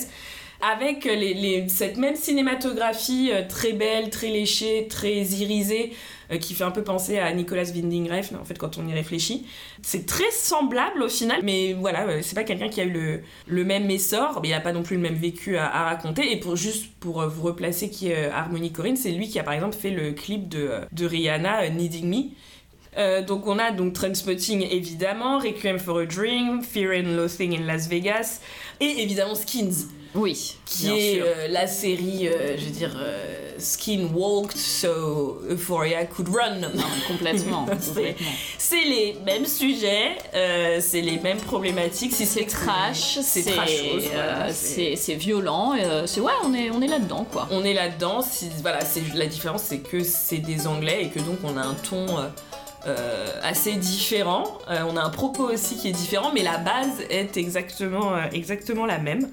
Avec 0.62 1.04
les- 1.04 1.68
cette 1.68 1.98
même 1.98 2.16
cinématographie 2.16 3.30
euh, 3.30 3.42
très 3.46 3.72
belle, 3.74 4.08
très 4.08 4.28
léchée, 4.28 4.86
très 4.88 5.20
irisée, 5.22 5.92
euh, 6.32 6.38
qui 6.38 6.54
fait 6.54 6.64
un 6.64 6.70
peu 6.70 6.82
penser 6.82 7.18
à 7.18 7.30
Nicolas 7.34 7.64
Winding 7.64 8.10
Refn, 8.10 8.36
en 8.36 8.44
fait, 8.44 8.56
quand 8.56 8.78
on 8.78 8.88
y 8.88 8.94
réfléchit. 8.94 9.44
C'est 9.82 10.06
très 10.06 10.30
semblable 10.30 11.02
au 11.02 11.08
final, 11.10 11.40
mais 11.42 11.74
voilà, 11.74 12.06
euh, 12.06 12.20
c'est 12.22 12.34
pas 12.34 12.44
quelqu'un 12.44 12.68
qui 12.68 12.80
a 12.80 12.84
eu 12.84 12.90
le, 12.90 13.20
le 13.46 13.64
même 13.64 13.90
essor, 13.90 14.40
mais 14.40 14.48
il 14.48 14.54
a 14.54 14.60
pas 14.60 14.72
non 14.72 14.82
plus 14.82 14.96
le 14.96 15.02
même 15.02 15.16
vécu 15.16 15.58
à, 15.58 15.68
raconter. 15.84 16.32
Et 16.32 16.40
pour 16.40 16.56
juste 16.56 16.86
pour 17.00 17.20
euh, 17.20 17.28
vous 17.28 17.42
replacer 17.42 17.90
qui 17.90 18.08
est 18.10 18.28
euh, 18.28 18.32
Harmony 18.32 18.72
Corinne, 18.72 18.96
c'est 18.96 19.10
lui 19.10 19.28
qui 19.28 19.38
a 19.38 19.42
par 19.42 19.52
exemple 19.52 19.76
fait 19.76 19.90
le 19.90 20.12
clip 20.12 20.48
de, 20.48 20.60
euh, 20.60 20.80
de 20.92 21.04
Rihanna, 21.04 21.64
euh, 21.64 21.68
Needing 21.68 22.08
Me. 22.08 22.30
Euh, 22.96 23.22
donc 23.22 23.46
on 23.46 23.58
a 23.58 23.70
donc 23.72 23.92
Trainspotting 23.94 24.62
évidemment, 24.70 25.38
Requiem 25.38 25.78
for 25.78 25.98
a 26.00 26.06
Dream, 26.06 26.62
Fear 26.62 26.92
and 27.04 27.16
Loathing 27.16 27.56
in 27.60 27.66
Las 27.66 27.88
Vegas, 27.88 28.40
et 28.80 29.02
évidemment 29.02 29.34
Skins, 29.34 29.88
Oui, 30.14 30.56
qui 30.64 30.90
est 30.90 31.20
euh, 31.20 31.48
la 31.48 31.66
série, 31.66 32.28
euh, 32.28 32.56
je 32.56 32.64
veux 32.66 32.70
dire, 32.70 32.94
euh, 32.96 33.40
Skin 33.58 34.08
walked 34.14 34.56
so 34.56 35.40
Euphoria 35.48 36.04
could 36.06 36.28
run. 36.28 36.60
Non, 36.60 36.68
complètement, 37.08 37.66
C'est- 38.58 38.84
les 38.84 39.16
mêmes 39.24 39.46
sujets, 39.46 40.16
c'est 40.80 41.00
les 41.00 41.18
mêmes 41.18 41.38
problématiques, 41.38 42.12
si 42.12 42.26
C'est 42.26 42.44
trash, 42.44 43.18
c'est 43.22 43.42
c'est 44.96 45.14
violent, 45.14 45.74
c'est 46.06 46.20
ouais, 46.20 46.32
on 46.44 46.52
est 46.54 46.70
on 46.70 46.80
est 46.82 46.88
là-dedans 46.88 47.24
quoi. 47.30 47.48
on 47.50 47.64
est 47.64 47.72
là-dedans. 47.74 48.20
Si, 48.22 48.50
voilà, 48.62 48.80
c'est 48.84 49.02
la 49.14 49.26
différence, 49.26 49.62
c'est 49.62 49.78
que 49.78 50.02
c'est 50.02 50.38
des 50.38 50.66
Anglais 50.66 51.04
et 51.04 51.08
que 51.08 51.18
donc 51.20 51.38
on 51.44 51.56
a 51.56 51.62
un 51.62 51.74
ton 51.74 52.06
euh, 52.86 53.26
assez 53.42 53.72
différent. 53.72 54.44
Euh, 54.70 54.84
on 54.88 54.96
a 54.96 55.02
un 55.02 55.10
propos 55.10 55.44
aussi 55.44 55.76
qui 55.76 55.88
est 55.88 55.92
différent, 55.92 56.32
mais 56.34 56.42
la 56.42 56.58
base 56.58 57.00
est 57.08 57.36
exactement, 57.36 58.14
euh, 58.14 58.22
exactement 58.32 58.84
la 58.84 58.98
même. 58.98 59.28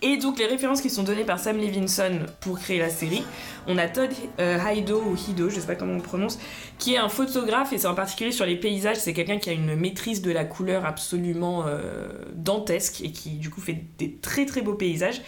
Et 0.00 0.16
donc 0.18 0.38
les 0.38 0.46
références 0.46 0.80
qui 0.80 0.90
sont 0.90 1.02
données 1.02 1.24
par 1.24 1.38
Sam 1.38 1.58
Levinson 1.58 2.20
pour 2.40 2.58
créer 2.60 2.78
la 2.78 2.90
série, 2.90 3.24
on 3.66 3.78
a 3.78 3.88
Todd 3.88 4.10
Hido 4.38 5.00
ou 5.00 5.16
Hido, 5.16 5.48
je 5.48 5.58
sais 5.58 5.66
pas 5.66 5.76
comment 5.76 5.94
on 5.94 5.96
le 5.96 6.02
prononce, 6.02 6.38
qui 6.78 6.94
est 6.94 6.98
un 6.98 7.08
photographe 7.08 7.72
et 7.72 7.78
c'est 7.78 7.86
en 7.86 7.94
particulier 7.94 8.30
sur 8.30 8.44
les 8.44 8.56
paysages, 8.56 8.98
c'est 8.98 9.14
quelqu'un 9.14 9.38
qui 9.38 9.48
a 9.48 9.54
une 9.54 9.74
maîtrise 9.76 10.20
de 10.20 10.30
la 10.30 10.44
couleur 10.44 10.84
absolument 10.84 11.64
dantesque 12.34 13.00
et 13.02 13.12
qui 13.12 13.30
du 13.30 13.48
coup 13.48 13.62
fait 13.62 13.82
des 13.96 14.16
très 14.16 14.44
très 14.44 14.60
beaux 14.60 14.74
paysages. 14.74 15.22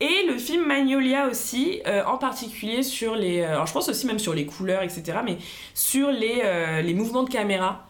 Et 0.00 0.26
le 0.26 0.38
film 0.38 0.66
Magnolia 0.66 1.28
aussi, 1.28 1.80
euh, 1.86 2.02
en 2.04 2.18
particulier 2.18 2.82
sur 2.82 3.14
les... 3.14 3.40
euh, 3.40 3.52
alors 3.52 3.66
je 3.66 3.72
pense 3.72 3.88
aussi 3.88 4.06
même 4.06 4.18
sur 4.18 4.34
les 4.34 4.46
couleurs, 4.46 4.82
etc. 4.82 5.18
Mais 5.24 5.38
sur 5.74 6.10
les, 6.10 6.42
euh, 6.44 6.82
les 6.82 6.94
mouvements 6.94 7.22
de 7.22 7.30
caméra. 7.30 7.86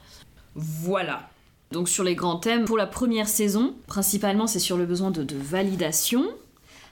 Voilà. 0.55 1.29
Donc 1.71 1.89
sur 1.89 2.05
les 2.05 2.15
grands 2.15 2.37
thèmes, 2.37 2.67
pour 2.67 2.77
la 2.77 2.87
première 2.87 3.29
saison, 3.29 3.75
principalement 3.87 4.47
c'est 4.47 4.59
sur 4.59 4.77
le 4.77 4.85
besoin 4.85 5.11
de, 5.11 5.23
de 5.23 5.37
validation. 5.37 6.27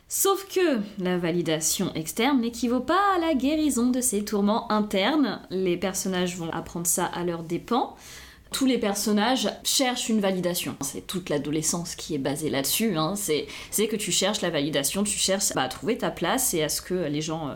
Sauf 0.09 0.49
que 0.49 0.81
la 0.99 1.19
validation 1.19 1.95
externe 1.95 2.41
n'équivaut 2.41 2.81
pas 2.81 2.99
à 3.15 3.21
la 3.21 3.35
guérison 3.35 3.91
de 3.91 4.01
ces 4.01 4.25
tourments 4.25 4.71
internes. 4.73 5.41
Les 5.51 5.77
personnages 5.77 6.37
vont 6.37 6.51
apprendre 6.51 6.87
ça 6.87 7.05
à 7.05 7.23
leurs 7.23 7.45
dépens. 7.45 7.95
Tous 8.53 8.67
les 8.67 8.79
personnages 8.79 9.49
cherchent 9.65 10.09
une 10.09 10.21
validation. 10.21 10.77
C'est 10.81 11.07
toute 11.07 11.29
l'adolescence 11.29 11.95
qui 11.95 12.15
est 12.15 12.19
basée 12.19 12.51
là-dessus. 12.51 12.97
hein. 12.97 13.15
C'est 13.17 13.47
que 13.87 13.97
tu 13.97 14.11
cherches 14.13 14.41
la 14.41 14.51
validation, 14.51 15.05
tu 15.05 15.19
cherches 15.19 15.53
bah, 15.55 15.63
à 15.63 15.69
trouver 15.69 15.97
ta 15.99 16.11
place 16.11 16.53
et 16.55 16.63
à 16.63 16.69
ce 16.69 16.83
que 16.83 16.95
les 16.95 17.21
gens, 17.21 17.49
euh, 17.49 17.55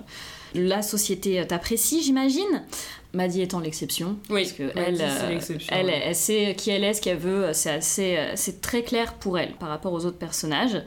la 0.55 0.83
société 0.83 1.41
euh, 1.41 1.45
t'apprécie, 1.45 2.03
j'imagine. 2.03 2.65
Maddy 3.13 3.43
étant 3.43 3.61
l'exception. 3.61 4.17
Oui, 4.31 4.43
parce 4.43 4.53
que 4.53 4.73
elle, 4.77 4.99
c'est 4.99 5.05
euh, 5.05 5.29
l'exception, 5.31 5.77
elle, 5.77 5.87
ouais. 5.87 6.03
elle 6.05 6.17
sait 6.17 6.55
qui 6.57 6.71
elle 6.71 6.85
est, 6.85 6.95
ce 6.95 7.01
qu'elle 7.01 7.19
veut. 7.19 7.53
C'est 7.53 7.71
assez, 7.71 8.19
c'est 8.35 8.61
très 8.61 8.83
clair 8.83 9.15
pour 9.15 9.39
elle 9.39 9.53
par 9.55 9.69
rapport 9.69 9.93
aux 9.93 10.05
autres 10.05 10.19
personnages. 10.19 10.83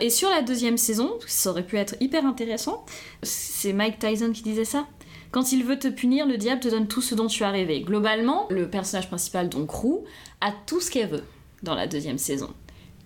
Et 0.00 0.10
sur 0.10 0.30
la 0.30 0.42
deuxième 0.42 0.78
saison, 0.78 1.18
ça 1.26 1.50
aurait 1.50 1.66
pu 1.66 1.76
être 1.76 1.94
hyper 2.00 2.24
intéressant. 2.24 2.84
C'est 3.22 3.72
Mike 3.72 3.98
Tyson 3.98 4.32
qui 4.32 4.42
disait 4.42 4.64
ça. 4.64 4.86
Quand 5.32 5.52
il 5.52 5.64
veut 5.64 5.78
te 5.78 5.88
punir, 5.88 6.26
le 6.26 6.36
diable 6.36 6.60
te 6.60 6.68
donne 6.68 6.88
tout 6.88 7.00
ce 7.02 7.14
dont 7.14 7.26
tu 7.28 7.44
as 7.44 7.50
rêvé. 7.50 7.80
Globalement, 7.82 8.46
le 8.50 8.68
personnage 8.68 9.08
principal, 9.08 9.48
donc 9.48 9.70
Roux, 9.70 10.04
a 10.40 10.52
tout 10.66 10.80
ce 10.80 10.90
qu'elle 10.90 11.08
veut 11.08 11.24
dans 11.62 11.74
la 11.74 11.86
deuxième 11.86 12.18
saison. 12.18 12.50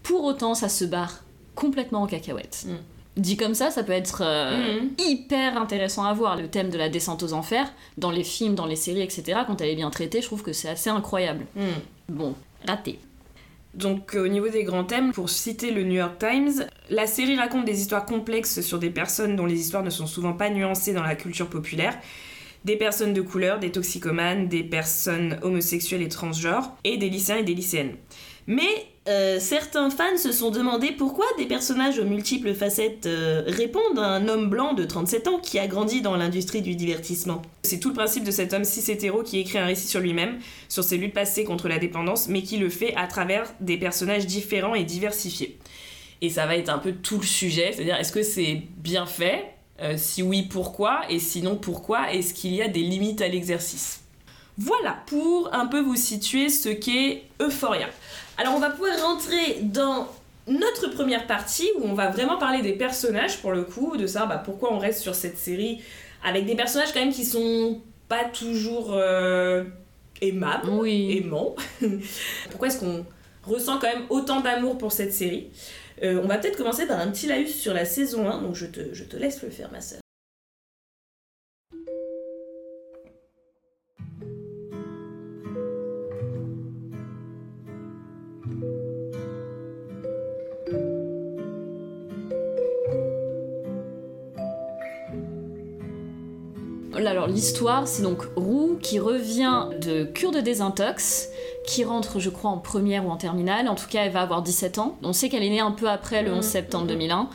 Pour 0.02 0.24
autant, 0.24 0.54
ça 0.54 0.68
se 0.68 0.84
barre 0.84 1.22
complètement 1.54 2.02
en 2.02 2.06
cacahuète. 2.06 2.66
Mm. 2.66 2.72
Dit 3.20 3.36
comme 3.36 3.54
ça, 3.54 3.70
ça 3.70 3.84
peut 3.84 3.92
être 3.92 4.22
euh, 4.24 4.80
Mhm. 4.80 4.90
hyper 5.06 5.56
intéressant 5.60 6.02
à 6.04 6.12
voir. 6.12 6.36
Le 6.36 6.48
thème 6.48 6.70
de 6.70 6.78
la 6.78 6.88
descente 6.88 7.22
aux 7.22 7.32
enfers, 7.32 7.72
dans 7.96 8.10
les 8.10 8.24
films, 8.24 8.54
dans 8.56 8.66
les 8.66 8.74
séries, 8.76 9.02
etc., 9.02 9.40
quand 9.46 9.60
elle 9.60 9.68
est 9.68 9.76
bien 9.76 9.90
traitée, 9.90 10.20
je 10.20 10.26
trouve 10.26 10.42
que 10.42 10.52
c'est 10.52 10.68
assez 10.68 10.90
incroyable. 10.90 11.46
Hmm. 11.54 11.78
Bon, 12.08 12.34
raté. 12.66 12.98
Donc 13.74 14.14
euh, 14.14 14.24
au 14.24 14.28
niveau 14.28 14.48
des 14.48 14.64
grands 14.64 14.84
thèmes, 14.84 15.12
pour 15.12 15.28
citer 15.28 15.70
le 15.70 15.82
New 15.82 15.96
York 15.96 16.18
Times, 16.18 16.66
la 16.90 17.06
série 17.06 17.36
raconte 17.36 17.64
des 17.64 17.80
histoires 17.80 18.06
complexes 18.06 18.60
sur 18.60 18.78
des 18.78 18.90
personnes 18.90 19.36
dont 19.36 19.46
les 19.46 19.58
histoires 19.58 19.82
ne 19.82 19.90
sont 19.90 20.06
souvent 20.06 20.32
pas 20.32 20.50
nuancées 20.50 20.92
dans 20.92 21.02
la 21.02 21.16
culture 21.16 21.48
populaire. 21.48 21.98
Des 22.64 22.76
personnes 22.76 23.12
de 23.12 23.20
couleur, 23.20 23.58
des 23.58 23.72
toxicomanes, 23.72 24.48
des 24.48 24.62
personnes 24.62 25.38
homosexuelles 25.42 26.02
et 26.02 26.08
transgenres, 26.08 26.76
et 26.84 26.96
des 26.96 27.10
lycéens 27.10 27.36
et 27.38 27.42
des 27.42 27.54
lycéennes. 27.54 27.96
Mais 28.46 28.86
euh, 29.08 29.38
certains 29.40 29.90
fans 29.90 30.16
se 30.18 30.32
sont 30.32 30.50
demandé 30.50 30.92
pourquoi 30.92 31.26
des 31.38 31.46
personnages 31.46 31.98
aux 31.98 32.04
multiples 32.04 32.54
facettes 32.54 33.06
euh, 33.06 33.42
répondent 33.46 33.98
à 33.98 34.06
un 34.06 34.28
homme 34.28 34.48
blanc 34.48 34.74
de 34.74 34.84
37 34.84 35.28
ans 35.28 35.38
qui 35.38 35.58
a 35.58 35.66
grandi 35.66 36.02
dans 36.02 36.16
l'industrie 36.16 36.62
du 36.62 36.74
divertissement. 36.74 37.42
C'est 37.62 37.80
tout 37.80 37.88
le 37.88 37.94
principe 37.94 38.24
de 38.24 38.30
cet 38.30 38.52
homme 38.52 38.64
cis 38.64 38.90
hétéro 38.90 39.22
qui 39.22 39.38
écrit 39.38 39.58
un 39.58 39.66
récit 39.66 39.88
sur 39.88 40.00
lui-même, 40.00 40.38
sur 40.68 40.84
ses 40.84 40.96
luttes 40.98 41.14
passées 41.14 41.44
contre 41.44 41.68
la 41.68 41.78
dépendance, 41.78 42.28
mais 42.28 42.42
qui 42.42 42.58
le 42.58 42.68
fait 42.68 42.94
à 42.96 43.06
travers 43.06 43.52
des 43.60 43.78
personnages 43.78 44.26
différents 44.26 44.74
et 44.74 44.84
diversifiés. 44.84 45.58
Et 46.20 46.30
ça 46.30 46.46
va 46.46 46.56
être 46.56 46.70
un 46.70 46.78
peu 46.78 46.92
tout 46.92 47.18
le 47.18 47.26
sujet, 47.26 47.72
c'est-à-dire 47.72 47.96
est-ce 47.96 48.12
que 48.12 48.22
c'est 48.22 48.62
bien 48.78 49.06
fait? 49.06 49.44
Euh, 49.82 49.94
Si 49.96 50.22
oui, 50.22 50.42
pourquoi? 50.42 51.02
Et 51.10 51.18
sinon, 51.18 51.56
pourquoi 51.56 52.12
Est-ce 52.12 52.32
qu'il 52.32 52.54
y 52.54 52.62
a 52.62 52.68
des 52.68 52.80
limites 52.80 53.20
à 53.20 53.28
l'exercice? 53.28 54.00
Voilà, 54.56 54.98
pour 55.06 55.52
un 55.52 55.66
peu 55.66 55.80
vous 55.80 55.96
situer 55.96 56.48
ce 56.48 56.68
qu'est 56.68 57.24
Euphoria. 57.40 57.88
Alors 58.36 58.54
on 58.54 58.58
va 58.58 58.70
pouvoir 58.70 59.00
rentrer 59.00 59.60
dans 59.62 60.08
notre 60.46 60.88
première 60.88 61.26
partie 61.26 61.68
où 61.78 61.84
on 61.86 61.94
va 61.94 62.10
vraiment 62.10 62.36
parler 62.36 62.62
des 62.62 62.72
personnages 62.72 63.38
pour 63.38 63.52
le 63.52 63.62
coup, 63.64 63.96
de 63.96 64.06
savoir 64.06 64.28
bah, 64.28 64.42
pourquoi 64.44 64.72
on 64.72 64.78
reste 64.78 65.00
sur 65.00 65.14
cette 65.14 65.38
série 65.38 65.82
avec 66.24 66.44
des 66.46 66.54
personnages 66.54 66.92
quand 66.92 67.00
même 67.00 67.12
qui 67.12 67.24
sont 67.24 67.80
pas 68.08 68.24
toujours 68.24 68.92
euh, 68.92 69.64
aimables, 70.20 70.68
Oui. 70.68 71.18
aimants. 71.18 71.54
pourquoi 72.50 72.68
est-ce 72.68 72.80
qu'on 72.80 73.04
ressent 73.44 73.78
quand 73.78 73.86
même 73.88 74.04
autant 74.10 74.40
d'amour 74.40 74.78
pour 74.78 74.92
cette 74.92 75.12
série? 75.12 75.48
Euh, 76.02 76.20
On 76.22 76.26
va 76.26 76.38
peut-être 76.38 76.56
commencer 76.56 76.86
par 76.86 76.98
un 76.98 77.08
petit 77.08 77.26
laïus 77.26 77.54
sur 77.54 77.72
la 77.72 77.84
saison 77.84 78.28
1, 78.28 78.42
donc 78.42 78.54
je 78.54 78.66
te, 78.66 78.92
je 78.92 79.04
te 79.04 79.16
laisse 79.16 79.42
le 79.42 79.50
faire 79.50 79.70
ma 79.70 79.80
sœur. 79.80 80.00
L'histoire, 97.44 97.86
c'est 97.86 98.02
donc 98.02 98.22
Roux 98.36 98.78
qui 98.80 98.98
revient 98.98 99.64
de 99.78 100.04
cure 100.04 100.30
de 100.30 100.40
désintox, 100.40 101.28
qui 101.66 101.84
rentre, 101.84 102.18
je 102.18 102.30
crois, 102.30 102.48
en 102.48 102.56
première 102.56 103.04
ou 103.04 103.10
en 103.10 103.18
terminale. 103.18 103.68
En 103.68 103.74
tout 103.74 103.86
cas, 103.86 104.06
elle 104.06 104.12
va 104.12 104.22
avoir 104.22 104.40
17 104.40 104.78
ans. 104.78 104.96
On 105.02 105.12
sait 105.12 105.28
qu'elle 105.28 105.42
est 105.42 105.50
née 105.50 105.60
un 105.60 105.70
peu 105.70 105.90
après 105.90 106.22
le 106.22 106.32
11 106.32 106.42
septembre 106.42 106.86
2001. 106.86 107.28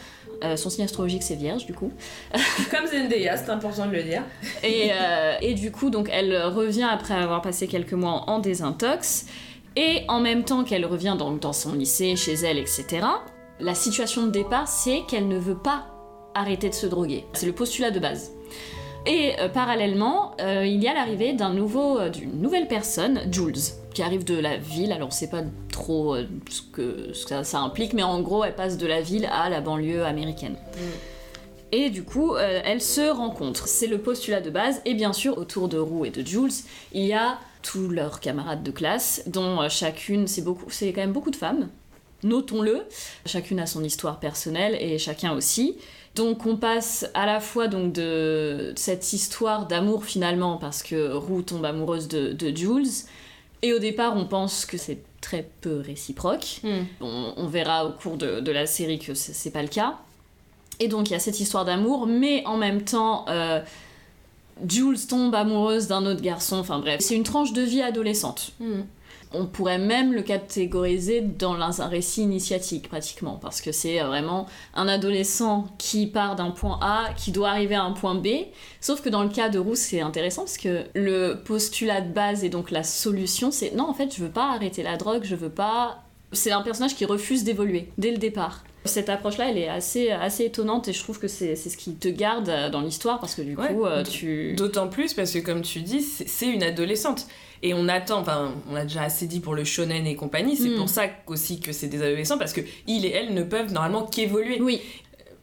Euh, 0.44 0.56
son 0.56 0.72
signe 0.72 0.86
astrologique, 0.86 1.22
c'est 1.22 1.36
Vierge, 1.36 1.68
du 1.68 1.76
coup. 1.76 1.92
Comme 2.72 2.88
Zendaya, 2.88 3.38
c'est 3.38 3.52
important 3.52 3.86
de 3.86 3.92
le 3.92 4.02
dire. 4.02 4.24
Et, 4.64 4.90
euh, 4.94 5.36
et 5.42 5.54
du 5.54 5.72
coup, 5.72 5.92
donc, 5.92 6.10
elle 6.12 6.36
revient 6.42 6.88
après 6.92 7.14
avoir 7.14 7.44
passé 7.44 7.68
quelques 7.68 7.94
mois 7.94 8.24
en 8.26 8.40
désintox. 8.40 9.28
Et 9.76 10.06
en 10.08 10.22
même 10.22 10.44
temps 10.44 10.64
qu'elle 10.64 10.88
revient 10.88 11.18
dans, 11.20 11.34
dans 11.34 11.54
son 11.54 11.74
lycée, 11.74 12.16
chez 12.16 12.34
elle, 12.34 12.58
etc., 12.58 13.06
la 13.60 13.76
situation 13.76 14.26
de 14.26 14.32
départ, 14.32 14.68
c'est 14.68 15.04
qu'elle 15.08 15.28
ne 15.28 15.38
veut 15.38 15.60
pas 15.60 15.86
arrêter 16.34 16.68
de 16.70 16.74
se 16.74 16.88
droguer. 16.88 17.26
C'est 17.34 17.46
le 17.46 17.54
postulat 17.54 17.92
de 17.92 18.00
base. 18.00 18.32
Et 19.06 19.34
euh, 19.40 19.50
parallèlement, 19.50 20.36
euh, 20.42 20.66
il 20.66 20.84
y 20.84 20.88
a 20.88 20.94
l'arrivée 20.94 21.34
d'un 21.34 21.54
nouveau, 21.54 22.00
euh, 22.00 22.10
d'une 22.10 22.42
nouvelle 22.42 22.68
personne, 22.68 23.22
Jules, 23.32 23.54
qui 23.94 24.04
arrive 24.04 24.24
de 24.24 24.38
la 24.38 24.58
ville. 24.58 24.92
Alors, 24.92 25.08
on 25.08 25.12
sait 25.12 25.30
pas 25.30 25.44
trop 25.72 26.18
ce 26.50 26.62
que, 26.62 27.14
ce 27.14 27.24
que 27.24 27.30
ça, 27.30 27.44
ça 27.44 27.60
implique, 27.60 27.94
mais 27.94 28.04
en 28.04 28.22
gros, 28.22 28.44
elle 28.44 28.56
passe 28.56 28.78
de 28.78 28.86
la 28.86 29.02
ville 29.02 29.28
à 29.32 29.50
la 29.50 29.62
banlieue 29.62 30.06
américaine. 30.06 30.58
Et 31.72 31.90
du 31.90 32.04
coup, 32.04 32.36
euh, 32.36 32.62
elles 32.66 32.82
se 32.82 33.10
rencontrent. 33.10 33.68
C'est 33.68 33.88
le 33.88 34.00
postulat 34.00 34.42
de 34.42 34.50
base. 34.50 34.82
Et 34.86 34.94
bien 34.94 35.14
sûr, 35.14 35.38
autour 35.38 35.68
de 35.68 35.78
Roux 35.78 36.06
et 36.06 36.10
de 36.10 36.26
Jules, 36.26 36.52
il 36.94 37.06
y 37.06 37.14
a 37.14 37.40
tous 37.62 37.90
leurs 37.90 38.20
camarades 38.20 38.64
de 38.64 38.72
classe, 38.72 39.24
dont 39.28 39.68
chacune, 39.70 40.28
c'est 40.28 40.42
beaucoup, 40.42 40.70
c'est 40.70 40.92
quand 40.94 41.02
même 41.02 41.12
beaucoup 41.12 41.32
de 41.32 41.36
femmes. 41.36 41.70
Notons-le. 42.24 42.84
Chacune 43.26 43.60
a 43.60 43.66
son 43.66 43.84
histoire 43.84 44.20
personnelle 44.20 44.76
et 44.80 44.98
chacun 44.98 45.34
aussi. 45.34 45.78
Donc 46.16 46.46
on 46.46 46.58
passe 46.58 47.06
à 47.14 47.26
la 47.26 47.40
fois 47.40 47.68
donc 47.68 47.94
de 47.94 48.74
cette 48.76 49.14
histoire 49.14 49.68
d'amour 49.68 50.04
finalement 50.04 50.58
parce 50.58 50.84
que 50.84 51.14
Roux 51.14 51.42
tombe 51.44 51.64
amoureuse 51.64 52.08
de, 52.08 52.34
de 52.34 52.56
Jules 52.56 52.88
et 53.62 53.74
au 53.74 53.80
départ 53.80 54.18
on 54.18 54.26
pense 54.26 54.66
que 54.66 54.78
c'est 54.78 55.00
très 55.22 55.48
peu 55.62 55.80
réciproque. 55.80 56.62
On, 57.02 57.34
on 57.38 57.48
verra 57.48 57.86
au 57.86 57.92
cours 57.92 58.18
de, 58.18 58.40
de 58.40 58.52
la 58.52 58.66
série 58.66 59.00
que 59.00 59.14
c'est 59.14 59.52
pas 59.52 59.62
le 59.62 59.68
cas. 59.68 59.98
Et 60.80 60.88
donc 60.88 61.10
il 61.10 61.14
y 61.14 61.16
a 61.16 61.20
cette 61.20 61.40
histoire 61.40 61.66
d'amour, 61.66 62.08
mais 62.08 62.44
en 62.46 62.56
même 62.58 62.84
temps, 62.84 63.26
euh, 63.28 63.62
Jules 64.68 65.08
tombe 65.08 65.36
amoureuse 65.36 65.88
d'un 65.88 66.06
autre 66.06 66.22
garçon. 66.22 66.58
Enfin 66.58 66.80
bref, 66.80 67.02
c'est 67.02 67.16
une 67.16 67.24
tranche 67.24 67.52
de 67.54 67.62
vie 67.62 67.82
adolescente. 67.82 68.52
On 69.32 69.46
pourrait 69.46 69.78
même 69.78 70.14
le 70.14 70.24
catégoriser 70.24 71.22
dans 71.22 71.82
un 71.82 71.88
récit 71.88 72.24
initiatique 72.24 72.90
pratiquement, 72.90 73.38
parce 73.40 73.62
que 73.62 73.72
c'est 73.72 74.00
vraiment 74.00 74.48
un 74.74 74.88
adolescent 74.88 75.68
qui 75.78 76.08
part 76.08 76.36
d'un 76.36 76.50
point 76.52 76.80
A, 76.82 77.10
qui 77.16 77.32
doit 77.32 77.50
arriver 77.50 77.76
à 77.76 77.84
un 77.84 77.92
point 77.92 78.16
B. 78.16 78.28
Sauf 78.82 79.02
que 79.02 79.10
dans 79.10 79.22
le 79.24 79.30
cas 79.30 79.50
de 79.50 79.60
Roux, 79.60 79.76
c'est 79.76 80.02
intéressant 80.02 80.44
parce 80.44 80.58
que 80.58 80.84
le 80.96 81.36
postulat 81.46 82.02
de 82.02 82.12
base 82.12 82.44
et 82.44 82.50
donc 82.50 82.72
la 82.72 82.84
solution, 82.84 83.52
c'est 83.52 83.76
non, 83.76 83.88
en 83.88 83.94
fait, 83.94 84.16
je 84.16 84.24
veux 84.24 84.32
pas 84.32 84.52
arrêter 84.54 84.82
la 84.82 84.98
drogue, 84.98 85.22
je 85.24 85.36
veux 85.36 85.50
pas. 85.52 86.04
C'est 86.32 86.52
un 86.52 86.62
personnage 86.62 86.96
qui 86.96 87.06
refuse 87.06 87.44
d'évoluer 87.44 87.92
dès 87.98 88.12
le 88.12 88.18
départ. 88.18 88.64
Cette 88.86 89.10
approche-là, 89.10 89.50
elle 89.50 89.58
est 89.58 89.68
assez, 89.68 90.10
assez 90.10 90.46
étonnante 90.46 90.88
et 90.88 90.94
je 90.94 91.04
trouve 91.04 91.20
que 91.20 91.28
c'est 91.28 91.56
ce 91.56 91.76
qui 91.76 91.96
te 91.96 92.08
garde 92.08 92.50
dans 92.72 92.82
l'histoire 92.82 93.20
parce 93.20 93.36
que 93.36 93.42
du 93.42 93.56
Ouais. 93.56 93.68
coup, 93.74 93.86
euh, 93.86 94.04
tu. 94.04 94.54
D'autant 94.54 94.88
plus 94.88 95.14
parce 95.14 95.32
que, 95.32 95.40
comme 95.40 95.62
tu 95.62 95.82
dis, 95.82 96.02
c'est 96.02 96.48
une 96.48 96.64
adolescente. 96.64 97.28
Et 97.62 97.74
on 97.74 97.88
attend, 97.90 98.20
enfin, 98.20 98.54
on 98.70 98.76
a 98.76 98.84
déjà 98.84 99.04
assez 99.04 99.28
dit 99.28 99.40
pour 99.40 99.54
le 99.54 99.64
shonen 99.64 100.08
et 100.08 100.16
compagnie, 100.16 100.56
c'est 100.56 100.70
Mm. 100.70 100.78
pour 100.78 100.90
ça 100.90 101.04
aussi 101.28 101.60
que 101.60 101.72
c'est 101.72 101.88
des 101.88 102.02
adolescents, 102.02 102.38
parce 102.38 102.54
que 102.54 102.62
et 102.62 103.12
elle 103.12 103.34
ne 103.34 103.44
peuvent 103.44 103.72
normalement 103.74 104.06
qu'évoluer. 104.06 104.60
Oui, 104.62 104.82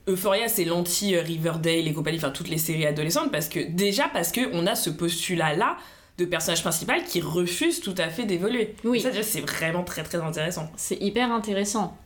Euphoria, 0.09 0.49
c'est 0.49 0.65
l'anti-Riverdale 0.65 1.89
et 1.89 1.93
compagnie, 1.93 2.19
enfin, 2.19 2.31
toutes 2.31 2.49
les 2.49 2.59
séries 2.59 2.87
adolescentes, 2.87 3.33
parce 3.33 3.49
que, 3.49 3.59
déjà, 3.61 4.09
parce 4.13 4.31
que 4.33 4.41
on 4.53 4.67
a 4.67 4.75
ce 4.77 4.89
postulat-là 4.91 5.77
de 6.19 6.25
personnage 6.25 6.63
principal 6.63 7.05
qui 7.05 7.21
refuse 7.21 7.81
tout 7.81 7.95
à 7.99 8.09
fait 8.09 8.25
d'évoluer. 8.25 8.75
Oui. 8.85 9.01
Ça, 9.01 9.11
déjà, 9.11 9.23
c'est 9.23 9.41
vraiment 9.41 9.83
très 9.85 10.03
très 10.03 10.19
intéressant. 10.19 10.71
C'est 10.77 10.97
hyper 11.03 11.31
intéressant. 11.33 11.97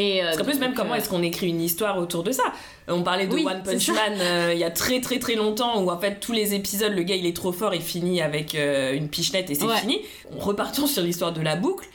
Et, 0.00 0.22
euh, 0.22 0.26
Parce 0.26 0.38
qu'en 0.38 0.44
plus, 0.44 0.58
même 0.58 0.72
comment 0.74 0.92
euh, 0.94 0.96
est-ce 0.96 1.08
qu'on 1.10 1.22
écrit 1.22 1.48
une 1.48 1.60
histoire 1.60 1.98
autour 1.98 2.22
de 2.22 2.32
ça 2.32 2.44
On 2.88 3.02
parlait 3.02 3.26
de 3.26 3.34
Oui, 3.34 3.44
One 3.46 3.62
Punch. 3.62 3.88
Man 3.88 4.14
euh, 4.20 4.50
il 4.54 4.58
y 4.58 4.64
a 4.64 4.70
très 4.70 5.00
très 5.00 5.18
très 5.18 5.34
longtemps 5.34 5.82
où 5.82 5.90
en 5.90 5.98
fait 5.98 6.20
tous 6.20 6.32
les 6.32 6.54
épisodes, 6.54 6.92
le 6.94 7.02
gars 7.02 7.16
il 7.16 7.26
est 7.26 7.36
trop 7.36 7.52
fort, 7.52 7.74
il 7.74 7.82
finit 7.82 8.22
avec 8.22 8.54
euh, 8.54 8.94
une 8.94 9.08
pichenette 9.08 9.50
et 9.50 9.54
c'est 9.54 9.64
Ouais. 9.64 9.76
fini. 9.76 10.00
Repartons 10.38 10.86
sur 10.86 11.02
l'histoire 11.02 11.32
de 11.32 11.42
la 11.42 11.56
boucle. 11.56 11.86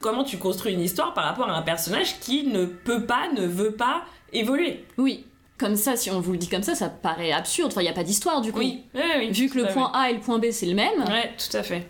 Comment 0.00 0.24
tu 0.24 0.36
construis 0.36 0.74
une 0.74 0.82
histoire 0.82 1.14
par 1.14 1.24
rapport 1.24 1.48
à 1.48 1.56
un 1.56 1.62
personnage 1.62 2.18
qui 2.20 2.44
ne 2.46 2.66
peut 2.66 3.06
pas, 3.06 3.28
ne 3.34 3.46
veut 3.46 3.72
pas 3.72 4.02
évoluer 4.32 4.84
Oui, 4.98 5.24
comme 5.56 5.76
ça, 5.76 5.96
si 5.96 6.10
on 6.10 6.20
vous 6.20 6.32
le 6.32 6.38
dit 6.38 6.48
comme 6.48 6.62
ça, 6.62 6.74
ça 6.74 6.90
paraît 6.90 7.32
absurde. 7.32 7.68
Enfin, 7.72 7.80
il 7.80 7.84
n'y 7.84 7.90
a 7.90 7.94
pas 7.94 8.04
d'histoire 8.04 8.42
du 8.42 8.52
coup. 8.52 8.58
Oui, 8.58 8.82
oui, 8.94 9.00
oui. 9.18 9.30
Vu 9.30 9.48
que 9.48 9.56
le 9.58 9.66
point 9.68 9.90
A 9.94 10.10
et 10.10 10.12
le 10.14 10.20
point 10.20 10.38
B 10.38 10.46
c'est 10.50 10.66
le 10.66 10.74
même. 10.74 11.00
Ouais, 11.08 11.32
tout 11.38 11.56
à 11.56 11.62
fait. 11.62 11.86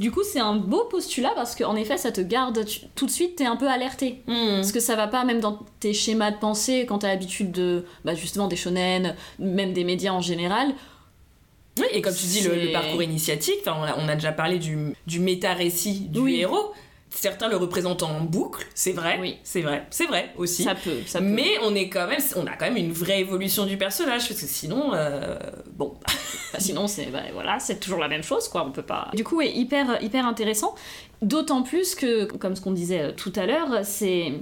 Du 0.00 0.10
coup 0.10 0.22
c'est 0.24 0.40
un 0.40 0.56
beau 0.56 0.84
postulat 0.90 1.30
parce 1.36 1.54
qu'en 1.54 1.76
effet 1.76 1.96
ça 1.96 2.10
te 2.10 2.20
garde, 2.20 2.64
tu- 2.64 2.80
tout 2.96 3.06
de 3.06 3.10
suite 3.12 3.36
t'es 3.36 3.46
un 3.46 3.54
peu 3.56 3.68
alerté. 3.68 4.22
Hmm. 4.26 4.56
Parce 4.56 4.72
que 4.72 4.80
ça 4.80 4.96
va 4.96 5.06
pas 5.06 5.24
même 5.24 5.38
dans 5.40 5.60
tes 5.78 5.92
schémas 5.94 6.32
de 6.32 6.38
pensée 6.38 6.86
quand 6.88 6.98
t'as 6.98 7.08
l'habitude 7.08 7.52
de, 7.52 7.84
bah 8.04 8.14
justement 8.16 8.48
des 8.48 8.56
shonen, 8.56 9.14
même 9.38 9.72
des 9.72 9.84
médias 9.84 10.12
en 10.12 10.20
général. 10.20 10.74
Oui, 11.78 11.86
et 11.92 12.02
comme 12.02 12.14
tu 12.14 12.26
dis, 12.26 12.40
le, 12.42 12.72
parcours 12.72 13.02
initiatique, 13.02 13.60
on, 13.66 13.70
a, 13.70 13.96
on 13.98 14.08
a 14.08 14.14
déjà 14.16 14.32
parlé 14.32 14.58
du, 14.58 14.94
du 15.06 15.20
méta-récit 15.20 16.08
du 16.08 16.18
Oui. 16.18 16.40
héros. 16.40 16.72
Certains 17.12 17.48
le 17.48 17.56
représentent 17.56 18.04
en 18.04 18.20
boucle, 18.20 18.64
c'est 18.74 18.92
vrai, 18.92 19.18
Oui. 19.20 19.36
c'est 19.42 19.62
vrai, 19.62 19.84
c'est 19.90 20.06
vrai 20.06 20.32
aussi. 20.36 20.62
Ça 20.62 20.76
peut, 20.76 20.98
ça 21.06 21.18
peut. 21.18 21.24
Mais 21.24 21.58
on 21.64 21.74
est 21.74 21.88
quand 21.88 22.06
même, 22.06 22.20
on 22.36 22.46
a 22.46 22.52
quand 22.56 22.66
même 22.66 22.76
une 22.76 22.92
vraie 22.92 23.20
évolution 23.20 23.66
du 23.66 23.76
personnage 23.76 24.28
parce 24.28 24.40
que 24.40 24.46
sinon, 24.46 24.94
euh, 24.94 25.36
bon, 25.72 25.94
Bah, 26.52 26.58
sinon, 26.60 26.86
c'est 26.86 27.06
bah, 27.06 27.22
voilà, 27.32 27.58
c'est 27.58 27.80
toujours 27.80 27.98
la 27.98 28.08
même 28.08 28.22
chose, 28.22 28.48
quoi. 28.48 28.64
On 28.64 28.70
peut 28.70 28.82
pas. 28.82 29.08
Du 29.14 29.24
coup, 29.24 29.36
ouais, 29.38 29.50
hyper, 29.52 30.02
hyper 30.02 30.24
intéressant. 30.26 30.74
D'autant 31.20 31.62
plus 31.62 31.94
que, 31.96 32.24
comme 32.24 32.54
ce 32.54 32.60
qu'on 32.60 32.72
disait 32.72 33.00
euh, 33.02 33.12
tout 33.12 33.32
à 33.36 33.44
l'heure, 33.46 33.80
c'est 33.84 34.32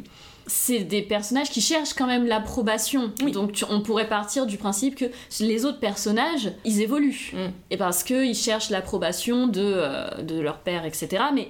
c'est 0.47 0.79
des 0.81 1.03
personnages 1.03 1.51
qui 1.51 1.61
cherchent 1.61 1.93
quand 1.93 2.07
même 2.07 2.27
l'approbation. 2.27 3.13
Oui. 3.23 3.33
Donc, 3.33 3.53
tu- 3.53 3.65
on 3.69 3.83
pourrait 3.83 4.09
partir 4.09 4.47
du 4.47 4.57
principe 4.57 4.95
que 4.97 5.05
les 5.41 5.67
autres 5.67 5.79
personnages, 5.81 6.51
ils 6.65 6.81
évoluent. 6.81 7.33
Mm. 7.35 7.39
Et 7.71 7.77
parce 7.77 8.03
qu'ils 8.03 8.35
cherchent 8.35 8.71
l'approbation 8.71 9.47
de, 9.47 9.61
euh, 9.63 10.23
de 10.23 10.41
leur 10.41 10.59
père, 10.61 10.87
etc. 10.87 11.23
Mais 11.35 11.49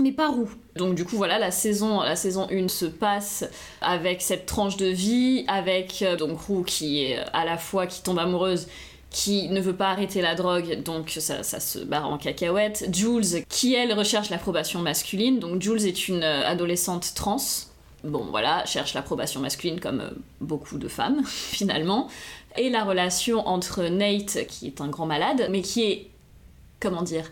mais 0.00 0.12
pas 0.12 0.28
Roux. 0.28 0.50
Donc 0.76 0.94
du 0.94 1.04
coup 1.04 1.16
voilà, 1.16 1.38
la 1.38 1.50
saison, 1.50 2.00
la 2.00 2.16
saison 2.16 2.46
1 2.50 2.68
se 2.68 2.86
passe 2.86 3.44
avec 3.80 4.22
cette 4.22 4.46
tranche 4.46 4.76
de 4.76 4.86
vie, 4.86 5.44
avec 5.48 6.02
euh, 6.02 6.16
donc 6.16 6.40
Roux 6.40 6.62
qui 6.62 7.04
est 7.04 7.18
à 7.32 7.44
la 7.44 7.58
fois 7.58 7.86
qui 7.86 8.02
tombe 8.02 8.18
amoureuse, 8.18 8.68
qui 9.10 9.48
ne 9.48 9.60
veut 9.60 9.74
pas 9.74 9.90
arrêter 9.90 10.20
la 10.20 10.34
drogue, 10.34 10.82
donc 10.82 11.16
ça, 11.18 11.42
se 11.42 11.78
barre 11.78 12.08
en 12.08 12.18
cacahuète. 12.18 12.88
Jules 12.94 13.44
qui 13.48 13.74
elle 13.74 13.92
recherche 13.92 14.30
l'approbation 14.30 14.80
masculine, 14.80 15.38
donc 15.38 15.62
Jules 15.62 15.86
est 15.86 16.08
une 16.08 16.22
euh, 16.22 16.46
adolescente 16.46 17.12
trans. 17.14 17.38
Bon 18.04 18.26
voilà, 18.30 18.64
cherche 18.64 18.94
l'approbation 18.94 19.40
masculine 19.40 19.80
comme 19.80 20.00
euh, 20.00 20.10
beaucoup 20.40 20.78
de 20.78 20.88
femmes 20.88 21.22
finalement. 21.26 22.08
Et 22.56 22.70
la 22.70 22.84
relation 22.84 23.46
entre 23.46 23.84
Nate, 23.84 24.46
qui 24.48 24.66
est 24.66 24.80
un 24.80 24.88
grand 24.88 25.06
malade, 25.06 25.48
mais 25.50 25.62
qui 25.62 25.84
est, 25.84 26.10
comment 26.80 27.02
dire, 27.02 27.30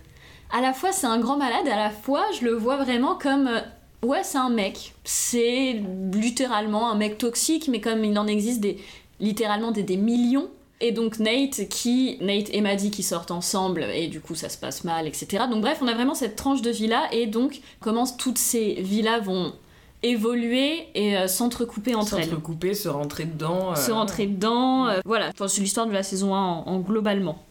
à 0.53 0.61
la 0.61 0.73
fois 0.73 0.93
c'est 0.93 1.07
un 1.07 1.19
grand 1.19 1.37
malade, 1.37 1.67
à 1.71 1.77
la 1.77 1.91
fois 1.91 2.25
je 2.39 2.45
le 2.45 2.53
vois 2.55 2.77
vraiment 2.77 3.17
comme 3.17 3.47
euh, 3.49 3.61
ouais 4.07 4.23
c'est 4.25 4.39
un 4.39 4.51
mec, 4.51 4.95
c'est 5.05 5.81
littéralement 6.13 6.91
un 6.91 6.95
mec 6.97 7.19
toxique, 7.19 7.69
mais 7.69 7.81
comme 7.81 8.05
il 8.05 8.19
en 8.19 8.27
existe 8.27 8.61
des 8.61 8.79
littéralement 9.21 9.71
des, 9.71 9.83
des 9.83 9.97
millions. 9.97 10.49
Et 10.83 10.93
donc 10.93 11.19
Nate 11.21 11.69
qui 11.71 12.19
Nate 12.21 12.51
et 12.53 12.61
Maddie 12.61 12.91
qui 12.91 13.03
sortent 13.03 13.31
ensemble 13.31 13.83
et 13.95 14.09
du 14.09 14.21
coup 14.21 14.35
ça 14.35 14.51
se 14.51 14.59
passe 14.59 14.85
mal 14.85 15.07
etc. 15.07 15.45
Donc 15.51 15.63
bref 15.63 15.79
on 15.81 15.87
a 15.89 15.95
vraiment 15.95 16.15
cette 16.15 16.37
tranche 16.37 16.61
de 16.61 16.71
vie 16.71 16.87
là 16.87 17.09
et 17.13 17.27
donc 17.27 17.61
comment 17.81 18.05
toutes 18.07 18.37
ces 18.37 18.75
vies 18.75 19.01
là 19.01 19.19
vont 19.19 19.55
évoluer 20.03 20.87
et 20.95 21.17
euh, 21.17 21.27
s'entrecouper 21.29 21.95
entre 21.95 22.19
elles 22.19 22.25
s'entrecouper, 22.25 22.75
se 22.75 22.89
rentrer 22.89 23.25
dedans. 23.25 23.73
euh, 23.73 23.75
se 23.75 23.91
rentrer 23.91 24.27
dedans. 24.27 24.87
euh, 24.89 25.01
voilà, 25.07 25.31
Enfin, 25.31 25.49
c'est 25.49 25.63
l'histoire 25.63 25.87
de 25.87 25.93
la 25.93 26.03
saison 26.03 26.35
1 26.35 26.39
en, 26.39 26.65
en 26.67 26.79
globalement. 26.81 27.43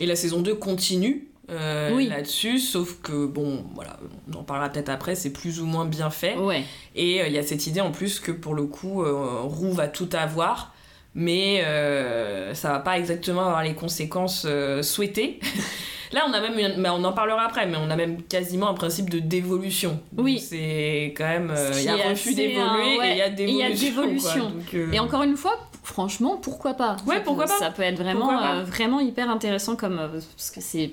Et 0.00 0.06
la 0.06 0.16
saison 0.16 0.40
2 0.40 0.54
continue 0.54 1.28
euh, 1.50 1.90
Oui. 1.94 2.08
là-dessus, 2.08 2.58
sauf 2.58 3.00
que, 3.02 3.26
bon, 3.26 3.64
voilà, 3.74 3.98
on 4.32 4.38
en 4.38 4.42
parlera 4.44 4.68
peut-être 4.70 4.88
après, 4.88 5.14
c'est 5.14 5.30
plus 5.32 5.60
ou 5.60 5.66
moins 5.66 5.84
bien 5.84 6.10
fait. 6.10 6.36
Ouais. 6.36 6.64
Et 6.94 7.20
euh, 7.22 7.26
il 7.26 7.32
y 7.32 7.38
a 7.38 7.42
cette 7.42 7.66
idée 7.66 7.80
en 7.80 7.90
plus 7.92 8.20
que 8.20 8.32
pour 8.32 8.54
le 8.54 8.64
coup, 8.64 9.02
euh, 9.02 9.40
Roux 9.42 9.72
va 9.72 9.88
tout 9.88 10.08
avoir, 10.12 10.72
mais 11.14 11.62
euh, 11.64 12.54
ça 12.54 12.70
va 12.72 12.78
pas 12.80 12.98
exactement 12.98 13.42
avoir 13.44 13.62
les 13.62 13.74
conséquences 13.74 14.46
souhaitées. 14.82 15.40
Là, 16.12 16.26
on 16.28 16.32
a 16.32 16.40
même, 16.40 16.56
une- 16.56 16.80
mais 16.80 16.90
on 16.90 17.02
en 17.02 17.12
parlera 17.12 17.42
après, 17.44 17.66
mais 17.66 17.76
on 17.76 17.90
a 17.90 17.96
même 17.96 18.22
quasiment 18.22 18.68
un 18.68 18.74
principe 18.74 19.10
de 19.10 19.18
dévolution. 19.18 19.98
Oui. 20.16 20.38
C'est 20.38 21.12
quand 21.16 21.24
même, 21.26 21.52
Ce 21.56 21.78
il 21.80 21.84
y 21.86 21.88
a 21.88 22.08
refus 22.10 22.34
d'évoluer 22.34 22.60
hein, 22.62 22.98
ouais. 23.00 23.08
et 23.08 23.12
il 23.48 23.56
y 23.56 23.62
a 23.62 23.70
dévolution. 23.70 24.52
euh, 24.74 24.92
Et 24.92 25.00
encore 25.00 25.24
une 25.24 25.36
fois, 25.36 25.58
franchement, 25.82 26.36
pourquoi 26.36 26.74
pas? 26.74 26.96
Ouais, 27.04 27.16
Ça 27.16 27.20
pourquoi 27.22 27.46
peut- 27.46 27.50
pas 27.50 27.58
Ça 27.58 27.70
peut 27.72 27.82
être 27.82 27.98
vraiment, 27.98 28.30
euh, 28.40 28.62
vraiment 28.62 29.00
hyper 29.00 29.28
intéressant 29.28 29.74
comme 29.74 29.96
parce 30.36 30.50
que 30.52 30.60
c'est 30.60 30.92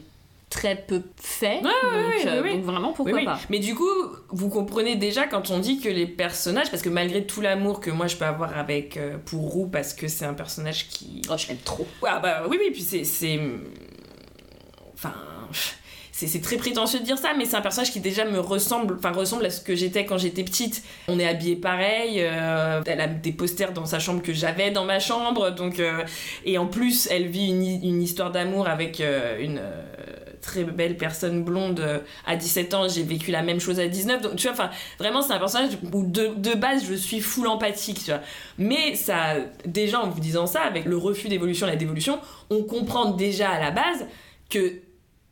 très 0.52 0.76
peu 0.76 1.02
fait. 1.20 1.56
Ouais, 1.56 1.62
donc, 1.64 2.26
euh, 2.28 2.42
ouais, 2.44 2.54
donc 2.54 2.64
vraiment 2.66 2.94
pourquoi 2.94 3.14
Oui, 3.14 3.20
oui. 3.22 3.26
pas 3.26 3.40
Mais 3.50 3.58
du 3.58 3.74
coup, 3.74 3.90
vous 4.30 4.50
comprenez 4.50 4.96
déjà 4.98 5.26
quand 5.26 5.50
on 5.50 5.58
dit 5.58 5.80
que 5.80 5.90
les 5.90 6.06
personnages, 6.06 6.70
parce 6.70 6.84
que 6.84 6.90
malgré 6.90 7.26
tout 7.26 7.42
l'amour 7.42 7.80
que 7.80 7.90
moi 7.90 8.06
je 8.06 8.18
peux 8.18 8.26
avoir 8.26 8.56
avec 8.58 8.98
euh, 8.98 9.18
pour 9.26 9.42
Roux, 9.50 9.68
parce 9.68 9.94
que 9.96 10.08
c'est 10.08 10.26
un 10.26 10.34
personnage 10.36 10.90
qui. 10.90 11.24
Oh, 11.32 11.36
je 11.38 11.48
l'aime 11.48 11.58
trop. 11.66 11.88
Ah 12.06 12.20
bah 12.20 12.44
oui, 12.48 12.58
oui, 12.60 12.70
puis 12.72 12.84
c'est. 12.84 13.04
c'est- 13.06 13.40
Enfin. 14.94 15.14
C'est 16.14 16.40
très 16.42 16.58
prétentieux 16.58 17.00
de 17.00 17.04
dire 17.06 17.18
ça, 17.18 17.30
mais 17.36 17.46
c'est 17.46 17.56
un 17.56 17.62
personnage 17.62 17.92
qui 17.92 18.00
déjà 18.00 18.26
me 18.26 18.40
ressemble, 18.40 18.94
enfin 19.00 19.12
ressemble 19.12 19.44
à 19.44 19.50
ce 19.50 19.60
que 19.60 19.76
j'étais 19.76 20.06
quand 20.06 20.20
j'étais 20.20 20.44
petite. 20.44 20.84
On 21.08 21.18
est 21.18 21.26
habillés 21.26 21.56
pareil, 21.56 22.18
euh, 22.20 22.80
elle 22.86 23.02
a 23.02 23.08
des 23.08 23.32
posters 23.32 23.72
dans 23.74 23.88
sa 23.88 23.98
chambre 23.98 24.22
que 24.22 24.32
j'avais 24.32 24.70
dans 24.70 24.86
ma 24.86 25.00
chambre, 25.00 25.50
donc 25.50 25.82
et 26.46 26.58
en 26.60 26.68
plus 26.68 27.08
elle 27.10 27.26
vit 27.26 27.48
une, 27.48 27.64
une 27.64 28.04
histoire 28.04 28.30
d'amour 28.30 28.68
avec 28.68 29.00
une 29.40 29.60
très 30.42 30.64
belle 30.64 30.98
personne 30.98 31.44
blonde 31.44 31.80
euh, 31.80 32.00
à 32.26 32.36
17 32.36 32.74
ans. 32.74 32.88
J'ai 32.90 33.04
vécu 33.04 33.32
la 33.32 33.42
même 33.44 33.60
chose 33.60 33.80
à 33.80 33.88
19, 33.88 34.22
donc 34.22 34.36
tu 34.36 34.44
vois, 34.44 34.54
enfin 34.54 34.70
vraiment 35.00 35.22
c'est 35.22 35.34
un 35.34 35.40
personnage 35.40 35.78
où 35.94 36.04
de, 36.06 36.28
de 36.36 36.54
base 36.56 36.84
je 36.88 36.94
suis 36.96 37.20
full 37.22 37.48
empathique, 37.48 38.00
tu 38.04 38.12
vois. 38.12 38.22
Mais 38.58 38.96
ça, 38.96 39.36
déjà 39.66 40.02
en 40.02 40.10
vous 40.10 40.20
disant 40.20 40.48
ça, 40.48 40.62
avec 40.62 40.86
le 40.86 40.98
refus 40.98 41.28
d'évolution 41.30 41.68
et 41.68 41.72
la 41.72 41.76
dévolution, 41.76 42.20
on 42.50 42.64
comprend 42.64 43.12
déjà 43.12 43.50
à 43.50 43.60
la 43.60 43.72
base 43.72 44.06
que 44.50 44.80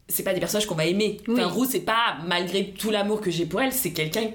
c'est 0.08 0.24
pas 0.24 0.34
des 0.34 0.40
personnages 0.40 0.66
qu'on 0.66 0.76
va 0.76 0.86
aimer. 0.86 1.18
Enfin, 1.30 1.46
Oui. 1.46 1.52
Roux, 1.52 1.66
c'est 1.66 1.82
pas, 1.82 2.18
malgré 2.26 2.70
tout 2.72 2.90
l'amour 2.90 3.22
que 3.22 3.30
j'ai 3.30 3.46
pour 3.46 3.62
elle, 3.62 3.72
c'est 3.74 3.92
quelqu'un. 3.94 4.32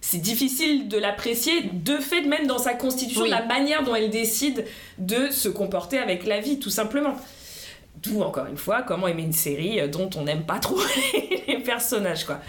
C'est 0.00 0.20
difficile 0.22 0.88
de 0.88 0.98
l'apprécier, 0.98 1.52
de 1.72 1.96
fait, 1.98 2.22
même 2.22 2.46
dans 2.46 2.58
sa 2.58 2.74
constitution, 2.74 3.22
Oui. 3.22 3.30
la 3.30 3.44
manière 3.44 3.84
dont 3.84 3.94
elle 3.94 4.10
décide 4.10 4.64
de 4.98 5.30
se 5.30 5.48
comporter 5.48 5.98
avec 5.98 6.26
la 6.26 6.40
vie, 6.40 6.58
tout 6.58 6.70
simplement. 6.70 7.14
D'où, 8.02 8.22
encore 8.22 8.46
une 8.46 8.56
fois, 8.56 8.82
comment 8.82 9.06
aimer 9.08 9.22
une 9.22 9.32
série 9.32 9.88
dont 9.88 10.10
on 10.16 10.22
n'aime 10.24 10.44
pas 10.44 10.58
trop 10.58 10.78
les 11.48 11.58
personnages, 11.58 12.24
quoi. 12.24 12.40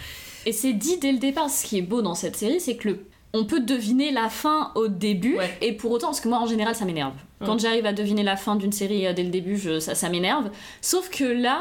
Et 0.46 0.52
c'est 0.52 0.72
dit 0.72 0.98
dès 0.98 1.12
le 1.12 1.18
départ. 1.18 1.48
Ce 1.48 1.64
qui 1.64 1.78
est 1.78 1.82
beau 1.82 2.02
dans 2.02 2.14
cette 2.14 2.36
série, 2.36 2.60
c'est 2.60 2.76
que 2.76 2.88
le 2.88 3.06
on 3.36 3.46
peut 3.46 3.58
deviner 3.60 4.12
la 4.12 4.28
fin 4.28 4.70
au 4.76 4.86
début 4.86 5.36
Ouais. 5.36 5.50
et 5.60 5.72
pour 5.72 5.90
autant 5.90 6.06
parce 6.08 6.20
que 6.20 6.28
moi 6.28 6.38
en 6.38 6.46
général 6.46 6.76
ça 6.76 6.84
m'énerve. 6.84 7.14
Quand 7.44 7.58
j'arrive 7.58 7.84
à 7.84 7.92
deviner 7.92 8.22
la 8.22 8.36
fin 8.36 8.54
d'une 8.54 8.70
série 8.70 9.08
euh, 9.08 9.12
dès 9.12 9.24
le 9.24 9.30
début, 9.30 9.56
je- 9.56 9.80
ça, 9.80 9.96
ça 9.96 10.08
m'énerve. 10.08 10.50
Sauf 10.80 11.10
que 11.10 11.24
là, 11.24 11.60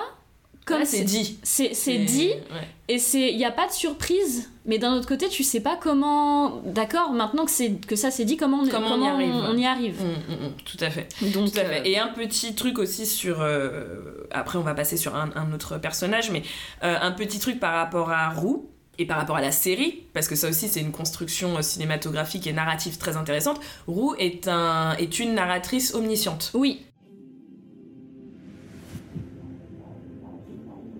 comme 0.67 0.85
c'est 0.85 1.01
dit. 1.03 1.39
c'est 1.41 1.69
dit 1.97 2.27
Ouais. 2.29 2.67
Et 2.89 2.99
c'est, 2.99 3.31
il 3.31 3.37
n'y 3.37 3.43
a 3.45 3.51
pas 3.51 3.65
de 3.67 3.71
surprise, 3.73 4.51
mais 4.65 4.77
d'un 4.77 4.93
autre 4.93 5.07
côté, 5.07 5.27
tu 5.29 5.43
sais 5.43 5.59
pas 5.59 5.75
comment. 5.75 6.61
D'accord, 6.65 7.11
maintenant 7.11 7.45
que 7.45 7.51
c'est 7.51 7.73
que 7.85 7.95
ça 7.95 8.11
c'est 8.11 8.25
dit, 8.25 8.37
comment 8.37 8.59
on, 8.61 8.67
Comment 8.69 8.93
on 8.95 9.01
y 9.03 9.07
arrive, 9.07 9.33
on 9.35 9.57
y 9.57 9.65
arrive. 9.65 10.01
Mm, 10.01 10.33
mm, 10.33 10.45
mm, 10.47 10.51
tout 10.65 10.77
à 10.79 10.89
fait. 10.89 11.07
Donc, 11.33 11.51
Tout 11.51 11.59
à 11.59 11.65
fait. 11.65 11.79
euh, 11.81 11.83
Et 11.85 11.99
un 11.99 12.07
petit 12.07 12.55
truc 12.55 12.79
aussi 12.79 13.05
sur. 13.05 13.41
euh, 13.41 14.25
après, 14.31 14.57
on 14.57 14.61
va 14.63 14.73
passer 14.73 14.97
sur 14.97 15.15
un, 15.15 15.29
un 15.35 15.51
autre 15.53 15.77
personnage, 15.77 16.31
mais 16.31 16.43
euh, 16.83 16.95
un 17.01 17.11
petit 17.11 17.39
truc 17.39 17.59
par 17.59 17.73
rapport 17.73 18.09
à 18.11 18.29
Roux 18.29 18.69
et 18.99 19.05
par 19.07 19.17
rapport 19.17 19.35
à 19.37 19.41
la 19.41 19.51
série, 19.51 20.05
parce 20.13 20.27
que 20.27 20.35
ça 20.35 20.47
aussi 20.49 20.67
c'est 20.67 20.79
une 20.79 20.91
construction 20.91 21.59
cinématographique 21.63 22.45
et 22.47 22.53
narrative 22.53 22.97
très 22.99 23.17
intéressante. 23.17 23.59
Roux 23.87 24.13
est, 24.19 24.47
un, 24.47 24.93
est 24.97 25.19
une 25.19 25.33
narratrice 25.33 25.93
omnisciente. 25.95 26.51
oui, 26.53 26.85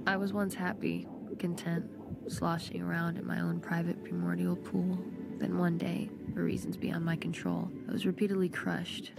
I 0.06 0.18
was 0.18 0.34
once 0.34 0.56
happy, 0.56 1.08
content, 1.40 1.84
sloshing 2.28 2.82
around 2.82 3.18
in 3.18 3.26
my 3.26 3.40
own 3.40 3.60
private 3.60 4.04
primordial 4.04 4.56
pool. 4.56 4.98
Then 5.38 5.58
one 5.58 5.78
day, 5.78 6.10
for 6.34 6.44
reasons 6.44 6.78
beyond 6.78 7.06
my 7.06 7.16
control, 7.16 7.70
I 7.88 7.92
was 7.92 8.06
repeatedly 8.06 8.50
crushed 8.50 9.12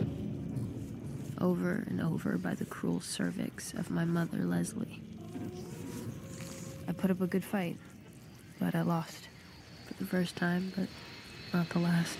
over 1.41 1.85
and 1.89 2.01
over 2.01 2.39
by 2.39 2.55
the 2.55 2.65
cruel 2.65 3.01
cervix 3.01 3.75
of 3.75 3.91
my 3.91 4.05
mother, 4.05 4.39
Leslie. 4.39 5.03
I 6.89 6.93
put 6.93 7.11
up 7.11 7.21
a 7.21 7.27
good 7.27 7.45
fight, 7.45 7.77
but 8.59 8.75
I 8.75 8.83
lost. 8.83 9.29
For 9.87 9.95
the 9.95 10.07
first 10.07 10.37
time, 10.37 10.73
but 10.75 10.89
not 11.53 11.69
the 11.71 11.81
last. 11.81 12.19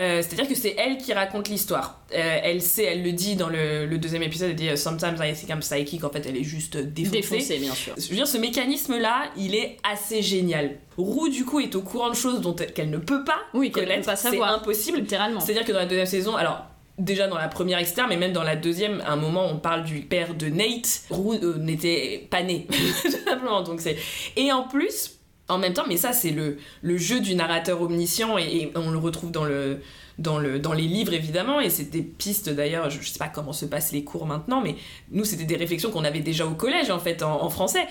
Euh, 0.00 0.22
C'est-à-dire 0.22 0.48
que 0.48 0.54
c'est 0.54 0.74
elle 0.78 0.96
qui 0.96 1.12
raconte 1.12 1.48
l'histoire. 1.48 2.00
Euh, 2.14 2.38
elle 2.42 2.62
sait, 2.62 2.84
elle 2.84 3.02
le 3.02 3.12
dit 3.12 3.36
dans 3.36 3.48
le, 3.48 3.84
le 3.86 3.98
deuxième 3.98 4.22
épisode, 4.22 4.50
elle 4.50 4.56
dit 4.56 4.68
euh, 4.70 4.76
Sometimes 4.76 5.16
I 5.20 5.34
think 5.34 5.50
I'm 5.50 5.60
psychic, 5.60 6.02
en 6.02 6.10
fait 6.10 6.24
elle 6.26 6.36
est 6.36 6.44
juste 6.44 6.76
défoncée. 6.78 7.20
Défoncé, 7.20 7.58
bien 7.58 7.74
sûr. 7.74 7.94
Je 7.98 8.08
veux 8.08 8.14
dire, 8.16 8.26
ce 8.26 8.38
mécanisme-là, 8.38 9.24
il 9.36 9.54
est 9.54 9.76
assez 9.82 10.22
génial. 10.22 10.76
Roux, 10.96 11.28
du 11.28 11.44
coup, 11.44 11.60
est 11.60 11.74
au 11.74 11.82
courant 11.82 12.10
de 12.10 12.14
choses 12.16 12.40
dont 12.40 12.56
elle, 12.56 12.72
qu'elle 12.72 12.90
ne 12.90 12.98
peut 12.98 13.22
pas 13.24 13.38
Oui, 13.54 13.70
connaître. 13.70 14.06
pas 14.06 14.16
C'est 14.16 14.40
impossible. 14.40 14.98
Littéralement. 15.00 15.40
C'est-à-dire 15.40 15.64
que 15.64 15.72
dans 15.72 15.78
la 15.80 15.86
deuxième 15.86 16.06
saison, 16.06 16.36
alors 16.36 16.64
déjà 16.98 17.28
dans 17.28 17.38
la 17.38 17.48
première 17.48 17.78
externe, 17.78 18.08
mais 18.10 18.16
même 18.16 18.32
dans 18.32 18.42
la 18.44 18.56
deuxième, 18.56 19.00
à 19.02 19.12
un 19.12 19.16
moment 19.16 19.46
on 19.46 19.58
parle 19.58 19.84
du 19.84 20.00
père 20.00 20.34
de 20.34 20.46
Nate. 20.46 21.02
Roux 21.10 21.34
euh, 21.34 21.58
n'était 21.58 22.26
pas 22.30 22.42
né, 22.42 22.66
tout 23.02 23.10
simplement. 23.10 23.62
Donc 23.62 23.80
c'est 23.80 23.96
et 24.36 24.52
en 24.52 24.64
plus. 24.64 25.18
En 25.52 25.58
même 25.58 25.72
temps, 25.74 25.84
mais 25.88 25.96
ça 25.96 26.12
c'est 26.12 26.30
le, 26.30 26.58
le 26.82 26.96
jeu 26.96 27.20
du 27.20 27.34
narrateur 27.34 27.80
omniscient 27.82 28.38
et, 28.38 28.42
et 28.44 28.72
on 28.74 28.90
le 28.90 28.98
retrouve 28.98 29.30
dans 29.30 29.44
le, 29.44 29.80
dans, 30.18 30.38
le, 30.38 30.58
dans 30.58 30.72
les 30.72 30.84
livres 30.84 31.12
évidemment 31.14 31.60
et 31.60 31.70
c'est 31.70 31.90
des 31.90 32.02
pistes 32.02 32.48
d'ailleurs, 32.48 32.90
je, 32.90 33.00
je 33.00 33.08
sais 33.10 33.18
pas 33.18 33.28
comment 33.28 33.52
se 33.52 33.66
passent 33.66 33.92
les 33.92 34.04
cours 34.04 34.26
maintenant, 34.26 34.60
mais 34.60 34.76
nous 35.10 35.24
c'était 35.24 35.44
des 35.44 35.56
réflexions 35.56 35.90
qu'on 35.90 36.04
avait 36.04 36.20
déjà 36.20 36.46
au 36.46 36.54
collège 36.54 36.90
en 36.90 36.98
fait 36.98 37.22
en, 37.22 37.42
en 37.42 37.50
français. 37.50 37.86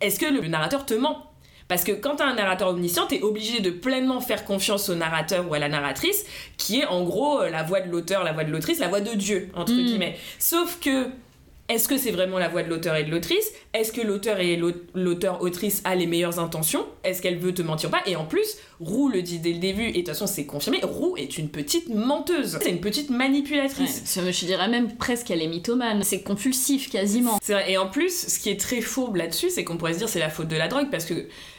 Est-ce 0.00 0.18
que 0.20 0.26
le, 0.26 0.40
le 0.40 0.48
narrateur 0.48 0.84
te 0.86 0.94
ment? 0.94 1.30
Parce 1.68 1.82
que 1.82 1.90
quand 1.90 2.16
t'as 2.16 2.26
un 2.26 2.34
narrateur 2.36 2.68
omniscient, 2.68 3.06
t'es 3.08 3.22
obligé 3.22 3.58
de 3.60 3.70
pleinement 3.70 4.20
faire 4.20 4.44
confiance 4.44 4.88
au 4.88 4.94
narrateur 4.94 5.50
ou 5.50 5.54
à 5.54 5.58
la 5.58 5.68
narratrice, 5.68 6.24
qui 6.58 6.78
est 6.80 6.86
en 6.86 7.02
gros 7.02 7.40
euh, 7.40 7.50
la 7.50 7.64
voix 7.64 7.80
de 7.80 7.90
l'auteur, 7.90 8.22
la 8.22 8.32
voix 8.32 8.44
de 8.44 8.52
l'autrice, 8.52 8.78
la 8.78 8.86
voix 8.86 9.00
de 9.00 9.12
Dieu, 9.16 9.48
entre 9.54 9.72
Mm. 9.72 9.84
guillemets. 9.84 10.16
Sauf 10.38 10.78
que, 10.80 11.08
est-ce 11.68 11.88
que 11.88 11.96
c'est 11.98 12.10
vraiment 12.12 12.38
la 12.38 12.48
voix 12.48 12.62
de 12.62 12.68
l'auteur 12.70 12.94
et 12.96 13.04
de 13.04 13.10
l'autrice? 13.10 13.52
Est-ce 13.74 13.92
que 13.92 14.00
l'auteur 14.00 14.38
et 14.40 14.56
l'au- 14.56 14.70
l'auteur-autrice 14.94 15.82
a 15.84 15.94
les 15.94 16.06
meilleures 16.06 16.38
intentions? 16.38 16.86
Est-ce 17.04 17.22
qu'elle 17.22 17.38
veut 17.38 17.54
te 17.54 17.62
mentir 17.62 17.88
ou 17.88 17.92
pas? 17.92 18.02
Et 18.06 18.16
en 18.16 18.24
plus, 18.24 18.56
Roux 18.80 19.08
le 19.08 19.22
dit 19.22 19.38
dès 19.38 19.52
le 19.52 19.58
début, 19.58 19.84
et 19.88 19.92
de 19.92 19.96
toute 19.98 20.08
façon 20.08 20.26
c'est 20.26 20.44
confirmé, 20.46 20.80
Roux 20.82 21.16
est 21.16 21.38
une 21.38 21.48
petite 21.48 21.88
menteuse. 21.94 22.58
C'est 22.62 22.70
une 22.70 22.80
petite 22.80 23.10
Ouais, 23.10 23.16
manipulatrice. 23.16 24.02
ça, 24.04 24.20
je 24.30 24.46
dirais 24.46 24.68
même 24.68 24.96
presque 24.96 25.26
qu'elle 25.28 25.42
est 25.42 25.46
mythomane. 25.48 26.02
C'est 26.02 26.22
compulsif 26.22 26.90
quasiment. 26.90 27.38
C'est 27.42 27.52
vrai. 27.54 27.70
Et 27.72 27.78
en 27.78 27.88
plus, 27.88 28.26
ce 28.28 28.38
qui 28.38 28.50
est 28.50 28.60
très 28.60 28.80
fourbe 28.80 29.16
là-dessus, 29.16 29.50
c'est 29.50 29.64
qu'on 29.64 29.76
pourrait 29.76 29.94
se 29.94 29.98
dire 29.98 30.08
c'est 30.08 30.18
la 30.18 30.30
faute 30.30 30.48
de 30.48 30.56
la 30.56 30.68
drogue 30.68 30.88
parce 30.90 31.04
que 31.04 31.14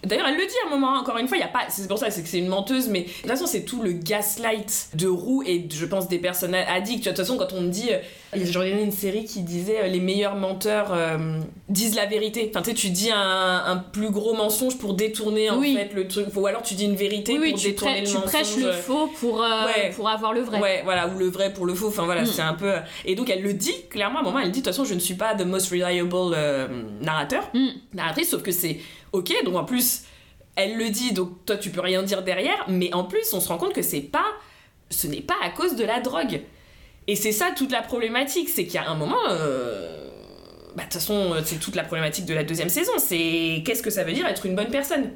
d'ailleurs 0.05 0.27
elle 0.27 0.37
le 0.37 0.45
dit 0.45 0.53
à 0.65 0.67
un 0.67 0.69
moment. 0.69 0.95
hein, 0.95 0.99
encore 0.99 1.17
une 1.17 1.27
fois, 1.27 1.37
il 1.37 1.41
y 1.41 1.43
a 1.43 1.47
pas. 1.49 1.65
C'est 1.69 1.87
pour 1.87 1.97
ça 1.97 2.09
c'est 2.11 2.21
que 2.23 2.29
c'est 2.29 2.39
une 2.39 2.47
menteuse, 2.47 2.87
mais 2.89 3.01
de 3.01 3.07
toute 3.07 3.27
façon 3.27 3.45
c'est 3.47 3.63
tout 3.65 3.81
le 3.81 3.91
gaslight 3.93 4.89
de 4.93 5.07
Roux 5.07 5.43
et 5.45 5.67
je 5.71 5.85
pense 5.85 6.07
des 6.07 6.19
personnes 6.19 6.55
vois, 6.55 7.13
De 7.13 7.17
toute 7.17 7.25
façon, 7.25 7.37
quand 7.37 7.53
on 7.53 7.61
me 7.61 7.69
dit, 7.69 7.89
il 8.35 8.45
y 8.45 8.49
a 8.49 8.51
genre 8.51 8.63
il 8.65 8.75
y 8.75 8.77
a 8.77 8.81
une 8.81 8.91
série 8.91 9.23
qui 9.25 9.41
disait 9.41 9.79
euh, 9.83 9.87
les 9.87 9.99
meilleurs 9.99 10.35
menteurs 10.35 10.89
euh, 10.91 11.39
disent 11.69 11.95
la 11.95 12.05
vérité. 12.05 12.49
Enfin 12.49 12.61
tu 12.61 12.71
sais, 12.71 12.75
tu 12.75 12.89
dis 12.89 13.09
un, 13.11 13.63
un 13.65 13.77
plus 13.77 14.09
gros 14.11 14.33
mensonge 14.33 14.77
pour 14.77 14.93
détourner 14.95 15.49
en 15.49 15.57
Oui. 15.59 15.75
fait 15.75 15.93
le 15.93 16.07
truc, 16.07 16.27
ou 16.35 16.45
alors 16.45 16.61
tu 16.61 16.73
dis 16.75 16.85
une 16.85 16.95
vérité 16.95 17.33
Oui, 17.33 17.39
oui, 17.41 17.51
pour 17.51 17.59
tu, 17.61 17.67
détourner 17.69 18.01
le 18.01 18.07
tu 18.07 18.13
mensonge. 18.15 18.29
prêches 18.31 18.57
le 18.57 18.71
faux 18.73 19.07
pour, 19.19 19.41
euh, 19.43 19.65
Ouais. 19.65 19.91
pour 19.95 20.09
avoir 20.09 20.33
le 20.33 20.41
vrai. 20.41 20.59
Ouais, 20.59 20.81
voilà, 20.83 21.07
ou 21.07 21.17
le 21.17 21.27
vrai 21.29 21.53
pour 21.53 21.65
le 21.65 21.73
faux. 21.73 21.87
Enfin 21.87 22.03
voilà, 22.05 22.23
Mm. 22.23 22.25
c'est 22.27 22.41
un 22.41 22.53
peu. 22.53 22.73
Et 23.05 23.15
donc 23.15 23.29
elle 23.29 23.41
le 23.43 23.53
dit 23.53 23.75
clairement 23.89 24.17
à 24.19 24.21
un 24.21 24.25
moment. 24.25 24.39
Elle 24.39 24.51
dit 24.51 24.59
de 24.61 24.65
toute 24.65 24.73
façon, 24.73 24.83
je 24.85 24.93
ne 24.93 24.99
suis 24.99 25.15
pas 25.15 25.33
the 25.35 25.45
most 25.45 25.69
reliable 25.71 26.33
euh, 26.35 26.67
narrateur, 27.01 27.49
Mm. 27.53 27.67
narratrice, 27.93 28.29
sauf 28.31 28.41
que 28.43 28.51
c'est 28.51 28.79
ok. 29.13 29.31
Donc 29.45 29.55
en 29.55 29.63
plus, 29.63 30.01
elle 30.55 30.75
le 30.77 30.89
dit, 30.89 31.13
donc 31.13 31.45
toi 31.45 31.55
tu 31.55 31.69
peux 31.69 31.81
rien 31.81 32.03
dire 32.03 32.23
derrière. 32.23 32.65
Mais 32.67 32.93
en 32.93 33.03
plus, 33.05 33.31
on 33.33 33.39
se 33.39 33.47
rend 33.47 33.57
compte 33.57 33.73
que 33.73 33.81
c'est 33.83 34.01
pas, 34.01 34.25
ce 34.89 35.07
n'est 35.07 35.21
pas 35.21 35.35
à 35.43 35.49
cause 35.49 35.75
de 35.75 35.85
la 35.85 35.99
drogue. 36.01 36.41
Et 37.07 37.15
c'est 37.15 37.31
ça 37.31 37.51
toute 37.55 37.71
la 37.71 37.81
problématique, 37.81 38.49
c'est 38.49 38.65
qu'il 38.65 38.75
y 38.75 38.77
a 38.77 38.89
un 38.89 38.95
moment. 38.95 39.17
euh, 39.29 40.09
Bah 40.75 40.83
de 40.83 40.89
toute 40.89 40.93
façon, 40.93 41.33
euh, 41.33 41.41
c'est 41.45 41.59
toute 41.59 41.75
la 41.75 41.83
problématique 41.83 42.25
de 42.25 42.33
la 42.33 42.43
deuxième 42.43 42.69
saison. 42.69 42.91
C'est 42.97 43.63
qu'est-ce 43.65 43.81
que 43.81 43.89
ça 43.89 44.03
veut 44.03 44.13
dire 44.13 44.27
être 44.27 44.45
une 44.45 44.55
bonne 44.55 44.69
personne? 44.69 45.11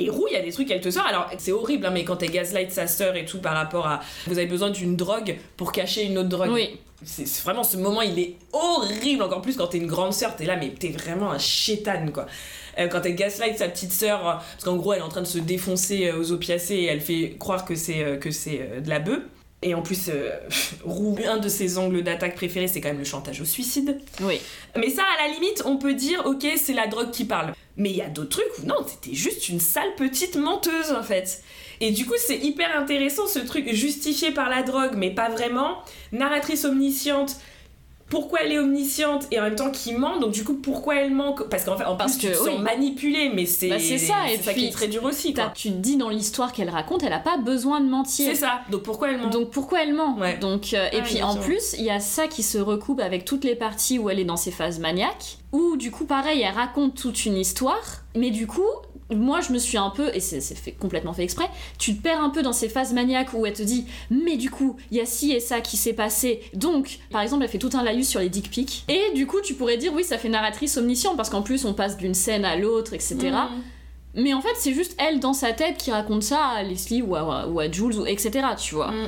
Et 0.00 0.10
Roux, 0.10 0.26
il 0.30 0.34
y 0.34 0.36
a 0.36 0.42
des 0.42 0.52
trucs 0.52 0.68
qu'elle 0.68 0.80
te 0.80 0.90
sort. 0.90 1.06
Alors, 1.06 1.28
c'est 1.38 1.50
horrible, 1.50 1.86
hein, 1.86 1.90
mais 1.92 2.04
quand 2.04 2.22
elle 2.22 2.30
gaslight 2.30 2.70
sa 2.70 2.86
sœur 2.86 3.16
et 3.16 3.24
tout 3.24 3.38
par 3.40 3.54
rapport 3.54 3.86
à. 3.86 4.00
Vous 4.28 4.38
avez 4.38 4.46
besoin 4.46 4.70
d'une 4.70 4.94
drogue 4.94 5.36
pour 5.56 5.72
cacher 5.72 6.04
une 6.04 6.18
autre 6.18 6.28
drogue. 6.28 6.50
Oui. 6.52 6.78
C'est 7.04 7.28
vraiment 7.42 7.62
ce 7.62 7.76
moment, 7.76 8.02
il 8.02 8.18
est 8.18 8.34
horrible. 8.52 9.22
Encore 9.22 9.40
plus 9.42 9.56
quand 9.56 9.68
t'es 9.68 9.78
une 9.78 9.86
grande 9.86 10.12
sœur, 10.12 10.34
t'es 10.36 10.44
là, 10.44 10.56
mais 10.56 10.70
t'es 10.70 10.88
vraiment 10.90 11.30
un 11.32 11.38
chétane, 11.38 12.10
quoi. 12.12 12.26
Euh, 12.78 12.86
quand 12.88 13.00
elle 13.06 13.14
gaslight 13.14 13.56
sa 13.58 13.68
petite 13.68 13.92
sœur, 13.92 14.20
parce 14.22 14.64
qu'en 14.64 14.76
gros, 14.76 14.92
elle 14.92 14.98
est 15.00 15.02
en 15.02 15.08
train 15.08 15.22
de 15.22 15.26
se 15.26 15.38
défoncer 15.38 16.12
aux 16.12 16.32
opiacés 16.32 16.74
et 16.74 16.86
elle 16.86 17.00
fait 17.00 17.36
croire 17.38 17.64
que 17.64 17.74
c'est 17.76 18.02
euh, 18.02 18.16
que 18.18 18.30
c'est 18.32 18.60
euh, 18.60 18.80
de 18.80 18.88
la 18.88 18.98
bœuf. 19.00 19.20
Et 19.62 19.74
en 19.74 19.82
plus, 19.82 20.08
euh, 20.08 20.30
Roux, 20.84 21.16
un 21.26 21.38
de 21.38 21.48
ses 21.48 21.78
angles 21.78 22.02
d'attaque 22.02 22.36
préférés, 22.36 22.68
c'est 22.68 22.80
quand 22.80 22.88
même 22.88 22.98
le 22.98 23.04
chantage 23.04 23.40
au 23.40 23.44
suicide. 23.44 24.00
Oui. 24.20 24.40
Mais 24.76 24.90
ça, 24.90 25.02
à 25.02 25.26
la 25.26 25.34
limite, 25.34 25.62
on 25.64 25.78
peut 25.78 25.94
dire, 25.94 26.22
ok, 26.26 26.46
c'est 26.56 26.74
la 26.74 26.86
drogue 26.86 27.10
qui 27.10 27.24
parle. 27.24 27.52
Mais 27.76 27.90
il 27.90 27.96
y 27.96 28.02
a 28.02 28.08
d'autres 28.08 28.30
trucs 28.40 28.58
où 28.58 28.66
non, 28.66 28.84
c'était 28.86 29.14
juste 29.14 29.48
une 29.48 29.60
sale 29.60 29.94
petite 29.96 30.36
menteuse 30.36 30.90
en 30.90 31.02
fait. 31.02 31.42
Et 31.80 31.92
du 31.92 32.06
coup, 32.06 32.14
c'est 32.16 32.36
hyper 32.36 32.76
intéressant 32.76 33.28
ce 33.28 33.38
truc 33.38 33.72
justifié 33.72 34.32
par 34.32 34.48
la 34.48 34.64
drogue, 34.64 34.94
mais 34.96 35.10
pas 35.10 35.28
vraiment. 35.28 35.78
Narratrice 36.10 36.64
omnisciente. 36.64 37.36
Pourquoi 38.10 38.40
elle 38.42 38.52
est 38.52 38.58
omnisciente 38.58 39.26
et 39.30 39.38
en 39.38 39.42
même 39.42 39.54
temps 39.56 39.70
qui 39.70 39.92
ment 39.92 40.18
Donc 40.18 40.32
du 40.32 40.42
coup, 40.44 40.54
pourquoi 40.54 40.96
elle 40.96 41.12
ment 41.14 41.34
Parce 41.50 41.64
qu'en 41.64 41.76
fait, 41.76 41.84
en 41.84 41.96
Parce 41.96 42.16
plus, 42.16 42.28
tu 42.28 42.32
que, 42.32 42.38
te 42.38 42.42
oui. 42.44 42.50
sens 42.52 42.60
manipulée, 42.60 43.30
mais 43.34 43.44
c'est 43.46 43.68
Bah, 43.68 43.78
c'est 43.78 43.98
ça, 43.98 44.30
et 44.32 44.38
ça 44.38 44.54
qui 44.54 44.66
est 44.66 44.70
très 44.70 44.88
dur 44.88 45.04
aussi. 45.04 45.34
Quoi. 45.34 45.52
Tu 45.54 45.68
te 45.70 45.76
dis 45.76 45.96
dans 45.96 46.08
l'histoire 46.08 46.52
qu'elle 46.52 46.70
raconte, 46.70 47.02
elle 47.02 47.12
a 47.12 47.18
pas 47.18 47.36
besoin 47.36 47.80
de 47.80 47.88
mentir. 47.88 48.26
C'est 48.30 48.34
ça. 48.34 48.60
Donc 48.70 48.82
pourquoi 48.82 49.10
elle 49.10 49.18
ment? 49.18 49.28
Donc 49.28 49.50
pourquoi 49.50 49.82
elle 49.82 49.92
ment? 49.94 50.16
Ouais. 50.18 50.38
Donc 50.38 50.72
euh, 50.74 50.88
et 50.92 51.02
puis 51.02 51.22
en 51.22 51.32
sûr. 51.32 51.42
plus 51.42 51.74
il 51.78 51.84
y 51.84 51.90
a 51.90 52.00
ça 52.00 52.26
qui 52.28 52.42
se 52.42 52.58
recoupe 52.58 53.00
avec 53.00 53.24
toutes 53.24 53.44
les 53.44 53.54
parties 53.56 53.98
où 53.98 54.08
elle 54.10 54.18
est 54.18 54.24
dans 54.24 54.36
ses 54.36 54.50
phases 54.50 54.78
maniaques 54.78 55.38
où 55.52 55.76
du 55.76 55.90
coup 55.90 56.04
pareil 56.04 56.42
elle 56.42 56.54
raconte 56.54 56.94
toute 56.94 57.24
une 57.26 57.36
histoire 57.36 58.02
mais 58.14 58.30
du 58.30 58.46
coup 58.46 58.62
moi 59.10 59.40
je 59.40 59.52
me 59.52 59.58
suis 59.58 59.78
un 59.78 59.90
peu 59.90 60.10
et 60.14 60.20
c'est 60.20 60.40
fait 60.40 60.72
complètement 60.72 61.12
fait 61.14 61.24
exprès 61.24 61.48
tu 61.78 61.96
te 61.96 62.02
perds 62.02 62.20
un 62.22 62.30
peu 62.30 62.42
dans 62.42 62.52
ces 62.52 62.68
phases 62.68 62.92
maniaques 62.92 63.32
où 63.32 63.46
elle 63.46 63.54
te 63.54 63.62
dit 63.62 63.86
mais 64.10 64.36
du 64.36 64.50
coup 64.50 64.76
il 64.90 64.98
y 64.98 65.00
a 65.00 65.06
ci 65.06 65.32
et 65.32 65.40
ça 65.40 65.60
qui 65.60 65.76
s'est 65.76 65.94
passé 65.94 66.40
donc 66.54 66.98
par 67.10 67.22
exemple 67.22 67.42
elle 67.44 67.48
fait 67.48 67.58
tout 67.58 67.70
un 67.72 67.82
laïus 67.82 68.08
sur 68.08 68.20
les 68.20 68.28
dick 68.28 68.50
pics 68.50 68.84
et 68.88 69.14
du 69.14 69.26
coup 69.26 69.40
tu 69.42 69.54
pourrais 69.54 69.78
dire 69.78 69.92
oui 69.94 70.04
ça 70.04 70.18
fait 70.18 70.28
narratrice 70.28 70.76
omnisciente 70.76 71.16
parce 71.16 71.30
qu'en 71.30 71.42
plus 71.42 71.64
on 71.64 71.72
passe 71.72 71.96
d'une 71.96 72.14
scène 72.14 72.44
à 72.44 72.56
l'autre 72.56 72.92
etc 72.92 73.16
Mm. 74.14 74.22
mais 74.22 74.34
en 74.34 74.40
fait 74.40 74.54
c'est 74.56 74.74
juste 74.74 74.94
elle 74.98 75.20
dans 75.20 75.32
sa 75.32 75.52
tête 75.52 75.78
qui 75.78 75.90
raconte 75.90 76.22
ça 76.22 76.44
à 76.44 76.62
Leslie 76.62 77.02
ou 77.02 77.14
à, 77.16 77.46
ou 77.46 77.60
à 77.60 77.70
Jules 77.70 77.98
ou 77.98 78.06
etc 78.06 78.46
tu 78.58 78.74
vois 78.74 78.90
Mm. 78.90 79.06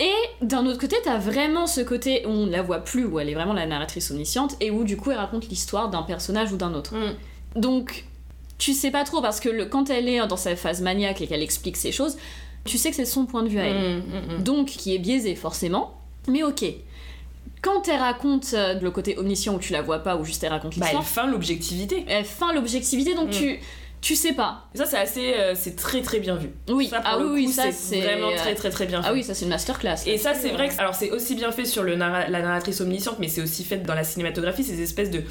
et 0.00 0.44
d'un 0.46 0.66
autre 0.66 0.80
côté, 0.80 0.96
t'as 1.04 1.18
vraiment 1.18 1.66
ce 1.66 1.80
côté 1.80 2.24
où 2.26 2.30
on 2.30 2.46
la 2.46 2.62
voit 2.62 2.80
plus, 2.80 3.04
où 3.04 3.20
elle 3.20 3.28
est 3.28 3.34
vraiment 3.34 3.52
la 3.52 3.66
narratrice 3.66 4.10
omnisciente, 4.10 4.56
et 4.60 4.70
où 4.72 4.82
du 4.82 4.96
coup 4.96 5.10
elle 5.12 5.18
raconte 5.18 5.48
l'histoire 5.48 5.90
d'un 5.90 6.02
personnage 6.02 6.50
ou 6.52 6.56
d'un 6.56 6.74
autre. 6.74 6.94
Mm. 6.96 7.60
Donc, 7.60 8.04
tu 8.64 8.72
sais 8.74 8.90
pas 8.90 9.04
trop, 9.04 9.20
parce 9.20 9.40
que 9.40 9.48
le- 9.48 9.66
quand 9.66 9.90
elle 9.90 10.08
est 10.08 10.24
dans 10.26 10.36
sa 10.36 10.54
phase 10.56 10.80
maniaque 10.82 11.20
et 11.20 11.26
qu'elle 11.26 11.42
explique 11.42 11.76
ces 11.76 11.90
choses, 11.92 12.16
tu 12.64 12.78
sais 12.78 12.90
que 12.90 12.96
c'est 12.96 13.04
son 13.04 13.26
point 13.26 13.42
de 13.42 13.48
vue 13.48 13.58
à 13.58 13.64
elle. 13.64 13.96
Mm, 13.96 14.02
mm, 14.34 14.34
mm. 14.38 14.42
Donc, 14.44 14.66
qui 14.68 14.94
est 14.94 14.98
biaisé 14.98 15.34
forcément, 15.34 15.94
mais 16.28 16.42
ok. 16.44 16.64
Quand 17.60 17.88
elle 17.88 18.00
raconte 18.00 18.54
euh, 18.54 18.74
le 18.80 18.90
côté 18.90 19.16
omniscient 19.18 19.54
où 19.54 19.58
tu 19.58 19.72
la 19.72 19.82
vois 19.82 20.00
pas, 20.00 20.16
ou 20.16 20.24
juste 20.24 20.42
elle 20.44 20.50
raconte 20.50 20.78
Bah, 20.78 20.86
l'histoire, 20.86 21.02
elle 21.02 21.08
feint 21.08 21.26
l'objectivité. 21.28 22.04
elle 22.08 22.24
feint 22.24 22.52
l'objectivité, 22.52 23.14
donc 23.14 23.30
tu, 23.30 23.58
tu 24.00 24.16
sais 24.16 24.32
pas. 24.32 24.66
Ça, 24.74 24.84
c'est 24.84 24.96
assez. 24.98 25.34
euh, 25.34 25.54
c'est 25.56 25.76
très 25.76 26.02
très 26.02 26.18
bien 26.18 26.34
vu. 26.36 26.50
Oui, 26.68 26.88
Ça, 26.88 27.00
pour 27.00 27.10
ah 27.12 27.18
le 27.18 27.26
oui, 27.26 27.30
oui, 27.34 27.44
coup, 27.46 27.52
ça 27.52 27.64
c'est 27.66 27.72
c'est. 27.72 28.00
vraiment 28.00 28.34
très 28.36 28.54
très 28.56 28.70
très 28.70 28.86
bien 28.86 29.00
fait. 29.02 29.08
Ah 29.10 29.12
oui, 29.12 29.22
ça 29.22 29.34
c'est 29.34 29.44
une 29.44 29.50
masterclass. 29.50 29.98
Et 30.06 30.18
ça, 30.18 30.34
c'est 30.34 30.50
vrai 30.50 30.68
que. 30.68 30.78
Alors, 30.80 30.94
c'est 30.96 31.10
aussi 31.12 31.34
bien 31.36 31.52
fait 31.52 31.64
sur 31.64 31.82
le 31.84 31.94
narra- 31.96 32.28
la 32.28 32.42
narratrice 32.42 32.80
omnisciente, 32.80 33.18
mais 33.20 33.28
c'est 33.28 33.42
aussi 33.42 33.62
fait 33.64 33.78
dans 33.78 33.94
la 33.94 34.02
cinématographie, 34.04 34.64
ces 34.64 34.80
espèces 34.82 35.10
de. 35.10 35.22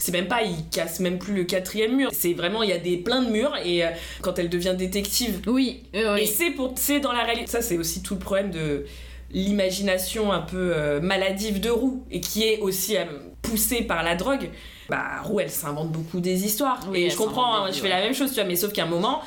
C'est 0.00 0.12
même 0.12 0.28
pas, 0.28 0.42
il 0.42 0.68
casse 0.70 0.98
même 0.98 1.18
plus 1.18 1.34
le 1.34 1.44
quatrième 1.44 1.94
mur. 1.94 2.10
C'est 2.12 2.32
vraiment, 2.32 2.62
il 2.62 2.70
y 2.70 2.72
a 2.72 2.78
des 2.78 2.96
plein 2.96 3.22
de 3.22 3.30
murs, 3.30 3.56
et 3.64 3.84
euh, 3.84 3.90
quand 4.22 4.38
elle 4.38 4.48
devient 4.48 4.74
détective. 4.76 5.42
Oui, 5.46 5.82
oui, 5.94 6.00
oui. 6.14 6.20
Et 6.22 6.26
c'est 6.26 6.50
pour. 6.50 6.72
C'est 6.76 7.00
dans 7.00 7.12
la 7.12 7.22
réalité. 7.22 7.50
Ça, 7.50 7.62
c'est 7.62 7.78
aussi 7.78 8.02
tout 8.02 8.14
le 8.14 8.20
problème 8.20 8.50
de 8.50 8.86
l'imagination 9.32 10.32
un 10.32 10.40
peu 10.40 10.72
euh, 10.74 11.00
maladive 11.00 11.60
de 11.60 11.70
Roux, 11.70 12.04
et 12.10 12.20
qui 12.20 12.44
est 12.44 12.58
aussi 12.58 12.96
euh, 12.96 13.04
poussée 13.42 13.82
par 13.82 14.02
la 14.02 14.16
drogue. 14.16 14.50
Bah, 14.88 15.20
Roux, 15.22 15.40
elle 15.40 15.50
s'invente 15.50 15.92
beaucoup 15.92 16.20
des 16.20 16.44
histoires. 16.44 16.80
Oui, 16.90 17.02
et 17.02 17.10
je 17.10 17.16
comprends, 17.16 17.54
hein, 17.54 17.66
des 17.68 17.74
je 17.74 17.78
fais 17.78 17.84
ouais. 17.84 17.90
la 17.90 18.00
même 18.00 18.14
chose, 18.14 18.30
tu 18.30 18.36
vois, 18.36 18.44
mais 18.44 18.56
sauf 18.56 18.72
qu'à 18.72 18.84
un 18.84 18.88
moment, 18.88 19.22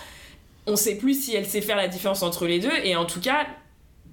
on 0.65 0.75
sait 0.75 0.95
plus 0.95 1.23
si 1.23 1.35
elle 1.35 1.45
sait 1.45 1.61
faire 1.61 1.77
la 1.77 1.87
différence 1.87 2.23
entre 2.23 2.47
les 2.47 2.59
deux, 2.59 2.73
et 2.83 2.95
en 2.95 3.05
tout 3.05 3.21
cas, 3.21 3.45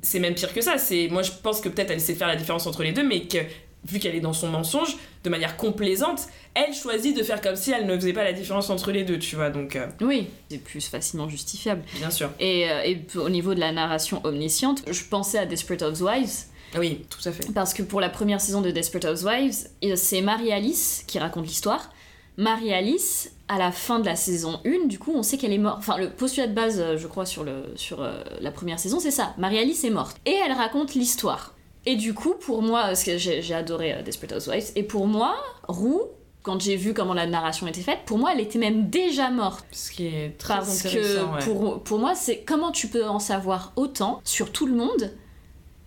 c'est 0.02 0.18
même 0.18 0.34
pire 0.34 0.52
que 0.52 0.60
ça. 0.60 0.78
C'est 0.78 1.08
moi 1.10 1.22
je 1.22 1.32
pense 1.42 1.60
que 1.60 1.68
peut-être 1.68 1.90
elle 1.90 2.00
sait 2.00 2.14
faire 2.14 2.28
la 2.28 2.36
différence 2.36 2.66
entre 2.66 2.82
les 2.82 2.92
deux, 2.92 3.06
mais 3.06 3.22
que 3.22 3.38
vu 3.84 3.98
qu'elle 3.98 4.14
est 4.14 4.20
dans 4.20 4.32
son 4.32 4.48
mensonge, 4.48 4.96
de 5.24 5.30
manière 5.30 5.56
complaisante, 5.56 6.20
elle 6.54 6.74
choisit 6.74 7.16
de 7.16 7.22
faire 7.22 7.40
comme 7.40 7.56
si 7.56 7.70
elle 7.72 7.86
ne 7.86 7.94
faisait 7.96 8.12
pas 8.12 8.24
la 8.24 8.32
différence 8.32 8.68
entre 8.70 8.90
les 8.92 9.04
deux, 9.04 9.18
tu 9.18 9.36
vois. 9.36 9.50
Donc 9.50 9.74
euh, 9.76 9.86
Oui, 10.00 10.28
c'est 10.50 10.58
plus 10.58 10.86
facilement 10.86 11.28
justifiable. 11.28 11.82
bien 11.96 12.10
sûr. 12.10 12.30
Et, 12.40 12.70
euh, 12.70 12.82
et 12.84 13.00
au 13.16 13.28
niveau 13.30 13.54
de 13.54 13.60
la 13.60 13.72
narration 13.72 14.20
omnisciente, 14.24 14.82
je 14.90 15.02
pensais 15.04 15.38
à 15.38 15.46
Desperate 15.46 15.82
Housewives, 15.82 16.44
Oui, 16.78 17.06
tout 17.08 17.26
à 17.28 17.32
fait. 17.32 17.50
parce 17.54 17.72
que 17.74 17.82
pour 17.82 18.00
la 18.00 18.08
première 18.10 18.40
saison 18.40 18.60
de 18.60 18.70
Desperate 18.70 19.06
Housewives, 19.06 19.68
euh, 19.84 19.94
c'est 19.96 20.20
Marie-Alice 20.20 21.04
qui 21.06 21.18
raconte 21.18 21.46
l'histoire. 21.46 21.90
Marie-Alice, 22.36 23.32
à 23.48 23.58
la 23.58 23.70
fin 23.70 23.98
de 24.00 24.06
la 24.06 24.16
saison 24.16 24.60
1, 24.64 24.86
du 24.86 24.98
coup, 24.98 25.12
on 25.14 25.22
sait 25.22 25.36
qu'elle 25.36 25.52
est 25.52 25.58
morte. 25.58 25.76
Enfin, 25.78 25.98
le 25.98 26.10
postulat 26.10 26.46
de 26.46 26.54
base, 26.54 26.96
je 26.96 27.06
crois, 27.06 27.26
sur, 27.26 27.44
le, 27.44 27.64
sur 27.76 28.06
la 28.40 28.50
première 28.50 28.78
saison, 28.78 28.98
c'est 28.98 29.10
ça. 29.10 29.34
Marie-Alice 29.38 29.84
est 29.84 29.90
morte. 29.90 30.16
Et 30.26 30.34
elle 30.44 30.52
raconte 30.52 30.94
l'histoire. 30.94 31.54
Et 31.86 31.96
du 31.96 32.14
coup, 32.14 32.34
pour 32.34 32.62
moi, 32.62 32.82
parce 32.82 33.04
que 33.04 33.16
j'ai 33.16 33.54
adoré 33.54 33.94
euh, 33.94 34.02
Desperate 34.02 34.36
Housewives, 34.36 34.72
et 34.76 34.82
pour 34.82 35.06
moi, 35.06 35.34
Roux, 35.66 36.02
quand 36.42 36.60
j'ai 36.60 36.76
vu 36.76 36.94
comment 36.94 37.14
la 37.14 37.26
narration 37.26 37.66
était 37.66 37.80
faite, 37.82 38.00
pour 38.06 38.18
moi, 38.18 38.32
elle 38.32 38.40
était 38.40 38.58
même 38.58 38.88
déjà 38.88 39.30
morte. 39.30 39.64
Ce 39.72 39.90
qui 39.90 40.06
est 40.06 40.38
très 40.38 40.54
Parce 40.54 40.84
intéressant. 40.86 41.28
que 41.28 41.34
ouais. 41.34 41.44
pour, 41.44 41.82
pour 41.82 41.98
moi, 41.98 42.14
c'est 42.14 42.40
comment 42.40 42.70
tu 42.70 42.88
peux 42.88 43.06
en 43.06 43.18
savoir 43.18 43.72
autant 43.76 44.20
sur 44.24 44.50
tout 44.52 44.66
le 44.66 44.74
monde 44.74 45.12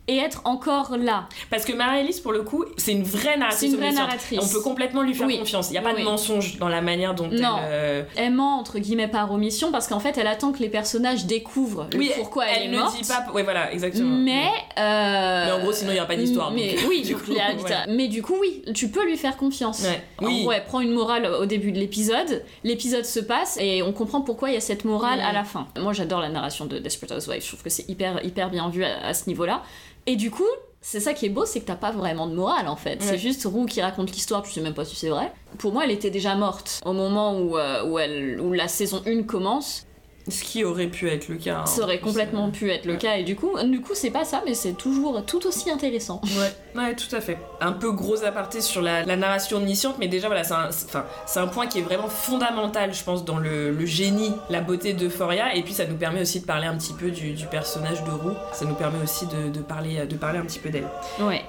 et 0.07 0.17
être 0.17 0.41
encore 0.45 0.97
là. 0.97 1.29
Parce 1.49 1.63
que 1.63 1.71
Marie-Élise, 1.71 2.19
pour 2.19 2.33
le 2.33 2.43
coup, 2.43 2.65
c'est 2.77 2.91
une 2.91 3.03
vraie 3.03 3.37
narratrice. 3.37 3.59
C'est 3.61 3.67
une 3.67 3.75
vraie 3.77 3.91
narratrice. 3.93 4.39
On 4.41 4.47
peut 4.47 4.61
complètement 4.61 5.01
lui 5.01 5.13
faire 5.13 5.27
Oui. 5.27 5.39
confiance. 5.39 5.69
Il 5.69 5.71
n'y 5.73 5.77
a 5.77 5.81
pas 5.81 5.93
Oui. 5.93 6.01
de 6.01 6.05
mensonge 6.05 6.57
dans 6.59 6.67
la 6.67 6.81
manière 6.81 7.13
dont 7.15 7.27
Non. 7.29 7.57
elle. 7.59 7.63
euh, 7.71 8.03
Elle 8.17 8.33
ment 8.33 8.57
entre 8.59 8.79
guillemets 8.79 9.07
par 9.07 9.31
omission 9.31 9.71
parce 9.71 9.87
qu'en 9.87 9.99
fait 10.01 10.17
elle 10.17 10.27
attend 10.27 10.51
que 10.51 10.59
les 10.59 10.67
personnages 10.69 11.25
découvrent 11.25 11.87
le 11.93 11.97
Oui, 11.99 12.11
pourquoi 12.17 12.45
elle, 12.47 12.63
elle 12.63 12.69
est 12.73 12.75
ne 12.75 12.79
morte. 12.81 12.97
dit 13.01 13.07
pas. 13.07 13.25
Ouais, 13.33 13.43
voilà, 13.43 13.71
exactement. 13.71 14.09
Mais, 14.17 14.47
euh, 14.77 15.45
Mais 15.45 15.51
en 15.53 15.59
gros, 15.61 15.71
sinon, 15.71 15.91
il 15.91 15.95
y 15.95 15.99
aura 15.99 16.07
pas 16.07 16.15
d'histoire, 16.15 16.51
Mais 16.51 16.73
donc, 16.75 16.85
oui, 16.89 17.01
du 17.05 17.15
coup, 17.15 17.31
a- 17.33 17.55
voilà. 17.55 17.85
mais 17.87 18.07
du 18.09 18.21
coup, 18.21 18.35
oui, 18.41 18.61
tu 18.73 18.89
peux 18.89 19.05
lui 19.05 19.15
faire 19.17 19.37
confiance. 19.37 19.83
Ouais. 19.83 20.03
En 20.19 20.25
Oui. 20.25 20.41
gros, 20.41 20.51
elle 20.51 20.65
prend 20.65 20.81
une 20.81 20.91
morale 20.91 21.25
au 21.39 21.45
début 21.45 21.71
de 21.71 21.79
l'épisode, 21.79 22.43
l'épisode 22.65 23.05
se 23.05 23.19
passe 23.21 23.57
et 23.59 23.81
on 23.83 23.93
comprend 23.93 24.21
pourquoi 24.21 24.49
il 24.49 24.55
y 24.55 24.57
a 24.57 24.61
cette 24.61 24.83
morale 24.85 25.21
à 25.21 25.31
la 25.31 25.43
fin. 25.45 25.67
Moi, 25.79 25.93
j'adore 25.93 26.19
la 26.19 26.29
narration 26.29 26.65
de 26.65 26.77
Desperate 26.77 27.17
Housewives. 27.17 27.41
Je 27.43 27.47
trouve 27.47 27.63
que 27.63 27.69
c'est 27.69 27.87
hyper, 27.89 28.23
hyper 28.25 28.49
bien 28.49 28.67
vu 28.69 28.83
à, 28.83 29.05
à 29.05 29.13
ce 29.13 29.27
niveau-là. 29.27 29.61
Et 30.05 30.15
du 30.15 30.31
coup, 30.31 30.43
c'est 30.81 30.99
ça 30.99 31.13
qui 31.13 31.25
est 31.25 31.29
beau, 31.29 31.45
c'est 31.45 31.61
que 31.61 31.65
t'as 31.65 31.75
pas 31.75 31.91
vraiment 31.91 32.27
de 32.27 32.35
morale 32.35 32.67
en 32.67 32.75
fait. 32.75 32.95
Ouais. 32.95 33.07
C'est 33.07 33.17
juste 33.17 33.45
Roux 33.45 33.65
qui 33.65 33.81
raconte 33.81 34.11
l'histoire, 34.11 34.43
tu 34.43 34.51
sais 34.51 34.61
même 34.61 34.73
pas 34.73 34.85
si 34.85 34.95
c'est 34.95 35.09
vrai. 35.09 35.31
Pour 35.57 35.71
moi, 35.71 35.85
elle 35.85 35.91
était 35.91 36.09
déjà 36.09 36.35
morte 36.35 36.81
au 36.85 36.93
moment 36.93 37.39
où, 37.39 37.57
euh, 37.57 37.85
où, 37.85 37.99
elle, 37.99 38.39
où 38.41 38.51
la 38.51 38.67
saison 38.67 39.01
1 39.05 39.23
commence. 39.23 39.85
Ce 40.29 40.43
qui 40.43 40.63
aurait 40.63 40.87
pu 40.87 41.09
être 41.09 41.27
le 41.27 41.35
cas. 41.35 41.57
hein, 41.59 41.65
Ça 41.65 41.81
aurait 41.83 41.99
complètement 41.99 42.47
euh, 42.47 42.51
pu 42.51 42.71
être 42.71 42.85
le 42.85 42.95
cas 42.95 43.17
et 43.17 43.23
du 43.23 43.35
coup, 43.35 43.57
du 43.61 43.81
coup, 43.81 43.91
c'est 43.93 44.09
pas 44.09 44.23
ça, 44.23 44.41
mais 44.45 44.53
c'est 44.53 44.71
toujours 44.73 45.21
tout 45.25 45.45
aussi 45.45 45.69
intéressant. 45.69 46.21
Ouais, 46.37 46.81
ouais, 46.81 46.95
tout 46.95 47.13
à 47.13 47.19
fait. 47.19 47.37
Un 47.59 47.73
peu 47.73 47.91
gros 47.91 48.23
aparté 48.23 48.61
sur 48.61 48.81
la, 48.81 49.03
la 49.03 49.15
narration 49.17 49.57
omnisciente, 49.57 49.95
mais 49.99 50.07
déjà, 50.07 50.27
voilà, 50.27 50.43
c'est 50.45 50.53
un, 50.53 50.69
enfin, 50.69 51.05
un 51.35 51.47
point 51.47 51.67
qui 51.67 51.79
est 51.79 51.83
vraiment 51.83 52.07
fondamental, 52.07 52.93
je 52.93 53.03
pense, 53.03 53.25
dans 53.25 53.37
le, 53.37 53.71
le 53.71 53.85
génie, 53.85 54.31
la 54.49 54.61
beauté 54.61 54.93
d'Euphoria. 54.93 55.55
Et 55.55 55.61
puis, 55.63 55.73
ça 55.73 55.85
nous 55.85 55.97
permet 55.97 56.21
aussi 56.21 56.39
de 56.39 56.45
parler 56.45 56.67
un 56.67 56.77
petit 56.77 56.93
peu 56.93 57.11
du, 57.11 57.31
du 57.33 57.45
personnage 57.47 58.03
de 58.05 58.11
Roux. 58.11 58.35
Ça 58.53 58.63
nous 58.65 58.75
permet 58.75 59.01
aussi 59.03 59.25
de, 59.27 59.49
de 59.49 59.59
parler, 59.59 60.05
de 60.05 60.15
parler 60.15 60.39
un 60.39 60.45
petit 60.45 60.59
peu 60.59 60.69
d'elle. 60.69 60.87
Ouais. 61.19 61.41